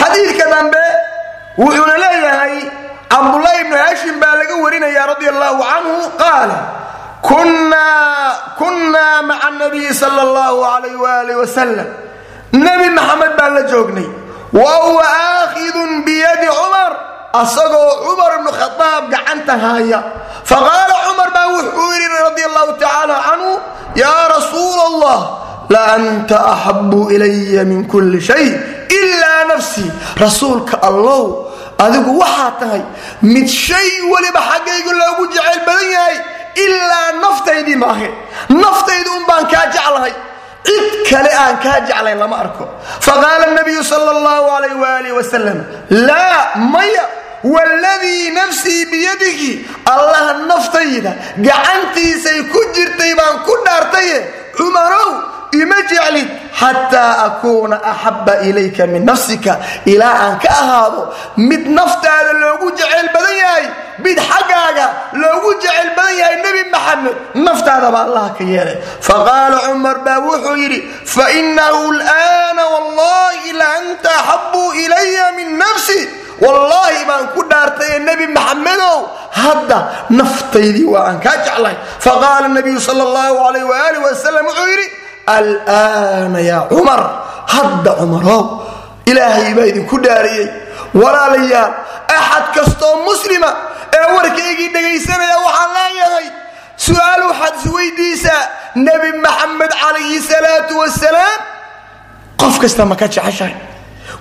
xadiidka 0.02 0.50
dambe 0.50 0.84
wuxuuna 1.58 1.98
leeyahay 1.98 2.56
cabdullaahi 3.10 3.62
ibnu 3.62 3.78
haashim 3.78 4.20
baa 4.20 4.36
laga 4.36 4.56
warinaya 4.56 5.06
radia 5.06 5.30
allahu 5.36 5.64
canhu 5.64 5.98
qaala 6.18 6.58
kunnaa 8.58 9.22
maca 9.22 9.50
nabiyi 9.60 9.94
sal 9.94 10.20
allahu 10.20 10.66
alayh 10.66 10.94
waalih 11.02 11.36
wasalam 11.38 11.88
nebi 12.52 12.90
maxamed 12.90 13.34
baan 13.40 13.54
la 13.54 13.64
joognay 13.72 14.08
wa 14.54 14.74
huwa 14.86 15.06
aakhidun 15.08 16.04
biyadi 16.06 16.48
cumar 16.48 16.92
asagoo 17.42 17.92
cumar 18.06 18.32
ibnu 18.40 18.52
khadaab 18.60 19.04
gacanta 19.14 19.54
haaya. 19.64 20.00
Faqaala 20.50 20.96
cumar 21.08 21.30
baa 21.36 21.48
wuxuu 21.56 21.92
yidhi 22.00 22.18
radia 22.28 22.46
allahu 22.50 22.72
tacaala 22.82 23.16
canhu 23.28 23.52
yaa 24.04 24.24
rasuul 24.36 24.80
allah 24.90 25.20
la 25.74 25.82
anta 25.98 26.38
axabu 26.54 27.10
ilaya 27.16 27.64
min 27.72 27.88
kulli 27.92 28.20
shay 28.22 28.46
ilaa 29.00 29.44
nafsii 29.52 29.90
rasuulka 30.24 30.78
allow 30.90 31.24
adigu 31.86 32.12
waxaa 32.22 32.52
tahay 32.60 32.82
mid 33.34 33.48
shay 33.48 33.88
weliba 34.12 34.42
xaggaygu 34.52 34.92
loogu 35.02 35.24
jeceyl 35.34 35.60
badan 35.68 35.90
yahay 35.96 36.18
ilaa 36.66 37.08
naftaydii 37.24 37.80
maahe 37.84 38.10
naftaydi 38.50 39.10
un 39.18 39.24
baan 39.30 39.46
kaa 39.54 39.66
jeclahay. 39.74 40.14
Cid 40.68 40.92
kale 41.10 41.32
aan 41.44 41.56
kaa 41.64 41.80
jeclayn 41.88 42.18
lama 42.22 42.36
arko. 42.44 42.66
Faqaala 43.06 43.48
nabiyu 43.58 43.84
sal 43.84 44.06
allahu 44.16 44.46
alayh 44.58 44.74
waalih 44.84 45.12
wasalam 45.18 45.58
laa 45.90 46.56
maya 46.74 47.04
waladii 47.44 48.30
nafsii 48.40 48.86
biyadihi 48.86 49.50
allaha 49.86 50.34
naftayda 50.48 51.12
gacantiisay 51.38 52.40
ku 52.54 52.60
jirtay 52.76 53.14
baan 53.20 53.44
ku 53.48 53.54
dhaartaye 53.66 54.18
cumarow 54.58 55.12
ima 55.62 55.76
jeclid 55.92 56.30
xataa 56.60 57.12
akuuna 57.28 57.78
axabba 57.92 58.34
ilayka 58.50 58.88
min 58.88 59.06
nafsika 59.06 59.58
ilaa 59.86 60.16
aan 60.26 60.36
ka 60.44 60.50
ahaado 60.62 61.02
mid 61.38 61.68
naftaada 61.80 62.34
loogu 62.44 62.72
jeceyl 62.80 63.08
badan 63.16 63.36
yahay 63.44 63.66
mid 64.06 64.18
xaggaaga 64.30 64.88
loogu 65.22 65.52
jeceyl 65.62 65.90
badan 65.98 66.16
yahay 66.22 66.36
nebi 66.46 66.64
maxamed 66.74 67.16
naftaadaba 67.46 68.00
allah 68.08 68.26
ka 68.38 68.44
yeelay 68.54 68.78
faqaala 69.08 69.58
cumar 69.68 69.98
baa 70.08 70.20
wuxuu 70.30 70.58
yidhi 70.64 70.80
fainahu 71.16 71.92
lana 72.02 72.64
wallahi 72.74 73.52
la 73.62 73.68
anta 73.80 74.10
axabu 74.22 74.64
ilaya 74.84 75.26
min 75.38 75.50
nafsi 75.64 76.00
wallaahi 76.44 77.02
baan 77.10 77.26
ku 77.36 77.42
dhaartaye 77.52 77.98
nebi 78.10 78.26
maxamedow 78.38 78.98
hadda 79.42 79.78
naftaydii 80.20 80.88
waa 80.94 81.04
aan 81.10 81.20
kaa 81.26 81.38
jeclahay. 81.46 81.76
Faqaala 82.06 82.48
nabiyu 82.58 82.80
sal 82.88 83.00
allahu 83.08 83.36
alayh 83.48 83.64
waalih 83.74 84.02
wasalam 84.08 84.46
wuxuu 84.50 84.68
yidhi 84.74 84.88
alaana 85.38 86.40
yaa 86.52 86.68
cumar 86.74 87.02
hadda 87.56 87.92
cumarow 88.00 88.44
ilaahay 89.12 89.54
baa 89.58 89.68
idinku 89.72 89.98
dhaariyey. 90.06 90.48
Walaalayaal 91.02 91.72
axad 92.18 92.46
kastoo 92.56 92.96
muslima 93.10 93.50
ee 93.98 94.06
warkaygii 94.18 94.70
dhegaysanaya 94.76 95.38
waxaan 95.48 95.72
leeyahay 95.80 96.28
su'aal 96.88 97.22
waxaad 97.30 97.56
isweydiisaa 97.62 98.42
nebi 98.88 99.10
maxamed 99.26 99.72
calayhi 99.82 100.20
salaatu 100.32 100.74
wasalaam 100.82 101.40
qof 102.42 102.56
kasta 102.64 102.86
ma 102.92 102.96
ka 103.02 103.08
jeceshahay 103.16 103.56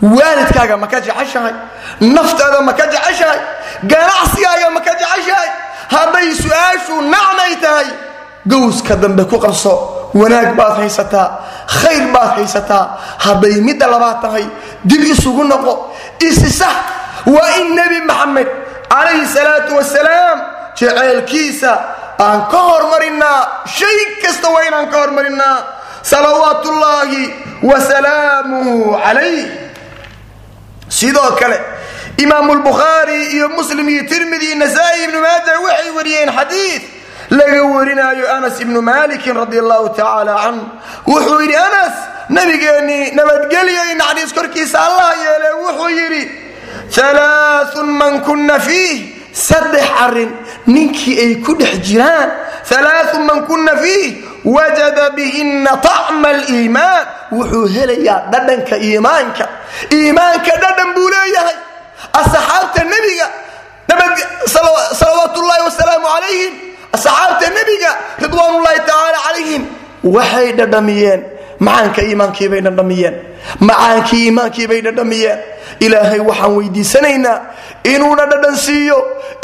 waalidkaaga 0.02 0.76
ma 0.76 0.86
ka 0.86 1.00
jeceshahay? 1.00 1.54
Naftaada 2.00 2.60
ma 2.62 2.72
ka 2.72 2.86
jeceshahay? 2.90 3.40
Ganacsigaaga 3.86 4.70
ma 4.74 4.80
ka 4.80 4.92
jeceshahay? 4.98 5.50
Hadday 5.94 6.28
su'aashu 6.34 6.94
nacnay 7.12 7.54
tahay 7.62 7.88
gowska 8.46 8.96
dambe 8.96 9.24
ku 9.30 9.38
qabso 9.38 10.10
wanaag 10.14 10.56
baad 10.56 10.80
haysataa 10.82 11.28
khayr 11.68 12.10
baad 12.12 12.30
haysataa. 12.38 12.98
Hadday 13.18 13.60
midda 13.62 13.86
labaad 13.86 14.20
tahay 14.22 14.46
dib 14.84 15.00
isugu 15.06 15.44
noqo. 15.44 15.94
Isisax 16.18 16.74
waa 17.26 17.50
in 17.60 17.74
nebi 17.76 18.00
maxamed 18.08 18.48
calayhi 18.90 19.26
salaatu 19.26 19.76
wasalaam 19.78 20.38
jeceylkiisa 20.74 21.72
aan 22.18 22.48
ka 22.50 22.58
hormarinnaa 22.58 23.64
shay 23.66 23.98
kasta 24.22 24.48
waa 24.50 24.66
inaan 24.66 24.90
ka 24.90 24.98
hormarinnaa. 24.98 25.58
Salawaatullaahi 26.02 27.22
wa 27.62 27.78
salaamuhu 27.80 28.98
calayh 28.98 29.46
sidoo 30.98 31.30
kale 31.40 31.58
imaamu 32.24 32.54
lbukhaari 32.54 33.18
iyo 33.36 33.48
muslim 33.58 33.88
iyo 33.88 34.02
tirmidi 34.10 34.46
iyo 34.46 34.56
nasaa-i 34.64 35.04
ibnu 35.04 35.18
maaja 35.26 35.54
waxay 35.66 35.90
wariyeen 35.96 36.30
xadiid 36.38 36.82
laga 37.38 37.62
warinaayo 37.74 38.24
anas 38.36 38.60
ibnu 38.64 38.78
malikin 38.82 39.34
radi 39.42 39.58
allahu 39.58 39.88
tacaala 39.96 40.34
can. 40.44 40.56
Wuxuu 41.06 41.40
yidhi 41.40 41.56
anas 41.68 41.94
nabigeennii 42.36 43.10
nabadgelyo 43.18 43.82
i 43.92 43.94
naxariis 44.00 44.32
korkiisa 44.36 44.78
allah 44.86 45.10
yeele. 45.24 45.48
Wuxuu 45.64 45.88
yidhi 45.98 46.22
alaaun 47.08 47.88
man 48.00 48.20
kunna 48.26 48.58
fiih. 48.60 48.98
Saddex 49.32 49.86
arrin 50.04 50.30
ninkii 50.66 51.16
ay 51.24 51.32
ku 51.44 51.54
dhex 51.60 51.74
jiraan 51.88 52.30
alaaun 52.78 53.24
man 53.28 53.46
kunna 53.48 53.76
fiih 53.82 54.08
wajada 54.44 55.10
bihinna 55.10 55.76
tacma 55.76 56.28
aliimaan 56.28 57.06
wuxuu 57.32 57.66
helayaa 57.74 58.20
dhadhanka 58.32 58.76
iimaanka. 58.76 59.48
Iimaanka 59.92 60.52
dhadhan 60.62 60.94
buu 60.94 61.08
leeyahay. 61.10 61.56
Asxaabta 62.12 62.84
nebiga 62.84 63.26
salawaatullaahi 64.46 65.62
wasalaamu 65.64 66.06
calayhim 66.14 66.52
asxaabta 66.92 67.46
nebiga 67.56 67.90
ridwaanullaahi 68.22 68.80
tacaala 68.86 69.18
calayhim 69.26 69.62
waxay 70.04 70.52
dhadhamiyeen. 70.52 71.20
Macaanka 71.62 72.02
iimaankiibay 72.02 72.60
dhadhamiyeen. 72.60 73.14
Macaankii 73.60 74.24
iimaankiibay 74.26 74.80
dhadhamiyeen. 74.86 75.38
Ilaahay 75.80 76.20
waxaan 76.20 76.56
weydiisanaynaa 76.56 77.38
inuuna 77.84 78.26
dhadhan 78.26 78.56
siiyo 78.56 78.98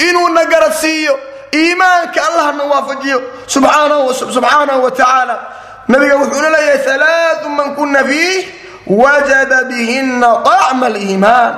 inuuna 0.08 0.44
garad 0.44 0.72
siiyo 0.80 1.14
iimaanka 1.54 2.20
allahna 2.28 2.64
waafajiyo. 2.64 3.22
Subxaanahu 3.46 4.82
wa 4.84 4.90
tacaala 4.90 5.36
nabiga 5.88 6.16
wuxuuna 6.16 6.48
leeyahay 6.50 6.94
alaau 6.94 7.48
man 7.50 7.74
kuna 7.74 8.04
fiih 8.04 8.44
wajada 8.86 9.64
bihinna 9.64 10.28
طacma 10.44 10.86
aliimaan 10.86 11.54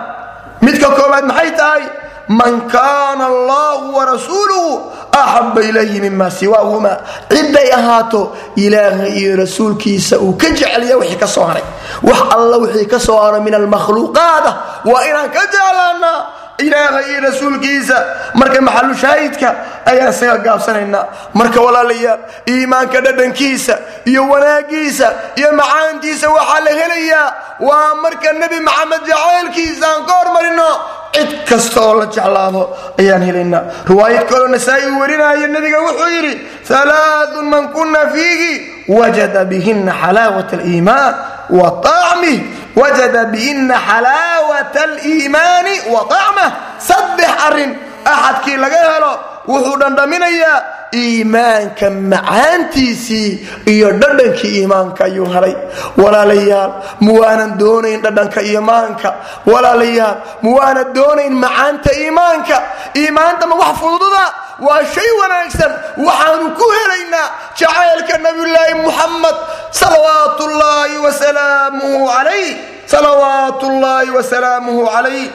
midka 0.62 0.88
koobaad 0.90 1.24
maxay 1.24 1.50
tahay? 1.56 1.84
Man 2.30 2.70
kaana 2.70 3.26
allahu 3.26 3.94
warasuuluhu 3.98 4.92
axaba 5.10 5.62
ilayhi 5.66 5.98
mima 6.00 6.30
siwaahuma. 6.30 6.96
Ciday 7.28 7.72
ahaato 7.74 8.36
ilaahay 8.56 9.18
iyo 9.18 9.36
rasuulkiisa 9.36 10.18
uu 10.22 10.38
ka 10.38 10.50
jeceliya 10.54 10.96
wixii 10.96 11.18
ka 11.18 11.26
soo 11.26 11.42
haray. 11.44 11.62
Wax 12.02 12.20
alla 12.30 12.56
wixii 12.62 12.86
ka 12.86 13.00
soo 13.02 13.18
haro 13.18 13.40
min 13.42 13.54
almakhluuqaada. 13.54 14.52
Waa 14.86 15.02
inaan 15.10 15.30
ka 15.34 15.42
jeclaanaa 15.50 16.18
ilaahay 16.66 17.04
iyo 17.10 17.20
rasuulkiisa. 17.26 17.96
Marka 18.34 18.60
maxalu 18.66 18.94
shaahidka 19.02 19.48
ayaan 19.90 20.12
isaga 20.14 20.38
gaabsanaynaa 20.46 21.04
marka 21.34 21.58
walaalayaal 21.66 22.20
iimaanka 22.52 23.00
dhadhankiisa 23.06 23.74
iyo 24.10 24.22
wanaagiisa 24.32 25.06
iyo 25.36 25.50
macaantiisa 25.60 26.26
waxaa 26.36 26.60
la 26.66 26.70
helayaa. 26.80 27.28
Waa 27.68 27.94
marka 28.02 28.32
nebi 28.32 28.58
maxamed 28.68 29.02
jacaylkiisa 29.10 29.86
aan 29.92 30.02
ka 30.08 30.12
hormarino 30.20 30.68
cid 31.14 31.30
kasta 31.48 31.80
oo 31.86 31.94
la 32.00 32.06
jeclaado 32.06 32.62
ayaan 33.00 33.22
helaynaa 33.28 33.62
riwaayad 33.88 34.24
kaloo 34.30 34.48
nasaa-i 34.54 34.90
warinaayo 35.00 35.46
nebiga 35.54 35.78
wuxuu 35.86 36.08
yidhi 36.16 36.34
alaaun 36.82 37.46
man 37.52 37.68
kuna 37.74 38.00
fiihi 38.14 38.52
wajada 38.88 39.44
bihina 39.44 39.92
xalaawat 40.02 40.52
aliimaan 40.56 41.14
wa 41.58 41.68
acmih 41.94 42.38
wajada 42.76 43.24
bihina 43.24 43.74
xalaawat 43.88 44.76
aliimaani 44.76 45.74
wa 45.92 46.00
acmah 46.20 46.50
saddex 46.78 47.30
arrin 47.46 47.76
axadkii 48.04 48.56
laga 48.56 48.78
helo 48.92 49.12
wuxuu 49.52 49.76
dhandhaminayaa 49.82 50.58
iimaanka 51.02 51.86
macaantiisii 52.12 53.30
iyo 53.72 53.88
dhadhankii 54.02 54.52
iimaanka 54.60 55.04
ayuu 55.04 55.26
helay 55.34 55.54
walaalayaal 56.02 56.72
muwaanan 57.06 57.52
doonayn 57.58 58.00
dhadhanka 58.04 58.40
iimaanka. 58.50 59.08
Walaalayaal 59.52 60.16
muwaanan 60.42 60.88
doonayn 60.96 61.34
macaanta 61.44 61.90
iimaanka. 62.02 62.56
Iimaantama 63.00 63.54
wax 63.62 63.74
fudududa? 63.82 64.24
Waa 64.66 64.84
shay 64.94 65.10
wanaagsan. 65.20 65.72
Waxaanu 66.06 66.46
ku 66.58 66.66
helaynaa 66.78 67.26
jacaylka 67.58 68.14
nabiyulaahi 68.24 68.74
muxamed 68.84 69.36
salawaat 69.80 70.40
ullaahi 70.46 70.96
wasalaamuhu 71.06 72.08
calayh 72.12 72.48
salawaat 72.92 73.62
ullaahi 73.68 74.10
wasalaamuhu 74.18 74.82
calayh 74.94 75.26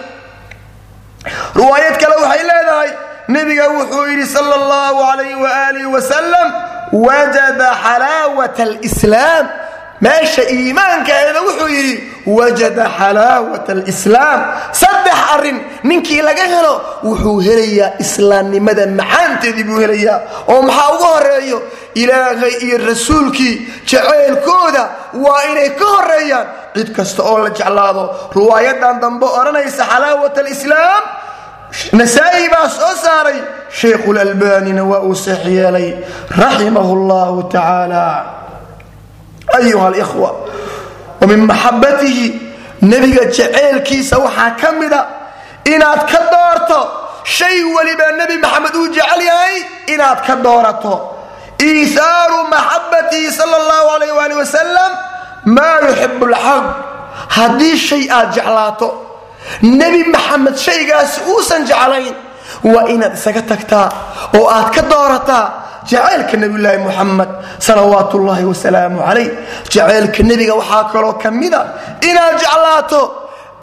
riwaayad 1.56 1.96
kale 2.02 2.16
waxay 2.24 2.44
leedahay 2.50 2.90
nebiga 3.28 3.66
wuxuu 3.78 4.06
yidhi 4.12 4.26
sal 4.36 4.50
اllahu 4.60 5.00
alayh 5.12 5.36
waalih 5.46 5.86
wasalam 5.96 6.48
wajada 7.06 7.70
xalaawat 7.84 8.58
alslaam 8.60 9.46
meesha 10.06 10.44
iimaankaeeda 10.56 11.40
wuxuu 11.48 11.70
yidhi 11.78 11.96
wajada 12.38 12.86
xalaawat 13.00 13.68
alslaam 13.70 14.40
saddex 14.82 15.18
arrin 15.36 15.58
ninkii 15.90 16.22
laga 16.30 16.46
helo 16.54 16.74
wuxuu 17.10 17.40
helayaa 17.48 17.92
islaamnimada 18.06 18.86
macaanteedii 19.00 19.64
buu 19.70 19.80
helayaa. 19.84 20.20
Oo 20.52 20.62
maxaa 20.68 20.90
uga 20.96 21.08
horeeyo 21.16 21.58
ilaahay 22.02 22.54
iyo 22.66 22.78
rasuulkii 22.92 23.54
jaceylkooda 23.92 24.84
waa 25.26 25.42
inay 25.52 25.70
ka 25.80 25.86
horeeyaan 25.96 26.48
cid 26.76 26.90
kasta 26.98 27.24
oo 27.24 27.38
la 27.44 27.50
jeclaado 27.50 28.04
riwaayadan 28.38 29.00
dambe 29.04 29.26
odhanaysa 29.40 29.84
xalaawat 29.92 30.38
alislaam 30.44 31.04
nasaa-i 31.94 32.50
baa 32.50 32.70
soo 32.70 32.94
saaray 33.04 33.40
shaykhulalbanina 33.82 34.84
waa 34.84 35.00
uu 35.08 35.16
seex 35.16 35.46
yeelay 35.46 35.94
raximahu 36.38 36.96
llahu 37.10 37.44
tacaala 37.44 38.26
ayuha 39.58 39.88
alikhwa 39.88 40.32
wa 41.22 41.28
min 41.28 41.40
maxabatihi 41.46 42.42
nebiga 42.82 43.26
jaceylkiisa 43.26 44.18
waxaa 44.18 44.52
ka 44.62 44.72
mida 44.72 45.02
inaad 45.74 46.02
ka 46.12 46.20
doorto 46.34 46.80
shay 47.24 47.64
weliba 47.76 48.12
nebi 48.20 48.38
maxamed 48.38 48.76
uu 48.76 48.88
jecel 48.88 49.22
yahay 49.22 49.56
inaad 49.88 50.20
ka 50.28 50.36
doorato. 50.36 51.12
Iithaaru 51.62 52.40
maxabatihi 52.52 53.32
sal 53.32 53.50
allahu 53.54 53.88
alayh 53.96 54.12
waali 54.18 54.36
wasalam 54.36 54.92
maa 55.46 55.80
yuxibu 55.88 56.26
lxaq 56.28 56.66
haddii 57.36 57.78
shay 57.78 58.04
aad 58.12 58.34
jeclaato 58.36 59.05
nebi 59.62 60.02
maxamed 60.14 60.56
shaygaasi 60.68 61.22
uusan 61.32 61.62
jeclayn. 61.70 62.16
Waa 62.64 62.88
inaad 62.94 63.14
isaga 63.20 63.42
tagtaa 63.52 63.88
oo 64.38 64.48
aad 64.50 64.70
ka 64.76 64.82
doorataa 64.92 65.46
jacaylka 65.90 66.38
nebiyulaahi 66.38 66.78
muxamed 66.88 67.30
salawaat 67.68 68.14
ullaahi 68.18 68.46
wasalaamu 68.52 69.00
calayh. 69.08 69.30
Jacaylka 69.74 70.24
nebiga 70.30 70.54
waxaa 70.62 70.84
kaloo 70.94 71.14
ka 71.22 71.32
mida 71.32 71.62
inaad 72.10 72.36
jeclaato 72.44 73.02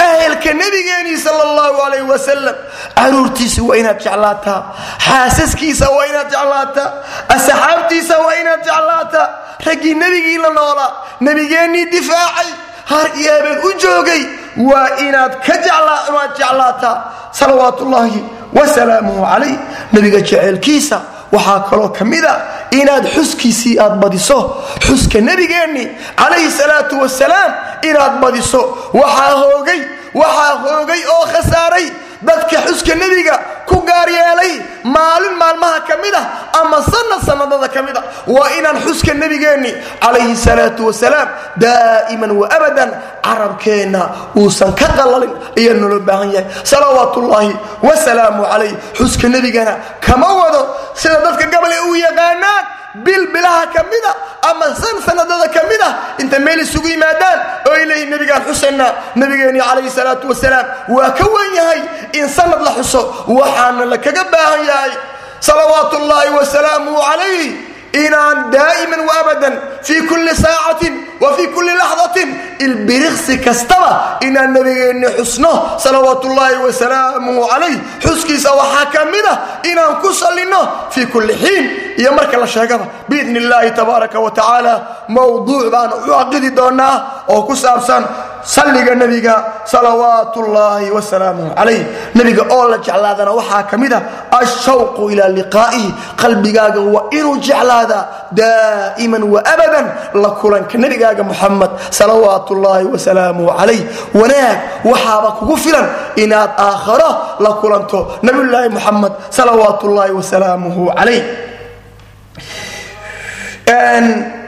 ahelka 0.06 0.50
nebigeenii 0.62 1.18
sal 1.24 1.38
allahu 1.48 1.78
alayh 1.86 2.02
wasalam 2.12 2.56
caruurtiisa 2.98 3.62
waa 3.68 3.76
inaad 3.82 3.98
jeclaataa 4.04 4.60
xaasaskiisa 5.06 5.86
waa 5.96 6.06
inaad 6.10 6.28
jeclaataa 6.34 6.88
asxaabtiisa 7.34 8.14
waa 8.24 8.34
inaad 8.42 8.62
jeclaataa. 8.68 9.28
Raggii 9.66 9.94
nebigii 9.94 10.38
la 10.44 10.50
noolaa 10.58 10.90
nebigeennii 11.20 11.86
difaacay 11.94 12.48
har 12.84 13.06
iyo 13.20 13.34
u 13.68 13.72
joogay 13.82 14.22
waa 14.56 14.88
inaad 15.06 15.32
ka 15.46 15.54
jeclaataa 15.64 16.96
salawaat 17.32 17.80
ullaahi 17.80 18.24
wasalaamuhu 18.54 19.24
calayh. 19.26 19.56
Nebiga 19.92 20.20
jeceelkiisa 20.20 21.00
waxaa 21.32 21.60
kaloo 21.70 21.88
ka 21.88 22.04
mida 22.04 22.32
inaad 22.70 23.06
xuskiisii 23.14 23.78
aad 23.78 23.94
badiso 24.02 24.38
xuska 24.86 25.20
nebigeenni 25.20 25.84
calayhi 26.16 26.50
salaatu 26.50 27.00
wasalaam 27.00 27.52
inaad 27.82 28.20
badiso. 28.20 28.60
Waxaa 28.92 29.34
hoogay 29.42 29.80
waxaa 30.14 30.52
hoogay 30.64 31.00
oo 31.14 31.26
khasaaray 31.32 31.86
dadka 32.22 32.56
xuska 32.66 32.94
nebiga 32.94 33.34
ku 33.66 33.76
gaar 33.88 34.08
yeelay 34.08 34.52
maalin 34.84 35.34
maalmaha 35.42 35.80
ka 35.88 35.94
mid 36.02 36.14
ah 36.14 36.26
ama 36.60 36.78
sanad 36.92 37.20
sanadada 37.28 37.68
ka 37.74 37.82
mid 37.82 37.96
a 37.96 38.02
waa 38.26 38.50
inaan 38.58 38.78
xuska 38.86 39.14
nebigeenni 39.14 39.72
calayhi 40.02 40.36
salaatu 40.36 40.86
wasalaam 40.88 41.28
daa'iman 41.64 42.30
wa 42.40 42.46
abadan 42.56 42.90
carabkeenna 43.26 44.02
uusan 44.36 44.72
ka 44.80 44.86
qallalin 44.98 45.32
ayaa 45.58 45.74
nolo 45.80 45.98
baahan 46.08 46.30
yahay. 46.34 46.46
Salawaatullaahi 46.64 47.52
wasalaamu 47.82 48.42
calayh 48.52 48.72
xuska 48.98 49.26
nebigana 49.28 49.74
kama 50.00 50.28
wado 50.40 50.62
sida 50.94 51.18
dadka 51.26 51.46
gabale 51.54 51.76
u 51.90 51.94
yaqaanaan 52.06 52.64
bil 53.04 53.24
bilaha 53.34 53.66
ka 53.74 53.82
mida 53.90 54.12
ama 54.50 54.66
san 54.82 54.96
sanadada 55.06 55.48
ka 55.54 55.60
ah 55.61 55.61
inta 56.22 56.38
meel 56.46 56.60
isugu 56.64 56.88
yimaadaan 56.94 57.38
oo 57.68 57.72
ay 57.78 57.84
leeyihiin 57.90 58.10
nebigaan 58.14 58.42
xusaynaa 58.48 58.90
nebigeenni 59.20 59.60
calayhi 59.68 59.90
salaatu 59.98 60.28
wasalaam 60.32 60.66
waa 60.96 61.10
ka 61.18 61.24
wan 61.34 61.50
yahay 61.58 61.80
in 62.20 62.28
sanad 62.28 62.60
la 62.66 62.72
xuso 62.78 63.02
waxaana 63.38 63.84
la 63.92 63.98
kaga 64.06 64.24
baahan 64.32 64.64
yahay 64.70 64.92
salawaat 65.48 65.92
ullaahi 66.00 66.30
wasalaamuhu 66.38 67.00
calayh 67.10 67.46
inaan 68.04 68.38
daa'iman 68.52 69.00
wa 69.08 69.14
abadan 69.22 69.54
fii 69.86 70.00
kulli 70.10 70.34
saacatin 70.44 70.94
wa 71.22 71.28
fii 71.36 71.48
kulli 71.54 71.72
laxdatin 71.82 72.28
ilbiriqsi 72.66 73.34
kastaba 73.46 73.90
inaan 74.26 74.50
nebigeenni 74.56 75.06
xusno 75.18 75.52
salawaat 75.84 76.24
ullaahi 76.28 76.56
wasalaamuhu 76.66 77.46
calayh 77.52 77.76
xuskiisa 78.04 78.50
waxaa 78.60 78.86
ka 78.94 79.00
mid 79.14 79.26
ah 79.32 79.38
inaan 79.70 79.94
ku 80.02 80.08
sallinno 80.22 80.60
fii 80.94 81.06
kulli 81.12 81.34
xiin. 81.42 81.64
Iyo 82.00 82.10
marka 82.18 82.36
la 82.42 82.46
sheegaba 82.46 82.84
biidni 83.08 83.38
illaahi 83.42 83.70
tabaaraka 83.78 84.18
wa 84.24 84.30
tacaala 84.30 84.74
mowduuc 85.08 85.70
baan 85.74 85.90
u 85.92 86.10
caqidi 86.10 86.50
doonaa 86.58 86.96
oo 87.28 87.42
ku 87.48 87.54
saabsan 87.56 88.02
salliga 88.54 88.94
nebiga 88.94 89.34
salawaat 89.72 90.34
ullaahi 90.42 90.90
wasalaamuhu 90.96 91.50
calayh 91.58 91.82
nebiga 92.18 92.42
oo 92.54 92.64
la 92.72 92.78
jeclaadana 92.86 93.32
waxaa 93.38 93.62
ka 93.70 93.76
mid 93.82 93.92
a 93.92 94.00
ashawqu 94.40 95.02
ilaa 95.12 95.28
liqaa'ihi. 95.38 95.88
Qalbigaaga 96.22 96.80
waa 96.94 97.04
inuu 97.18 97.36
jeclaadaa 97.46 98.04
daa'iman 98.40 99.22
wa 99.32 99.40
abadan 99.54 99.86
la 100.22 100.30
kulanka 100.40 100.78
nebigaaga 101.12 101.24
muxamed 101.24 101.70
salawaat 101.90 102.50
ullaahi 102.50 102.86
wasalaamuhu 102.88 103.52
calayh 103.58 103.80
wanaag 104.14 104.58
waxaaba 104.84 105.28
kugu 105.38 105.56
filan 105.56 105.86
inaad 106.16 106.50
aakharo 106.58 107.10
la 107.40 107.50
kulanto 107.60 108.18
nebiyulaahi 108.22 108.68
muxamed 108.72 109.12
salawaat 109.30 109.82
ullaahi 109.84 110.12
wasalaamuhu 110.12 110.92
calayh 110.96 111.22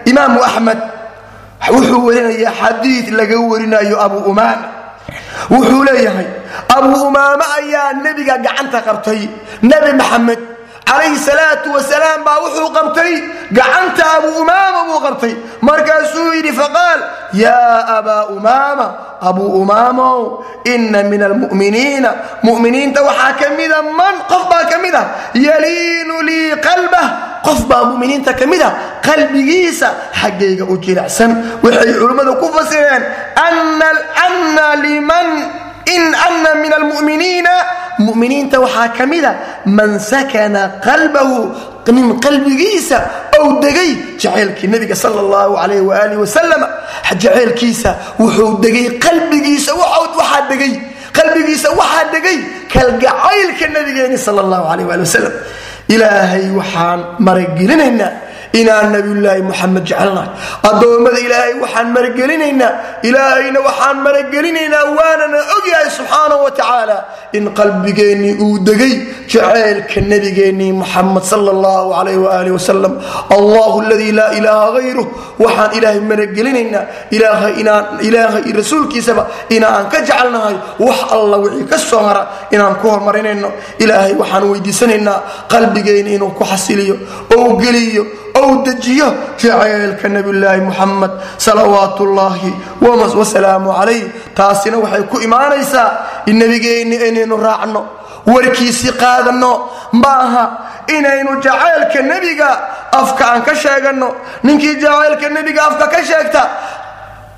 imaamu 0.04 0.38
axmed 0.44 0.78
wuxuu 1.70 2.06
warinayaa 2.06 2.52
xadiid 2.60 3.08
laga 3.18 3.36
warinayo 3.40 3.96
abu 4.00 4.18
umaama. 4.30 4.68
Wuxuu 5.50 5.84
leeyahay 5.84 6.26
abu 6.68 6.92
umaame 7.08 7.44
ayaa 7.58 7.92
nebiga 8.04 8.36
gacanta 8.38 8.80
qabtay 8.84 9.28
nebi 9.62 9.92
maxamed 10.00 10.40
calayhi 10.88 11.18
salaatu 11.18 11.72
wasalaam 11.76 12.24
baa 12.24 12.38
wuxuu 12.44 12.68
qabtay 12.76 13.12
gacanta 13.52 14.04
abu 14.18 14.28
umaama 14.42 14.80
buu 14.88 15.00
qabtay. 15.06 15.34
Markaasuu 15.60 16.32
yidhi 16.36 16.52
faqaal 16.52 17.00
yaa 17.44 17.98
abaa 17.98 18.24
umaama 18.36 18.86
abuu 19.20 19.50
umaamow 19.62 20.44
inna 20.64 21.02
min 21.12 21.22
almu'miniina 21.22 22.10
mu'miniinta 22.48 23.02
waxaa 23.08 23.32
ka 23.40 23.46
mida 23.58 23.82
man 23.82 24.14
qof 24.30 24.44
baa 24.50 24.64
ka 24.70 24.78
mid 24.84 24.94
ah. 24.94 25.06
Yaliinu 25.34 26.22
lii 26.28 26.56
qalbah. 26.66 27.06
Qof 27.44 27.66
baa 27.68 27.84
muminiinta 27.92 28.32
ka 28.32 28.46
mid 28.46 28.62
a 28.62 28.70
qalbigiisa 29.04 29.88
xaggayga 30.20 30.64
u 30.64 30.78
jilicsan. 30.84 31.60
Waxay 31.64 31.92
culimmadu 32.00 32.40
ku 32.40 32.48
fasireen 32.56 33.02
na 34.56 34.66
liman 34.80 35.28
in 35.86 36.04
ana 36.14 36.54
min 36.62 36.72
almu'miniina 36.72 37.54
muminiinta 37.98 38.60
waxaa 38.60 38.88
ka 38.96 39.06
mida 39.06 39.30
man 39.66 39.98
sakana 39.98 40.62
qalbahu 40.86 41.38
nin 41.92 42.18
qalbigiisa 42.24 42.98
ou 43.40 43.60
degay 43.60 43.90
jaceylkii 44.22 44.68
nabiga 44.74 44.96
sal 44.96 45.14
allahu 45.24 45.54
alayh 45.62 45.80
waalih 45.90 46.18
wasalam 46.24 46.62
jaceylkiisa 47.22 47.90
wuxuu 48.20 48.58
degay 48.64 48.86
qalbigiisa 49.06 49.72
waxaa 49.80 50.48
degay 50.50 50.72
qalbigiisa 51.18 51.68
waxaa 51.80 52.10
degay 52.14 52.38
kalgacaylka 52.72 53.66
nabigeeni 53.76 54.18
sal 54.18 54.38
allahu 54.44 54.66
alayh 54.72 54.84
waali 54.90 55.02
wasalam 55.06 55.34
ilaahay 55.94 56.46
waxaan 56.60 57.00
maragelinaynaa 57.26 58.10
inaan 58.60 58.86
nabiyulaahi 58.96 59.42
muxamed 59.50 59.84
jecelnahay 59.90 60.28
addoommada 60.70 61.18
ilaahay 61.26 61.54
waxaan 61.64 61.88
maragelinaynaa 61.96 62.72
ilaahayna 63.08 63.60
waxaan 63.68 63.96
maragelinaynaa 64.06 64.84
waanana 64.98 65.38
ogyahay 65.56 65.88
subxaana 65.98 66.36
wa 66.44 66.50
tacaala 66.58 66.96
in 67.38 67.44
qalbigeennii 67.58 68.34
uu 68.44 68.58
degay 68.68 68.94
jaceylka 69.34 70.00
nabigeennii 70.12 70.72
muxamed 70.82 71.24
sal 71.32 71.46
allahu 71.56 71.88
alayh 72.00 72.16
waalih 72.26 72.52
wasalam 72.58 72.92
allahu 73.36 73.76
aladii 73.84 74.12
laa 74.20 74.30
ilaaha 74.38 74.68
hayruh 74.78 75.06
waxaan 75.44 75.70
ilaahay 75.78 76.00
maragelinaynaa 76.12 76.84
ilaahay 78.08 78.52
rasuulkiisaba 78.60 79.26
inaan 79.56 79.88
ka 79.92 79.98
jecelnahay 80.08 80.56
wax 80.86 80.98
alla 81.16 81.36
wixii 81.44 81.66
ka 81.72 81.78
soo 81.78 82.02
hara 82.08 82.22
inaan 82.54 82.74
ku 82.80 82.86
horumarinayno 82.92 83.50
ilaahay 83.78 84.14
waxaan 84.22 84.44
weydiisanaynaa 84.50 85.18
qalbigeenna 85.52 86.10
inuu 86.16 86.30
ku 86.38 86.44
xasiliyo 86.52 86.96
ou 87.36 87.56
geliyo 87.62 88.04
ou 88.40 88.62
dejiyo 88.66 89.08
jaceylka 89.38 90.08
nabiyulaahi 90.08 90.60
muxamed 90.60 91.10
salawaat 91.38 92.00
ullaahi 92.00 92.50
wasalaamu 93.20 93.72
calayh 93.78 94.02
taasina 94.34 94.78
waxay 94.78 95.02
ku 95.12 95.16
imaanaysaa 95.26 95.88
in 96.26 96.38
nabigeenni 96.38 96.96
inaynu 97.08 97.36
raacno 97.36 97.82
warkiisii 98.26 98.92
qaadanno. 99.02 99.52
Maaha 99.92 100.44
inaynu 100.88 101.40
jacaylka 101.44 102.00
nebiga 102.02 102.48
afka 102.92 103.24
aan 103.32 103.42
ka 103.42 103.54
sheeganno. 103.54 104.08
Ninkii 104.42 104.80
jacaylka 104.82 105.28
nebiga 105.28 105.62
afka 105.68 105.86
ka 105.88 106.00
sheegta 106.04 106.42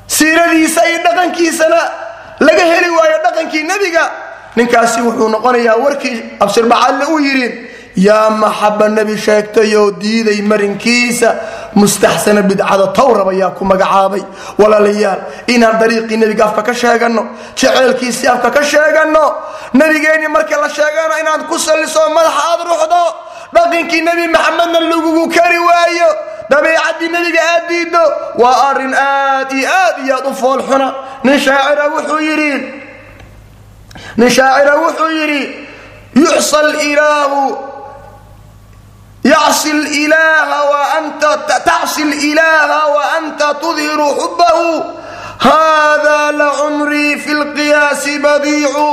siiradiisa 0.07 0.81
iyo 0.89 0.99
dhaqankiisana 1.05 1.81
laga 2.41 2.65
heli 2.73 2.91
waayo 2.91 3.19
dhaqankii 3.25 3.63
nebiga. 3.63 4.05
Ninkaasi 4.57 5.01
wuxuu 5.03 5.29
noqonayaa 5.29 5.77
warkii 5.85 6.23
abshirbacadle 6.41 7.05
u 7.15 7.19
yidhi 7.19 7.49
yaa 7.97 8.31
maxaba 8.31 8.89
nebi 8.89 9.17
sheegtayoo 9.17 9.91
diiday 10.01 10.41
marinkiisa 10.43 11.29
mustaxsana 11.75 12.43
bidcada 12.43 12.87
towrab 12.99 13.29
ayaa 13.29 13.51
ku 13.57 13.65
magacaabay. 13.65 14.23
Walaalayaal 14.59 15.21
inaan 15.49 15.79
dariiqii 15.81 16.17
nebiga 16.17 16.45
afka 16.49 16.63
ka 16.63 16.75
sheeganno 16.75 17.23
jaceylkiisii 17.57 18.29
afka 18.29 18.51
ka 18.51 18.63
sheeganno 18.65 19.25
nebigeenni 19.75 20.29
marka 20.29 20.57
la 20.61 20.69
sheegana 20.69 21.15
inaad 21.23 21.43
ku 21.49 21.59
salliso 21.59 22.01
madaxa 22.17 22.43
aad 22.51 22.61
ruxdo 22.71 23.03
dhaqankii 23.55 24.03
nebi 24.09 24.25
maxamedna 24.35 24.81
lagugu 24.91 25.25
kari 25.37 25.59
waayo 25.69 26.09
dabiicaddii 26.51 27.09
nebiga 27.17 27.41
aad 27.53 27.65
diiddo 27.69 28.03
waa 28.43 28.57
arrin 28.71 28.95
aad 28.95 29.53
iyo 29.53 29.69
aad 29.83 29.97
iyo 30.05 30.15
aad 30.17 30.27
u 30.31 30.35
foolxuna 30.41 30.89
nin 31.25 31.39
shaacira 31.47 31.85
wuxuu 31.95 32.21
yidhi 32.29 32.53
nin 34.17 34.31
shaacira 34.31 34.75
wuxuu 34.85 35.11
yidhi 35.19 35.43
yuxsa 36.23 36.61
ilaahu 36.91 37.41
yacsi 39.33 39.71
ilaaha 40.03 40.59
waanta 42.97 43.55
tudhiru 43.63 44.09
xubbahu 44.21 44.69
hada 45.47 46.33
lacumrii 46.41 47.17
fi 47.25 47.33
lqiyaasi 47.43 48.19
badiicu 48.25 48.89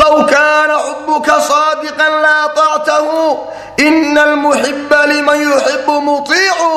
low 0.00 0.16
kaana 0.32 0.76
xubuka 0.86 1.36
saadiqan 1.50 2.12
laatactahu 2.26 3.38
ina 3.86 4.22
almuxiba 4.22 5.00
liman 5.12 5.40
yuxibu 5.48 5.94
mutiicu 6.08 6.72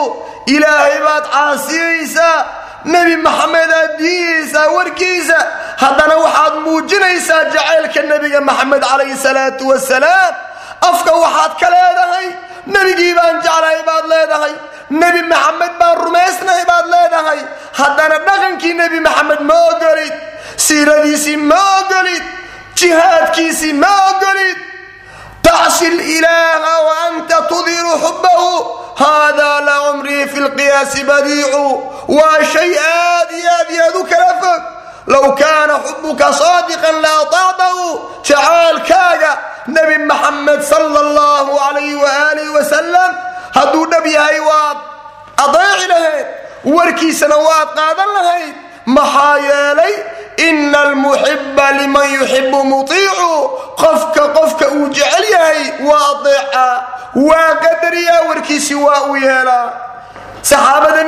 ilaahay 0.55 0.97
baad 1.07 1.25
caasiyaysaa 1.35 2.37
nebi 2.93 3.15
maxamed 3.25 3.71
aad 3.81 3.91
diidaysaa 3.99 4.67
warkiisa 4.77 5.37
haddana 5.83 6.15
waxaad 6.25 6.55
muujinaysaa 6.65 7.43
jacaylka 7.53 8.01
nebiga 8.11 8.41
maxamed 8.49 8.81
calayhi 8.89 9.17
salaatu 9.27 9.63
wasalaam 9.71 10.33
afka 10.89 11.11
waxaad 11.23 11.51
ka 11.61 11.67
leedahay 11.75 12.27
nebigii 12.65 13.13
baan 13.15 13.41
jeclahay 13.41 13.79
baad 13.89 14.05
leedahay. 14.11 14.53
Nebi 14.89 15.21
maxamed 15.31 15.73
baan 15.79 15.97
rumaysnahay 16.05 16.65
baad 16.71 16.85
leedahay. 16.93 17.39
Haddana 17.79 18.17
dhaqankii 18.27 18.73
nebi 18.73 18.99
maxamed 18.99 19.41
ma 19.49 19.57
ogolid. 19.71 20.13
Siiradiisii 20.65 21.37
ma 21.37 21.59
ogolid. 21.79 22.23
Jihaadkiisii 22.79 23.73
ma 23.73 23.91
ogolid. 24.09 24.57
Tacsi 25.45 25.87
ilaaha 26.17 26.73
wa 26.87 26.93
anta 27.07 27.41
tudiru 27.51 27.93
xubbahu. 28.05 28.51
Hada 29.03 29.51
la 29.67 29.77
fi 30.31 30.39
lqiyaasi 30.47 31.03
badiicu. 31.03 31.65
Waa 32.07 32.43
shay 32.53 32.71
aad 32.77 33.31
iyo 33.31 33.51
aad 33.57 33.69
iyo 33.71 33.83
aad 33.85 33.95
u 33.95 34.03
kala 34.11 34.33
fog 34.41 34.61
low 35.07 35.35
kaana 35.35 35.79
xubuka 35.87 36.33
saadiqan 36.33 37.01
la 37.01 37.11
atactahu 37.23 37.85
jacaalkaaga 38.23 39.31
nebi 39.67 39.97
maxamed 40.05 40.61
sala 40.63 40.99
allahu 40.99 41.51
alayh 41.67 41.95
waaalih 42.03 42.47
wasalam 42.55 43.11
hadduu 43.55 43.85
dhab 43.91 44.05
yahay 44.05 44.39
waad 44.39 44.77
adeeci 45.45 45.87
lahayd 45.93 46.27
warkiisana 46.75 47.37
waad 47.47 47.69
qaadan 47.79 48.09
lahayd 48.17 48.55
maxaa 48.85 49.37
yeelay 49.49 49.93
ina 50.47 50.79
almuxiba 50.87 51.71
liman 51.79 52.07
yuxibu 52.19 52.63
mutiicu 52.73 53.31
qofka 53.83 54.23
qofka 54.37 54.65
uu 54.77 54.87
jecel 54.89 55.25
yahay 55.35 55.61
waa 55.89 56.05
adeecaa 56.15 56.75
waa 57.29 57.49
qadariyaa 57.65 58.21
warkiisii 58.29 58.79
waa 58.87 59.01
u 59.11 59.15
yeelaa 59.15 59.67
saxaabada 60.41 61.03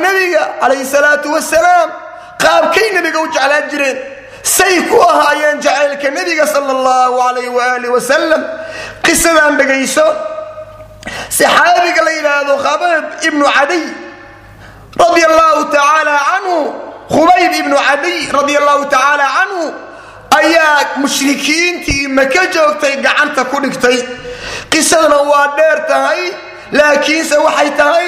qaabkay 2.42 2.88
nebiga 2.96 3.18
u 3.24 3.26
jeclaan 3.34 3.66
jireen. 3.70 3.98
Say 4.42 4.74
ku 4.88 4.96
ahaayeen 5.00 5.60
jacaylka 5.64 6.08
nebiga 6.18 6.46
sala 6.46 6.70
allahu 6.78 7.16
alayh 7.28 7.46
waaalih 7.58 7.90
wasalam 7.96 8.42
qisadaan 9.02 9.58
dhegayso 9.58 10.06
saxaabiga 11.38 12.02
la 12.06 12.12
yidhaahdo 12.18 12.54
khabaab 12.66 13.04
ibnu 13.28 13.44
cadiy 13.56 13.84
radi 15.02 15.22
allahu 15.30 15.60
tacaala 15.74 16.14
canhu 16.28 16.58
khubayb 17.14 17.52
ibnu 17.62 17.76
cadiy 17.88 18.20
radi 18.38 18.54
allahu 18.60 18.82
tacaala 18.94 19.26
canhu 19.36 19.64
ayaa 20.38 20.98
mushrikiintii 21.02 22.06
maka 22.18 22.42
joogtay 22.54 22.94
gacanta 23.06 23.44
ku 23.50 23.56
dhigtay. 23.64 23.98
Qisaduna 24.70 25.18
waa 25.30 25.56
dheer 25.58 25.78
tahay 25.90 26.22
laakiinse 26.78 27.36
waxay 27.46 27.70
tahay 27.80 28.06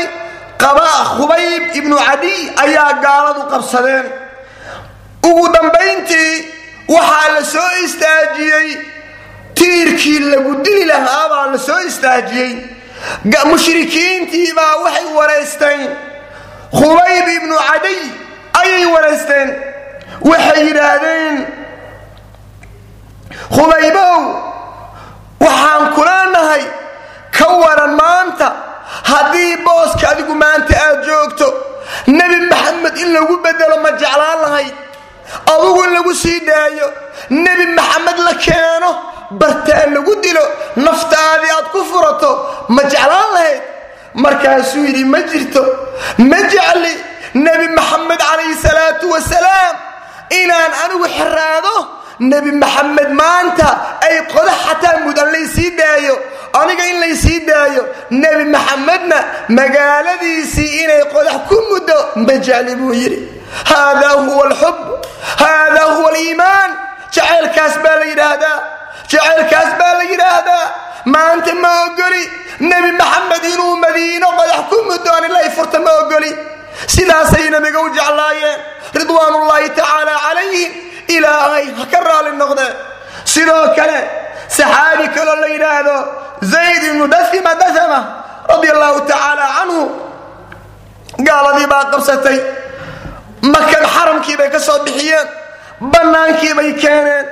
khubayb 0.59 1.63
ibnu 1.79 1.97
cadiy 1.97 2.51
ayaa 2.65 2.93
gaaladu 3.03 3.43
qabsadeen. 3.53 4.07
Ugu 5.29 5.49
dambayntii 5.55 6.35
waxaa 6.89 7.29
la 7.35 7.45
soo 7.45 7.71
istaajiyey 7.85 8.69
tiirkii 9.55 10.19
lagu 10.31 10.55
dili 10.65 10.85
lahaa 10.85 11.29
baa 11.29 11.47
la 11.53 11.59
soo 11.59 11.79
istaajiyey. 11.87 12.53
Mushrikiintii 13.51 14.53
baa 14.57 14.75
waxay 14.85 15.07
waraysteen 15.19 15.81
khubayb 16.73 17.27
ibnu 17.37 17.57
cadiy 17.69 18.01
ayay 18.61 18.85
waraysteen 18.95 19.49
waxay 20.31 20.65
yidhaahdeen 20.67 21.37
khubaybow 23.55 24.21
waxaan 25.41 25.85
kula 25.95 26.19
nahay 26.35 26.65
ka 27.37 27.47
waran 27.63 27.95
maanta 28.01 28.49
haddii 29.11 29.57
booska 29.67 30.09
adigu 30.11 30.35
maanta 30.35 30.75
aad 30.87 31.05
joogto 31.07 31.47
nebi 32.07 32.37
maxamed 32.51 32.97
in 33.03 33.13
lagu 33.17 33.37
bedelo 33.45 33.77
ma 33.85 33.91
jeclaan 34.01 34.39
lahayd. 34.45 34.75
Adugu 35.53 35.85
in 35.85 35.93
lagu 35.97 36.15
sii 36.15 36.41
daayo 36.47 36.87
nebi 37.31 37.67
maxamed 37.79 38.19
la 38.27 38.35
keeno 38.45 38.91
bartaa 39.41 39.87
lagu 39.95 40.15
dilo 40.23 40.45
naftaadii 40.77 41.53
aad 41.57 41.67
ku 41.73 41.85
furato 41.91 42.31
ma 42.69 42.83
jeclaan 42.83 43.31
lahayd? 43.37 43.63
Markaasuu 44.15 44.85
yidhi 44.87 45.05
ma 45.05 45.21
jirto 45.31 45.63
ma 46.31 46.37
jecli 46.53 46.95
nebi 47.35 47.67
maxamed 47.79 48.19
calayhi 48.29 48.55
salaatu 48.65 49.11
wasalaam 49.11 49.77
inaan 50.41 50.73
anigu 50.85 51.07
xiraado 51.17 51.75
nebi 52.31 52.51
maxamed 52.63 53.11
maanta 53.21 53.69
ay 54.07 54.17
qodax 54.33 54.59
xataa 54.67 54.97
mudan 55.05 55.29
laysii 55.33 55.71
daayo 55.79 56.17
aniga 56.53 56.85
in 56.91 57.01
laysii 57.01 57.41
daayo 57.47 57.85
nebi 58.11 58.45
maxamedna 58.55 59.19
magaaladiisii 59.49 60.71
inay 60.83 61.03
qodax 61.13 61.39
ku 61.49 61.57
muddo 61.71 61.99
ma 62.27 62.35
jecli 62.47 62.75
buu 62.81 62.93
yidhi. 62.95 63.21
Haadaa 63.71 64.15
huwa 64.27 64.45
alxub 64.47 64.77
haadaa 65.43 65.85
huwa 65.95 66.11
aliimaan. 66.11 66.71
Jacaylkaas 67.15 67.79
baa 67.85 67.97
la 68.01 68.05
yidhaahdaa. 68.05 68.59
Jacaylkaas 69.13 69.71
baa 69.79 69.95
la 69.99 70.05
yidhaahdaa. 70.13 70.65
Maanta 71.05 71.55
ma 71.55 71.71
ogoli 71.85 72.23
nebi 72.61 72.93
maxamed 73.01 73.45
inuu 73.53 73.77
madiino 73.85 74.29
qodax 74.39 74.61
ku 74.71 74.77
muddo 74.91 75.11
anilay 75.19 75.51
furta 75.57 75.79
ma 75.81 75.93
ogoli. 76.03 76.33
Sidaasay 76.87 77.49
nabiga 77.51 77.81
u 77.81 77.89
jeclaayeen. 77.97 78.61
Ridwaanullaahi 79.01 79.69
tacaala 79.79 80.15
calayhim. 80.27 80.73
Ilaahay 81.17 81.67
ha 81.79 81.85
ka 81.93 82.01
raali 82.09 82.31
noqdeen 82.37 82.75
sidoo 83.25 83.69
kale 83.77 83.99
saxaabi 84.57 85.07
kaloo 85.17 85.37
la 85.43 85.47
yidhaahdo 85.55 85.97
zayd 86.53 86.83
ibnu 86.91 87.07
dasima 87.15 87.55
dasama 87.63 87.99
radia 88.49 88.73
allahu 88.77 89.01
tacaala 89.11 89.47
canhu 89.59 89.81
gaaladii 91.27 91.67
baa 91.73 91.85
qabsatay. 91.93 92.39
Makan 93.43 93.85
xaramkii 93.95 94.37
bay 94.39 94.51
ka 94.51 94.59
soo 94.59 94.79
bixiyeen. 94.85 95.27
Bannaankii 95.81 96.55
bay 96.59 96.73
keeneen. 96.83 97.27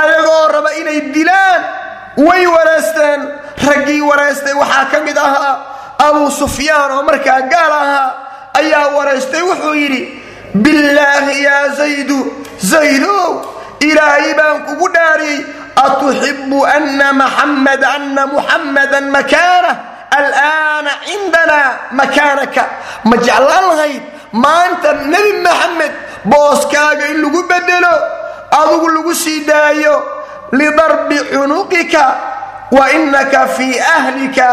Ayagoo 0.00 0.48
raba 0.52 0.70
inay 0.80 1.00
dilaan 1.14 1.62
way 2.26 2.46
wareysteen 2.46 3.20
raggii 3.66 4.00
wareystay 4.00 4.54
waxaa 4.54 4.84
ka 4.92 4.98
mid 5.06 5.16
ahaa 5.16 5.54
abuu 6.06 6.30
sufyaan 6.30 6.90
oo 6.90 7.02
markaa 7.02 7.40
gaal 7.52 7.72
ahaa 7.72 8.08
ayaa 8.60 8.86
wareystay 8.96 9.42
wuxuu 9.42 9.74
yidhi 9.74 10.00
billaahi 10.64 11.42
yaa 11.44 11.68
zaydu 11.78 12.18
zaydow 12.58 13.44
ilaahay 13.80 14.34
baan 14.34 14.64
kugu 14.66 14.88
dhaariyey 14.94 15.40
atuxibu 15.76 16.64
ana 16.66 17.12
maxamed 17.12 17.82
ana 17.84 18.22
muxammadan 18.26 19.06
makaanah 19.10 19.76
alaana 20.18 20.90
cindana 21.06 21.58
makaanaka 21.92 22.62
ma 23.08 23.16
jeclaan 23.16 23.64
lahayd 23.72 24.02
maanta 24.32 24.92
nebi 25.12 25.32
maxamed 25.46 25.92
booskaaga 26.30 27.04
in 27.12 27.18
lagu 27.24 27.40
bedelo 27.50 27.94
adugu 28.60 28.88
lagu 28.96 29.12
sii 29.14 29.44
daayo 29.48 29.94
lidarbi 30.52 31.18
cunuqika 31.32 32.04
wa 32.72 32.84
inaka 32.92 33.46
fii 33.56 33.78
ahlika 33.80 34.46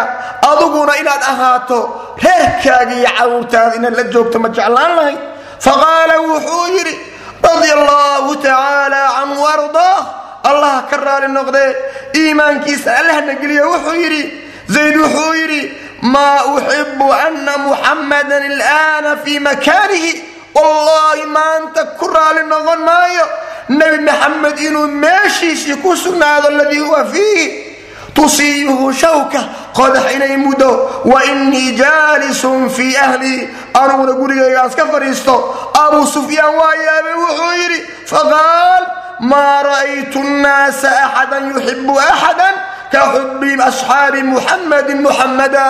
aduguna 0.52 0.96
inaad 1.02 1.24
ahaato 1.32 1.80
reerkaaga 2.24 2.94
iyo 2.96 3.10
carruurtaada 3.18 3.76
inaad 3.76 3.96
la 4.00 4.04
joogto 4.14 4.40
ma 4.40 4.50
jeclaan 4.50 4.92
lahayd 4.96 5.20
faqaala 5.60 6.16
wuxuu 6.28 6.68
yidhi 6.76 6.96
radia 7.44 7.74
allahu 7.80 8.36
tacaala 8.44 9.02
canhu 9.18 9.44
ardaah 9.56 10.00
allah 10.44 10.88
ka 10.90 10.98
raali 10.98 11.28
noqdee 11.28 11.76
iimaankiisa 12.16 12.98
allahna 12.98 13.34
geliya 13.42 13.66
wuxuu 13.68 13.96
yidhi 14.04 14.24
zayd 14.68 14.96
wuxuu 14.98 15.34
yidhi 15.34 15.62
maa 16.02 16.44
uxibu 16.56 17.14
ana 17.14 17.58
muxammadan 17.58 18.44
ilaana 18.52 19.18
fii 19.24 19.40
makaanihi. 19.40 20.26
Wallaahi 20.56 21.26
maanta 21.26 21.84
ku 22.00 22.08
raali 22.08 22.44
noqon 22.44 22.80
maayo 22.84 23.26
nebi 23.70 23.98
maxamed 24.04 24.60
inuu 24.60 24.88
meeshiisii 24.88 25.76
ku 25.84 25.96
sugnaado 25.98 26.48
aladii 26.48 26.80
huwa 26.80 27.06
fiihi. 27.06 27.66
Tusiibuhu 28.14 28.94
shawka 28.94 29.40
qodax 29.74 30.12
inay 30.16 30.38
muddo 30.38 31.02
wa 31.06 31.24
innii 31.26 31.72
jaalisun 31.78 32.70
fii 32.70 32.96
ahlii 32.98 33.48
aniguna 33.74 34.12
gurigaygaas 34.14 34.76
ka 34.76 34.86
fadhiisto 34.86 35.36
abuu 35.84 36.08
sufyaan 36.08 36.56
waa 36.56 36.74
yaabay 36.76 37.14
wuxuu 37.14 37.54
yidhi 37.62 37.80
faqaal 38.06 38.84
maa 39.20 39.64
ra'aytu 39.64 40.20
nnaasa 40.24 40.90
axadan 41.06 41.44
yuxibu 41.54 41.94
axadan 42.00 42.56
ka 42.92 43.02
xubi 43.14 43.52
asxaabi 43.70 44.22
muxammadin 44.24 45.00
muxammada 45.08 45.66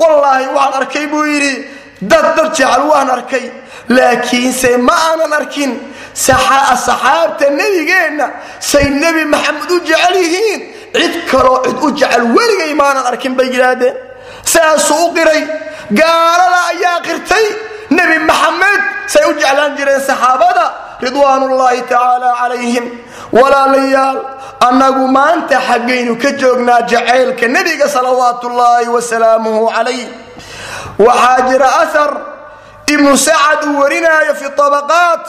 wallaahi 0.00 0.46
waan 0.56 0.72
arkay 0.80 1.06
buu 1.12 1.24
yidhi 1.34 1.54
dad 2.10 2.26
dad 2.36 2.48
jecel 2.56 2.82
waan 2.92 3.10
arkay 3.16 3.44
laakiinse 3.88 4.76
ma 4.76 4.94
aanan 5.08 5.32
arkin 5.40 5.72
saxaabta 6.14 7.46
nebigeenna 7.60 8.26
say 8.60 8.84
nebi 9.02 9.24
maxamed 9.34 9.70
u 9.70 9.78
jecel 9.88 10.14
yihiin 10.22 10.60
cid 10.94 11.14
kaloo 11.30 11.58
cid 11.64 11.78
u 11.86 11.88
jecel 12.00 12.22
weligay 12.36 12.72
maanan 12.80 13.04
arkin 13.10 13.34
bay 13.38 13.48
yidhaahdeen 13.54 13.94
saasuu 14.52 15.06
u 15.06 15.14
qiray 15.16 15.42
gaalada 16.00 16.58
ayaa 16.72 16.98
qirtay 17.06 17.46
nebi 17.96 18.16
maxamed 18.30 18.82
say 19.12 19.22
u 19.30 19.32
jeclaan 19.40 19.76
jireen 19.76 20.00
saxaabada 20.08 20.66
ridwaanullaahi 21.04 21.82
tacaala 21.90 22.30
calayhim 22.40 22.84
walaalayaal 23.38 24.18
annagu 24.68 25.04
maanta 25.16 25.58
xaggaynu 25.68 26.12
ka 26.22 26.30
joognaa 26.40 26.82
jacaylka 26.92 27.46
nebiga 27.56 27.88
salawaatuullaahi 27.88 28.88
wasalaamuhu 28.96 29.70
calayh. 29.74 30.06
Waxaa 30.98 31.40
jira 31.48 31.68
ahar 31.82 32.10
ibnu 32.94 33.16
sacad 33.16 33.60
uu 33.68 33.80
warinaayo 33.82 34.34
fi 34.40 34.46
tabaqaat. 34.60 35.24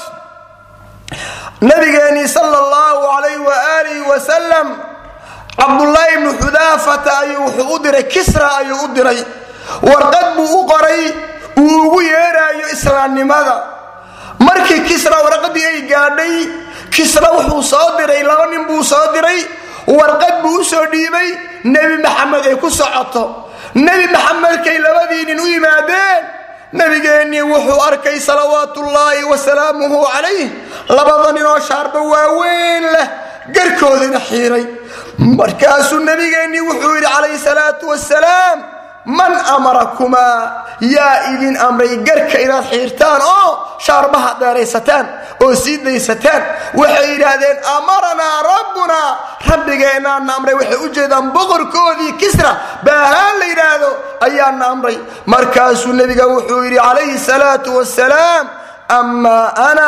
Nabigeenii 1.61 2.27
sala 2.27 2.57
allahu 2.63 3.01
calayh 3.11 3.37
waaalih 3.47 3.99
wasalam 4.11 4.67
cabdullaahi 5.57 6.13
ibnu 6.17 6.31
xudaafata 6.41 7.11
ayuu 7.19 7.43
wuxuu 7.45 7.73
u 7.75 7.79
diray 7.79 8.03
kisra 8.03 8.47
ayuu 8.57 8.83
u 8.85 8.87
diray. 8.95 9.19
Warqad 9.81 10.27
buu 10.35 10.59
u 10.61 10.67
qoray 10.67 11.01
uu 11.73 11.81
ugu 11.87 12.01
yeeraayo 12.01 12.65
islaamnimada. 12.75 13.55
Markii 14.39 14.81
kisra 14.89 15.17
warqadii 15.25 15.65
ay 15.71 15.81
gaadhay 15.91 16.35
kisra 16.95 17.29
wuxuu 17.37 17.63
soo 17.71 17.87
diray 17.97 18.23
laba 18.23 18.45
nin 18.51 18.65
buu 18.67 18.83
soo 18.83 19.05
diray 19.13 19.39
warqad 19.87 20.35
buu 20.43 20.59
u 20.59 20.63
soo 20.71 20.85
dhiibay 20.91 21.29
nebi 21.63 21.97
maxamed 22.05 22.45
ay 22.51 22.55
ku 22.63 22.69
socoto. 22.79 23.23
Nebi 23.75 24.05
maxamedkay 24.15 24.77
labadii 24.85 25.25
nin 25.29 25.39
u 25.39 25.47
yimaadeen 25.53 26.21
nabigeennii 26.79 27.41
wuxuu 27.53 27.81
arkay 27.89 28.19
salawaatullaahi 28.19 29.23
wasalaamuhu 29.31 29.97
calayh 30.13 30.49
labada 30.89 31.31
ninoo 31.37 31.59
shaarba 31.69 31.99
waaweyn 32.11 32.83
leh 32.95 33.07
garkoodina 33.55 34.19
xiiray. 34.29 34.65
Markaasuu 35.39 35.99
nabigeennii 36.09 36.61
wuxuu 36.69 36.93
yidhi 36.95 37.07
calayhi 37.15 37.37
salaatu 37.47 37.87
wasalaam 37.91 38.59
man 39.05 39.33
amarakumaa 39.55 40.63
yaa 40.79 41.33
idin 41.33 41.57
amray 41.57 41.97
garka 42.07 42.37
inaad 42.45 42.65
xiirtaan 42.71 43.21
oo 43.21 43.49
shaarbaha 43.85 44.29
dheeraysataan 44.39 45.05
oo 45.43 45.55
sii 45.55 45.77
daysataan 45.85 46.41
waxay 46.79 47.07
yidhaahdeen 47.13 47.57
amaranaa 47.77 48.37
rabbunaa 48.51 49.09
rabbigeennaana 49.49 50.35
amray 50.37 50.55
waxay 50.59 50.79
u 50.85 50.89
jeedaan 50.95 51.31
boqorkoodii 51.35 52.13
kisra. 52.21 52.51
Baahaan 52.85 53.39
la 53.39 53.45
yidhaahdo 53.51 53.89
ayaana 54.25 54.65
amray. 54.73 54.97
Markaasuu 55.25 55.93
nebiga 55.93 56.25
wuxuu 56.27 56.63
yidhi 56.63 56.77
calayhi 56.79 57.19
salaatu 57.19 57.77
wasalaam 57.77 58.45
amaa 58.99 59.47
ana 59.69 59.87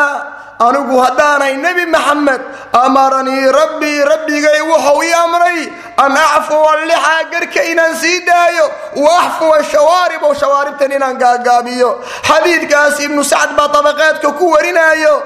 anigu 0.60 0.98
haddaanay 1.04 1.54
nebi 1.58 1.86
maxamed 1.86 2.42
amaranii 2.84 3.52
rabbii 3.60 4.00
rabbigay 4.12 4.62
wuxuu 4.72 5.04
ii 5.04 5.14
amray 5.14 5.60
an 5.98 6.18
acfuwa 6.18 6.76
lixaa 6.86 7.24
garka 7.32 7.64
inaan 7.64 7.96
sii 7.96 8.20
daayo 8.26 8.72
wa 8.96 9.20
axfuwa 9.24 9.64
shawaarib 9.64 10.24
oo 10.24 10.34
shawaaribtan 10.34 10.92
inaan 10.92 11.18
gaagaabiyo. 11.18 11.90
Xadiidkaas 12.28 13.00
ibnu 13.00 13.24
sacd 13.24 13.52
baa 13.58 13.68
tabaqaadka 13.68 14.32
ku 14.40 14.52
warinaayo. 14.52 15.24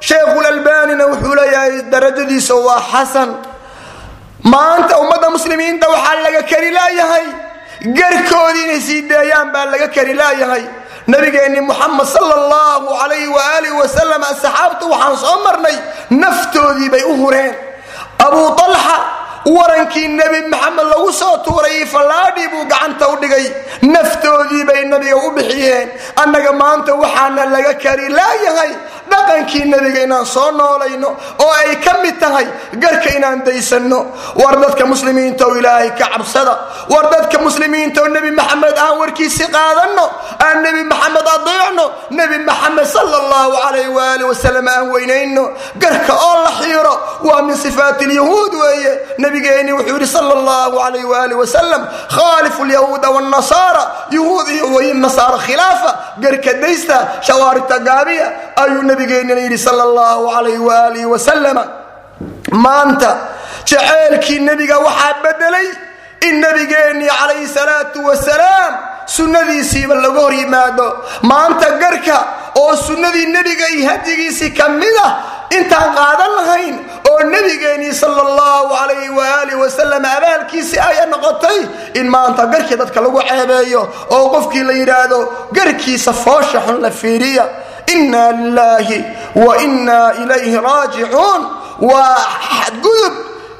Sheekhulalbaanina 0.00 1.06
wuxuu 1.06 1.34
leeyahay 1.34 1.82
darajadiisa 1.92 2.54
waa 2.54 2.80
xasan. 2.92 3.30
Maanta 4.52 4.98
ummadda 4.98 5.30
muslimiinta 5.30 5.88
waxaa 5.88 6.22
laga 6.24 6.42
kari 6.50 6.70
laayahay 6.70 7.26
garkoodii 7.98 8.64
inay 8.64 8.80
sii 8.80 9.02
daayaan 9.08 9.52
baa 9.52 9.64
laga 9.72 9.88
kari 9.88 10.14
laayahay 10.14 10.64
nabigeenni 11.06 11.60
muxamed 11.60 12.06
sala 12.06 12.34
allahu 12.40 12.86
calayh 13.00 13.28
waaalih 13.36 13.72
wasalam 13.80 14.22
asxaabtu 14.32 14.84
waxaan 14.92 15.16
soo 15.22 15.36
marnay 15.44 15.76
naftoodii 16.10 16.88
bay 16.90 17.02
u 17.04 17.14
hureen. 17.22 17.54
Abuu 18.26 18.50
talxa 18.56 18.96
warankii 19.46 20.08
nebi 20.08 20.40
maxamed 20.48 20.86
lagu 20.92 21.12
soo 21.12 21.36
tuuray 21.44 21.84
fallaadhii 21.86 22.48
buu 22.52 22.64
gacanta 22.72 23.08
u 23.08 23.16
dhigay. 23.22 23.46
Naftoodii 23.82 24.64
bay 24.64 24.84
nabiga 24.84 25.16
u 25.16 25.30
bixiyeen. 25.36 25.88
Annaga 26.16 26.52
maanta 26.52 26.94
waxaana 26.94 27.44
laga 27.52 27.74
kari 27.74 28.08
laayahay 28.08 28.72
dhaqankii 29.10 29.64
nebiga 29.72 30.00
inaan 30.06 30.26
soo 30.26 30.50
noolayno 30.50 31.08
oo 31.44 31.52
ay 31.60 31.76
ka 31.84 31.92
mid 32.02 32.18
tahay 32.20 32.46
garka 32.82 33.10
inaan 33.16 33.44
daysanno. 33.44 34.00
War 34.36 34.56
dadka 34.62 34.86
muslimiinta 34.86 35.46
oo 35.46 35.54
ilaahay 35.58 35.90
ka 35.98 36.06
cabsada. 36.12 36.54
War 36.88 37.10
dadka 37.12 37.38
muslimiinta 37.38 38.00
oo 38.02 38.08
nebi 38.08 38.30
maxamed 38.30 38.76
aan 38.78 38.98
warkiisi 38.98 39.44
qaadanno 39.54 40.04
aan 40.46 40.62
nebi 40.62 40.82
maxamed 40.84 41.26
adeecno 41.36 41.84
nebi 42.10 42.38
maxamed 42.48 42.86
sala 42.86 43.16
allahu 43.22 43.52
calayh 43.62 43.88
waali 43.96 44.24
wasalam 44.24 44.68
aan 44.68 44.90
weynayno. 44.92 45.44
Garka 45.78 46.12
oo 46.14 46.42
la 46.44 46.50
xiiro 46.60 46.94
waa 47.28 47.42
min 47.42 47.56
sifaati 47.56 48.04
lyahuud 48.06 48.52
weeye 48.62 48.92
nabigeeni 49.34 49.72
wuxuu 49.72 49.94
yidhi 49.94 50.06
sala 50.06 50.32
allahu 50.34 50.78
calayh 50.78 51.04
waali 51.10 51.34
wasalam 51.34 51.86
khaalifu 52.08 52.64
lyahuuda 52.64 53.10
wanasaara 53.10 53.84
yahuud 54.10 54.48
iyo 54.48 54.74
wayin 54.74 55.00
nasaara 55.00 55.38
khilaafa 55.38 55.90
garka 56.18 56.52
daysta 56.54 57.08
shawaaribta 57.20 57.78
gaabiya. 57.78 58.32
Ayuu 58.56 58.82
nabigeenina 58.82 59.40
yidhi 59.40 59.58
sala 59.58 59.82
allahu 59.82 60.30
calayh 60.30 60.58
waalihi 60.66 61.06
wasalama 61.06 61.64
maanta 62.52 63.16
jaceylkii 63.66 64.38
nebiga 64.40 64.78
waxaa 64.78 65.14
bedelay 65.22 65.68
in 66.28 66.40
nabigeennii 66.40 67.08
calayhi 67.20 67.48
salaatu 67.48 68.06
wasalaam 68.06 68.74
sunnadiisiiba 69.06 69.94
laga 69.94 70.20
hor 70.20 70.32
yimaado. 70.32 70.86
Maanta 71.22 71.70
garka 71.82 72.24
oo 72.56 72.76
sunnadii 72.76 73.26
nebiga 73.26 73.68
iyo 73.68 73.88
hadigiisii 73.90 74.50
ka 74.50 74.68
mid 74.68 74.96
ah 75.04 75.12
intaan 75.56 75.94
qaadan 75.98 76.32
lahayn 76.38 76.76
oo 77.10 77.18
nebigeennii 77.32 77.92
sala 77.94 78.22
allahu 78.26 78.68
calayh 78.74 79.10
waaalih 79.18 79.56
wasalam 79.62 80.04
abaalkiisii 80.16 80.78
aya 80.88 81.06
noqotay 81.06 81.58
in 82.00 82.06
maanta 82.14 82.46
garkii 82.46 82.76
dadka 82.76 83.00
lagu 83.00 83.20
ceebeeyo 83.28 83.82
oo 84.10 84.24
qofkii 84.34 84.64
la 84.68 84.72
yidhaahdo 84.72 85.18
garkiisa 85.52 86.12
foosha 86.12 86.60
xun 86.66 86.80
la 86.80 86.90
fiiriya. 86.90 87.44
Inna 87.94 88.32
lilaahi 88.32 89.04
wa 89.34 89.56
innaa 89.62 90.12
ilayhi 90.22 90.56
raajicuun. 90.56 91.42
Waa 91.80 92.16
xadgudub 92.48 93.14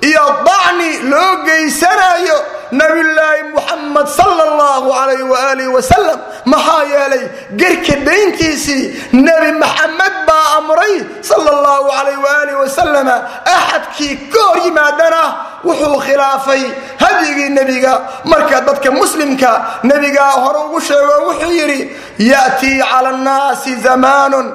iyo 0.08 0.24
dacni 0.46 0.90
loo 1.10 1.32
geysanayo 1.46 2.38
nabiyulaahi 2.80 3.42
muxamed 3.54 4.06
sala 4.18 4.42
allahu 4.50 4.88
calayh 4.96 5.22
waaalih 5.32 5.68
wasalam 5.76 6.18
maxaa 6.52 6.82
yeelay 6.92 7.24
gerka 7.60 7.94
dayntiisii 8.06 8.84
nebi 9.26 9.50
maxamed 9.62 10.14
baa 10.28 10.46
amray 10.58 10.94
sala 11.30 11.50
allahu 11.56 11.88
calayh 11.96 12.18
waaalih 12.26 12.56
wasalama 12.62 13.16
axadkii 13.56 14.14
ka 14.32 14.40
hor 14.48 14.58
yimaadana 14.66 15.22
wuxuu 15.64 15.98
khilaafay 16.06 16.62
hadyigii 17.02 17.48
nebiga. 17.58 17.92
Marka 18.24 18.60
dadka 18.60 18.90
muslimka 18.90 19.50
nebigaa 19.84 20.30
hore 20.44 20.58
ugu 20.66 20.80
sheego 20.80 21.14
wuxuu 21.28 21.52
yidhi 21.60 21.80
ya'tii 22.18 22.78
cala 22.90 23.08
annaasi 23.14 23.76
zamaanun 23.86 24.46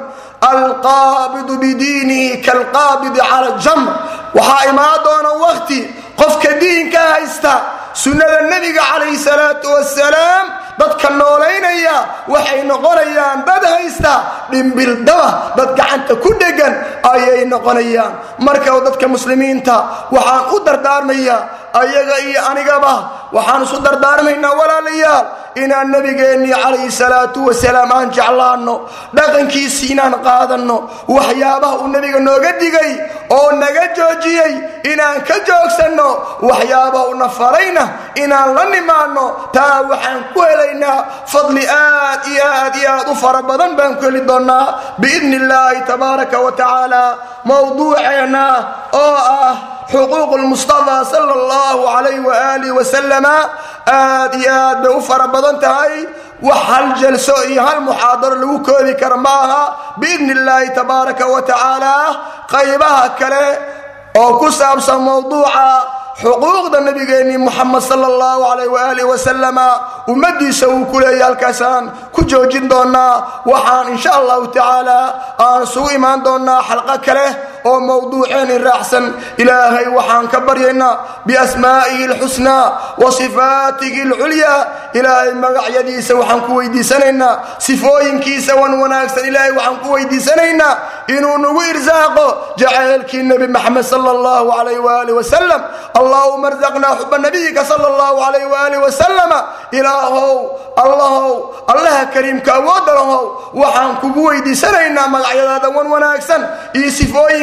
alqaabidu 0.42 1.54
bidiinihi 1.62 2.42
kalqaabidi 2.42 3.20
cala 3.20 3.50
jamr 3.66 3.92
waxaa 4.38 4.70
imaan 4.72 5.00
doona 5.06 5.32
wakti 5.44 5.80
qofka 6.20 6.52
diinka 6.62 7.00
haysta 7.14 7.54
sunnada 7.94 8.42
nebiga 8.52 8.82
calayhi 8.92 9.18
salaatu 9.18 9.68
wasalaam 9.76 10.46
dadka 10.80 11.10
noolaynaya 11.20 11.98
waxay 12.34 12.62
noqonayaan 12.72 13.40
dad 13.48 13.64
haysta 13.74 14.14
dhimbildaba 14.52 15.30
dad 15.58 15.70
gacanta 15.80 16.14
ku 16.24 16.30
dhegan 16.42 16.74
ayay 17.12 17.44
noqonayaan 17.54 18.14
marka 18.40 18.72
dadka 18.88 19.06
muslimiinta 19.16 19.76
waxaan 20.16 20.44
u 20.56 20.58
dardaarmayaa 20.68 21.69
ayaga 21.74 22.16
iyo 22.30 22.40
anigaba 22.52 22.94
waxaan 23.36 23.64
isu 23.66 23.78
dardaarmaynaa 23.86 24.54
walaalayaal 24.60 25.26
inaan 25.64 25.88
nabigeennii 25.94 26.54
calayhi 26.64 26.92
salaatu 26.92 27.46
wasalaam 27.48 27.92
aan 27.98 28.10
jeclaanno 28.18 28.76
dhaqankiisii 29.18 29.92
inaan 29.94 30.16
qaadanno 30.28 30.78
waxyaabaha 31.16 31.76
uu 31.82 31.88
nebiga 31.94 32.20
nooga 32.28 32.52
digay 32.62 32.92
oo 33.38 33.52
naga 33.62 33.86
joojiyey 33.98 34.54
inaan 34.92 35.22
ka 35.28 35.36
joogsanno 35.48 36.08
waxyaabaha 36.50 37.06
uuna 37.12 37.28
farayna 37.40 37.84
inaan 38.24 38.50
la 38.58 38.64
nimaanno 38.74 39.26
taa 39.58 39.82
waxaan 39.92 40.22
ku 40.34 40.40
helaynaa 40.50 41.00
fadli 41.34 41.64
aad 41.80 42.22
iyo 42.34 42.46
aad 42.62 42.76
iyo 42.82 42.90
aad 42.98 43.08
u 43.14 43.16
fara 43.24 43.42
badan 43.50 43.76
baan 43.78 43.96
ku 43.98 44.04
heli 44.10 44.22
doonnaa 44.30 44.66
biidni 45.02 45.36
illaahi 45.42 45.82
tabaaraka 45.92 46.38
wa 46.46 46.52
tacaala 46.62 47.04
mowduuceenna 47.50 48.44
oo 49.02 49.16
ah 49.16 49.54
xuquuq 49.92 50.32
lmustafaa 50.42 51.04
sala 51.12 51.34
allahu 51.40 51.80
calayh 51.94 52.18
waaalih 52.28 52.72
wasalama 52.78 53.36
aad 53.88 54.34
iyo 54.42 54.52
aad 54.54 54.78
bay 54.84 54.94
u 54.98 55.02
fara 55.02 55.28
badan 55.34 55.58
tahay. 55.64 55.96
Wax 56.48 56.60
hal 56.70 56.86
jalso 57.02 57.36
iyo 57.52 57.62
hal 57.68 57.80
muxaadaro 57.88 58.36
lagu 58.42 58.58
koobi 58.68 58.94
kara 59.02 59.18
ma 59.18 59.34
aha 59.46 59.64
biidni 60.02 60.32
illaahi 60.38 60.70
tabaaraka 60.78 61.26
wa 61.34 61.42
tacaala 61.50 61.94
qaybaha 62.54 63.06
kale 63.20 63.46
oo 64.22 64.32
ku 64.40 64.48
saabsan 64.60 65.00
mowduuca 65.08 65.68
xuquuqda 66.22 66.80
nabigeennii 66.88 67.38
muxamed 67.48 67.82
sala 67.90 68.08
allahu 68.12 68.42
calayh 68.48 68.68
waaalih 68.76 69.06
wasalama 69.12 69.68
ummaddiisa 70.12 70.66
uu 70.72 70.86
ku 70.92 70.98
leeya 71.04 71.26
halkaasaan 71.28 71.84
ku 72.16 72.22
joojin 72.30 72.66
doonnaa. 72.72 73.44
Waxaan 73.52 73.88
insha 73.96 74.12
allahu 74.20 74.48
tacaala 74.56 75.00
aan 75.46 75.64
isugu 75.68 75.90
imaan 76.00 76.24
doonnaa 76.28 76.62
xalqo 76.70 76.96
kale 77.06 77.26
oo 77.66 77.80
mowduuceeni 77.80 78.58
raacsan. 78.58 79.14
Ilaahay 79.38 79.88
waxaan 79.88 80.28
ka 80.28 80.40
baryaynaa 80.42 81.24
biasmaa'ihi 81.26 82.04
alxusnaa 82.12 82.96
wa 82.98 83.12
sifaatihi 83.12 84.02
alculyaa. 84.02 84.66
Ilaahay 84.94 85.34
magacyadiisa 85.34 86.16
waxaan 86.16 86.42
ku 86.48 86.56
weydiisanaynaa 86.60 87.40
sifooyinkiisa 87.60 88.56
wan 88.56 88.74
wanaagsan. 88.82 89.26
Ilaahay 89.28 89.52
waxaan 89.52 89.78
ku 89.84 89.92
weydiisanaynaa 89.94 90.74
inuu 91.08 91.38
nagu 91.38 91.62
irsaaqo 91.72 92.28
jacaylkii 92.58 93.24
nebi 93.24 93.48
maxamed 93.48 93.84
sala 93.84 94.10
allahu 94.12 94.52
calayh 94.58 94.80
waaalih 94.86 95.16
wasalam 95.20 95.62
allahuma 96.00 96.48
arzaqnaa 96.52 96.96
xuba 97.02 97.18
nabiyika 97.18 97.66
sala 97.66 97.88
allahu 97.92 98.18
calayh 98.24 98.46
waaalih 98.52 98.80
wasalama 98.86 99.40
ilaahow 99.72 100.36
allahow 100.84 101.34
allaha 101.74 102.06
kariimka 102.14 102.52
awoodda 102.62 102.94
lahow 103.00 103.24
waxaan 103.54 103.96
kugu 104.02 104.22
weydiisanaynaa 104.30 105.08
magacyadaada 105.08 105.70
wan 105.70 105.88
wanaagsan. 105.94 106.42
Iyo 106.78 106.92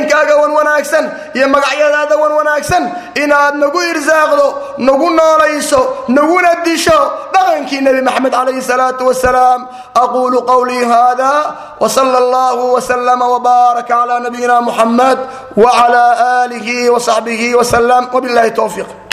sifooyinkaaga 0.07 0.37
wan 0.41 0.51
wanaagsan 0.53 1.11
iyo 1.35 1.49
magacyadaada 1.49 2.17
wan 2.17 2.33
wanaagsan 2.33 2.93
inaad 3.15 3.55
nagu 3.57 3.81
irsaaqdo 3.83 4.47
nagu 4.79 5.11
noolayso 5.11 5.81
naguna 6.09 6.55
disho 6.65 6.99
dhaqankii 7.33 7.81
nebi 7.81 8.01
maxamed 8.03 8.33
calayhi 8.33 8.63
salaatu 8.63 9.07
wasalaam. 9.07 9.67
Aquulu 9.95 10.43
qawlii 10.43 10.85
hada 10.85 11.33
wsala 11.81 12.19
allahu 12.19 12.75
wslama 12.77 13.27
wbaaraka 13.37 13.89
cala 13.89 14.21
nabiyina 14.21 14.61
muxamed 14.61 15.19
wcla 15.57 16.05
aalihi 16.19 16.91
wsaxbihi 16.91 17.55
wslam 17.55 18.09
wbillahi 18.13 18.51
towfiiq 18.51 19.06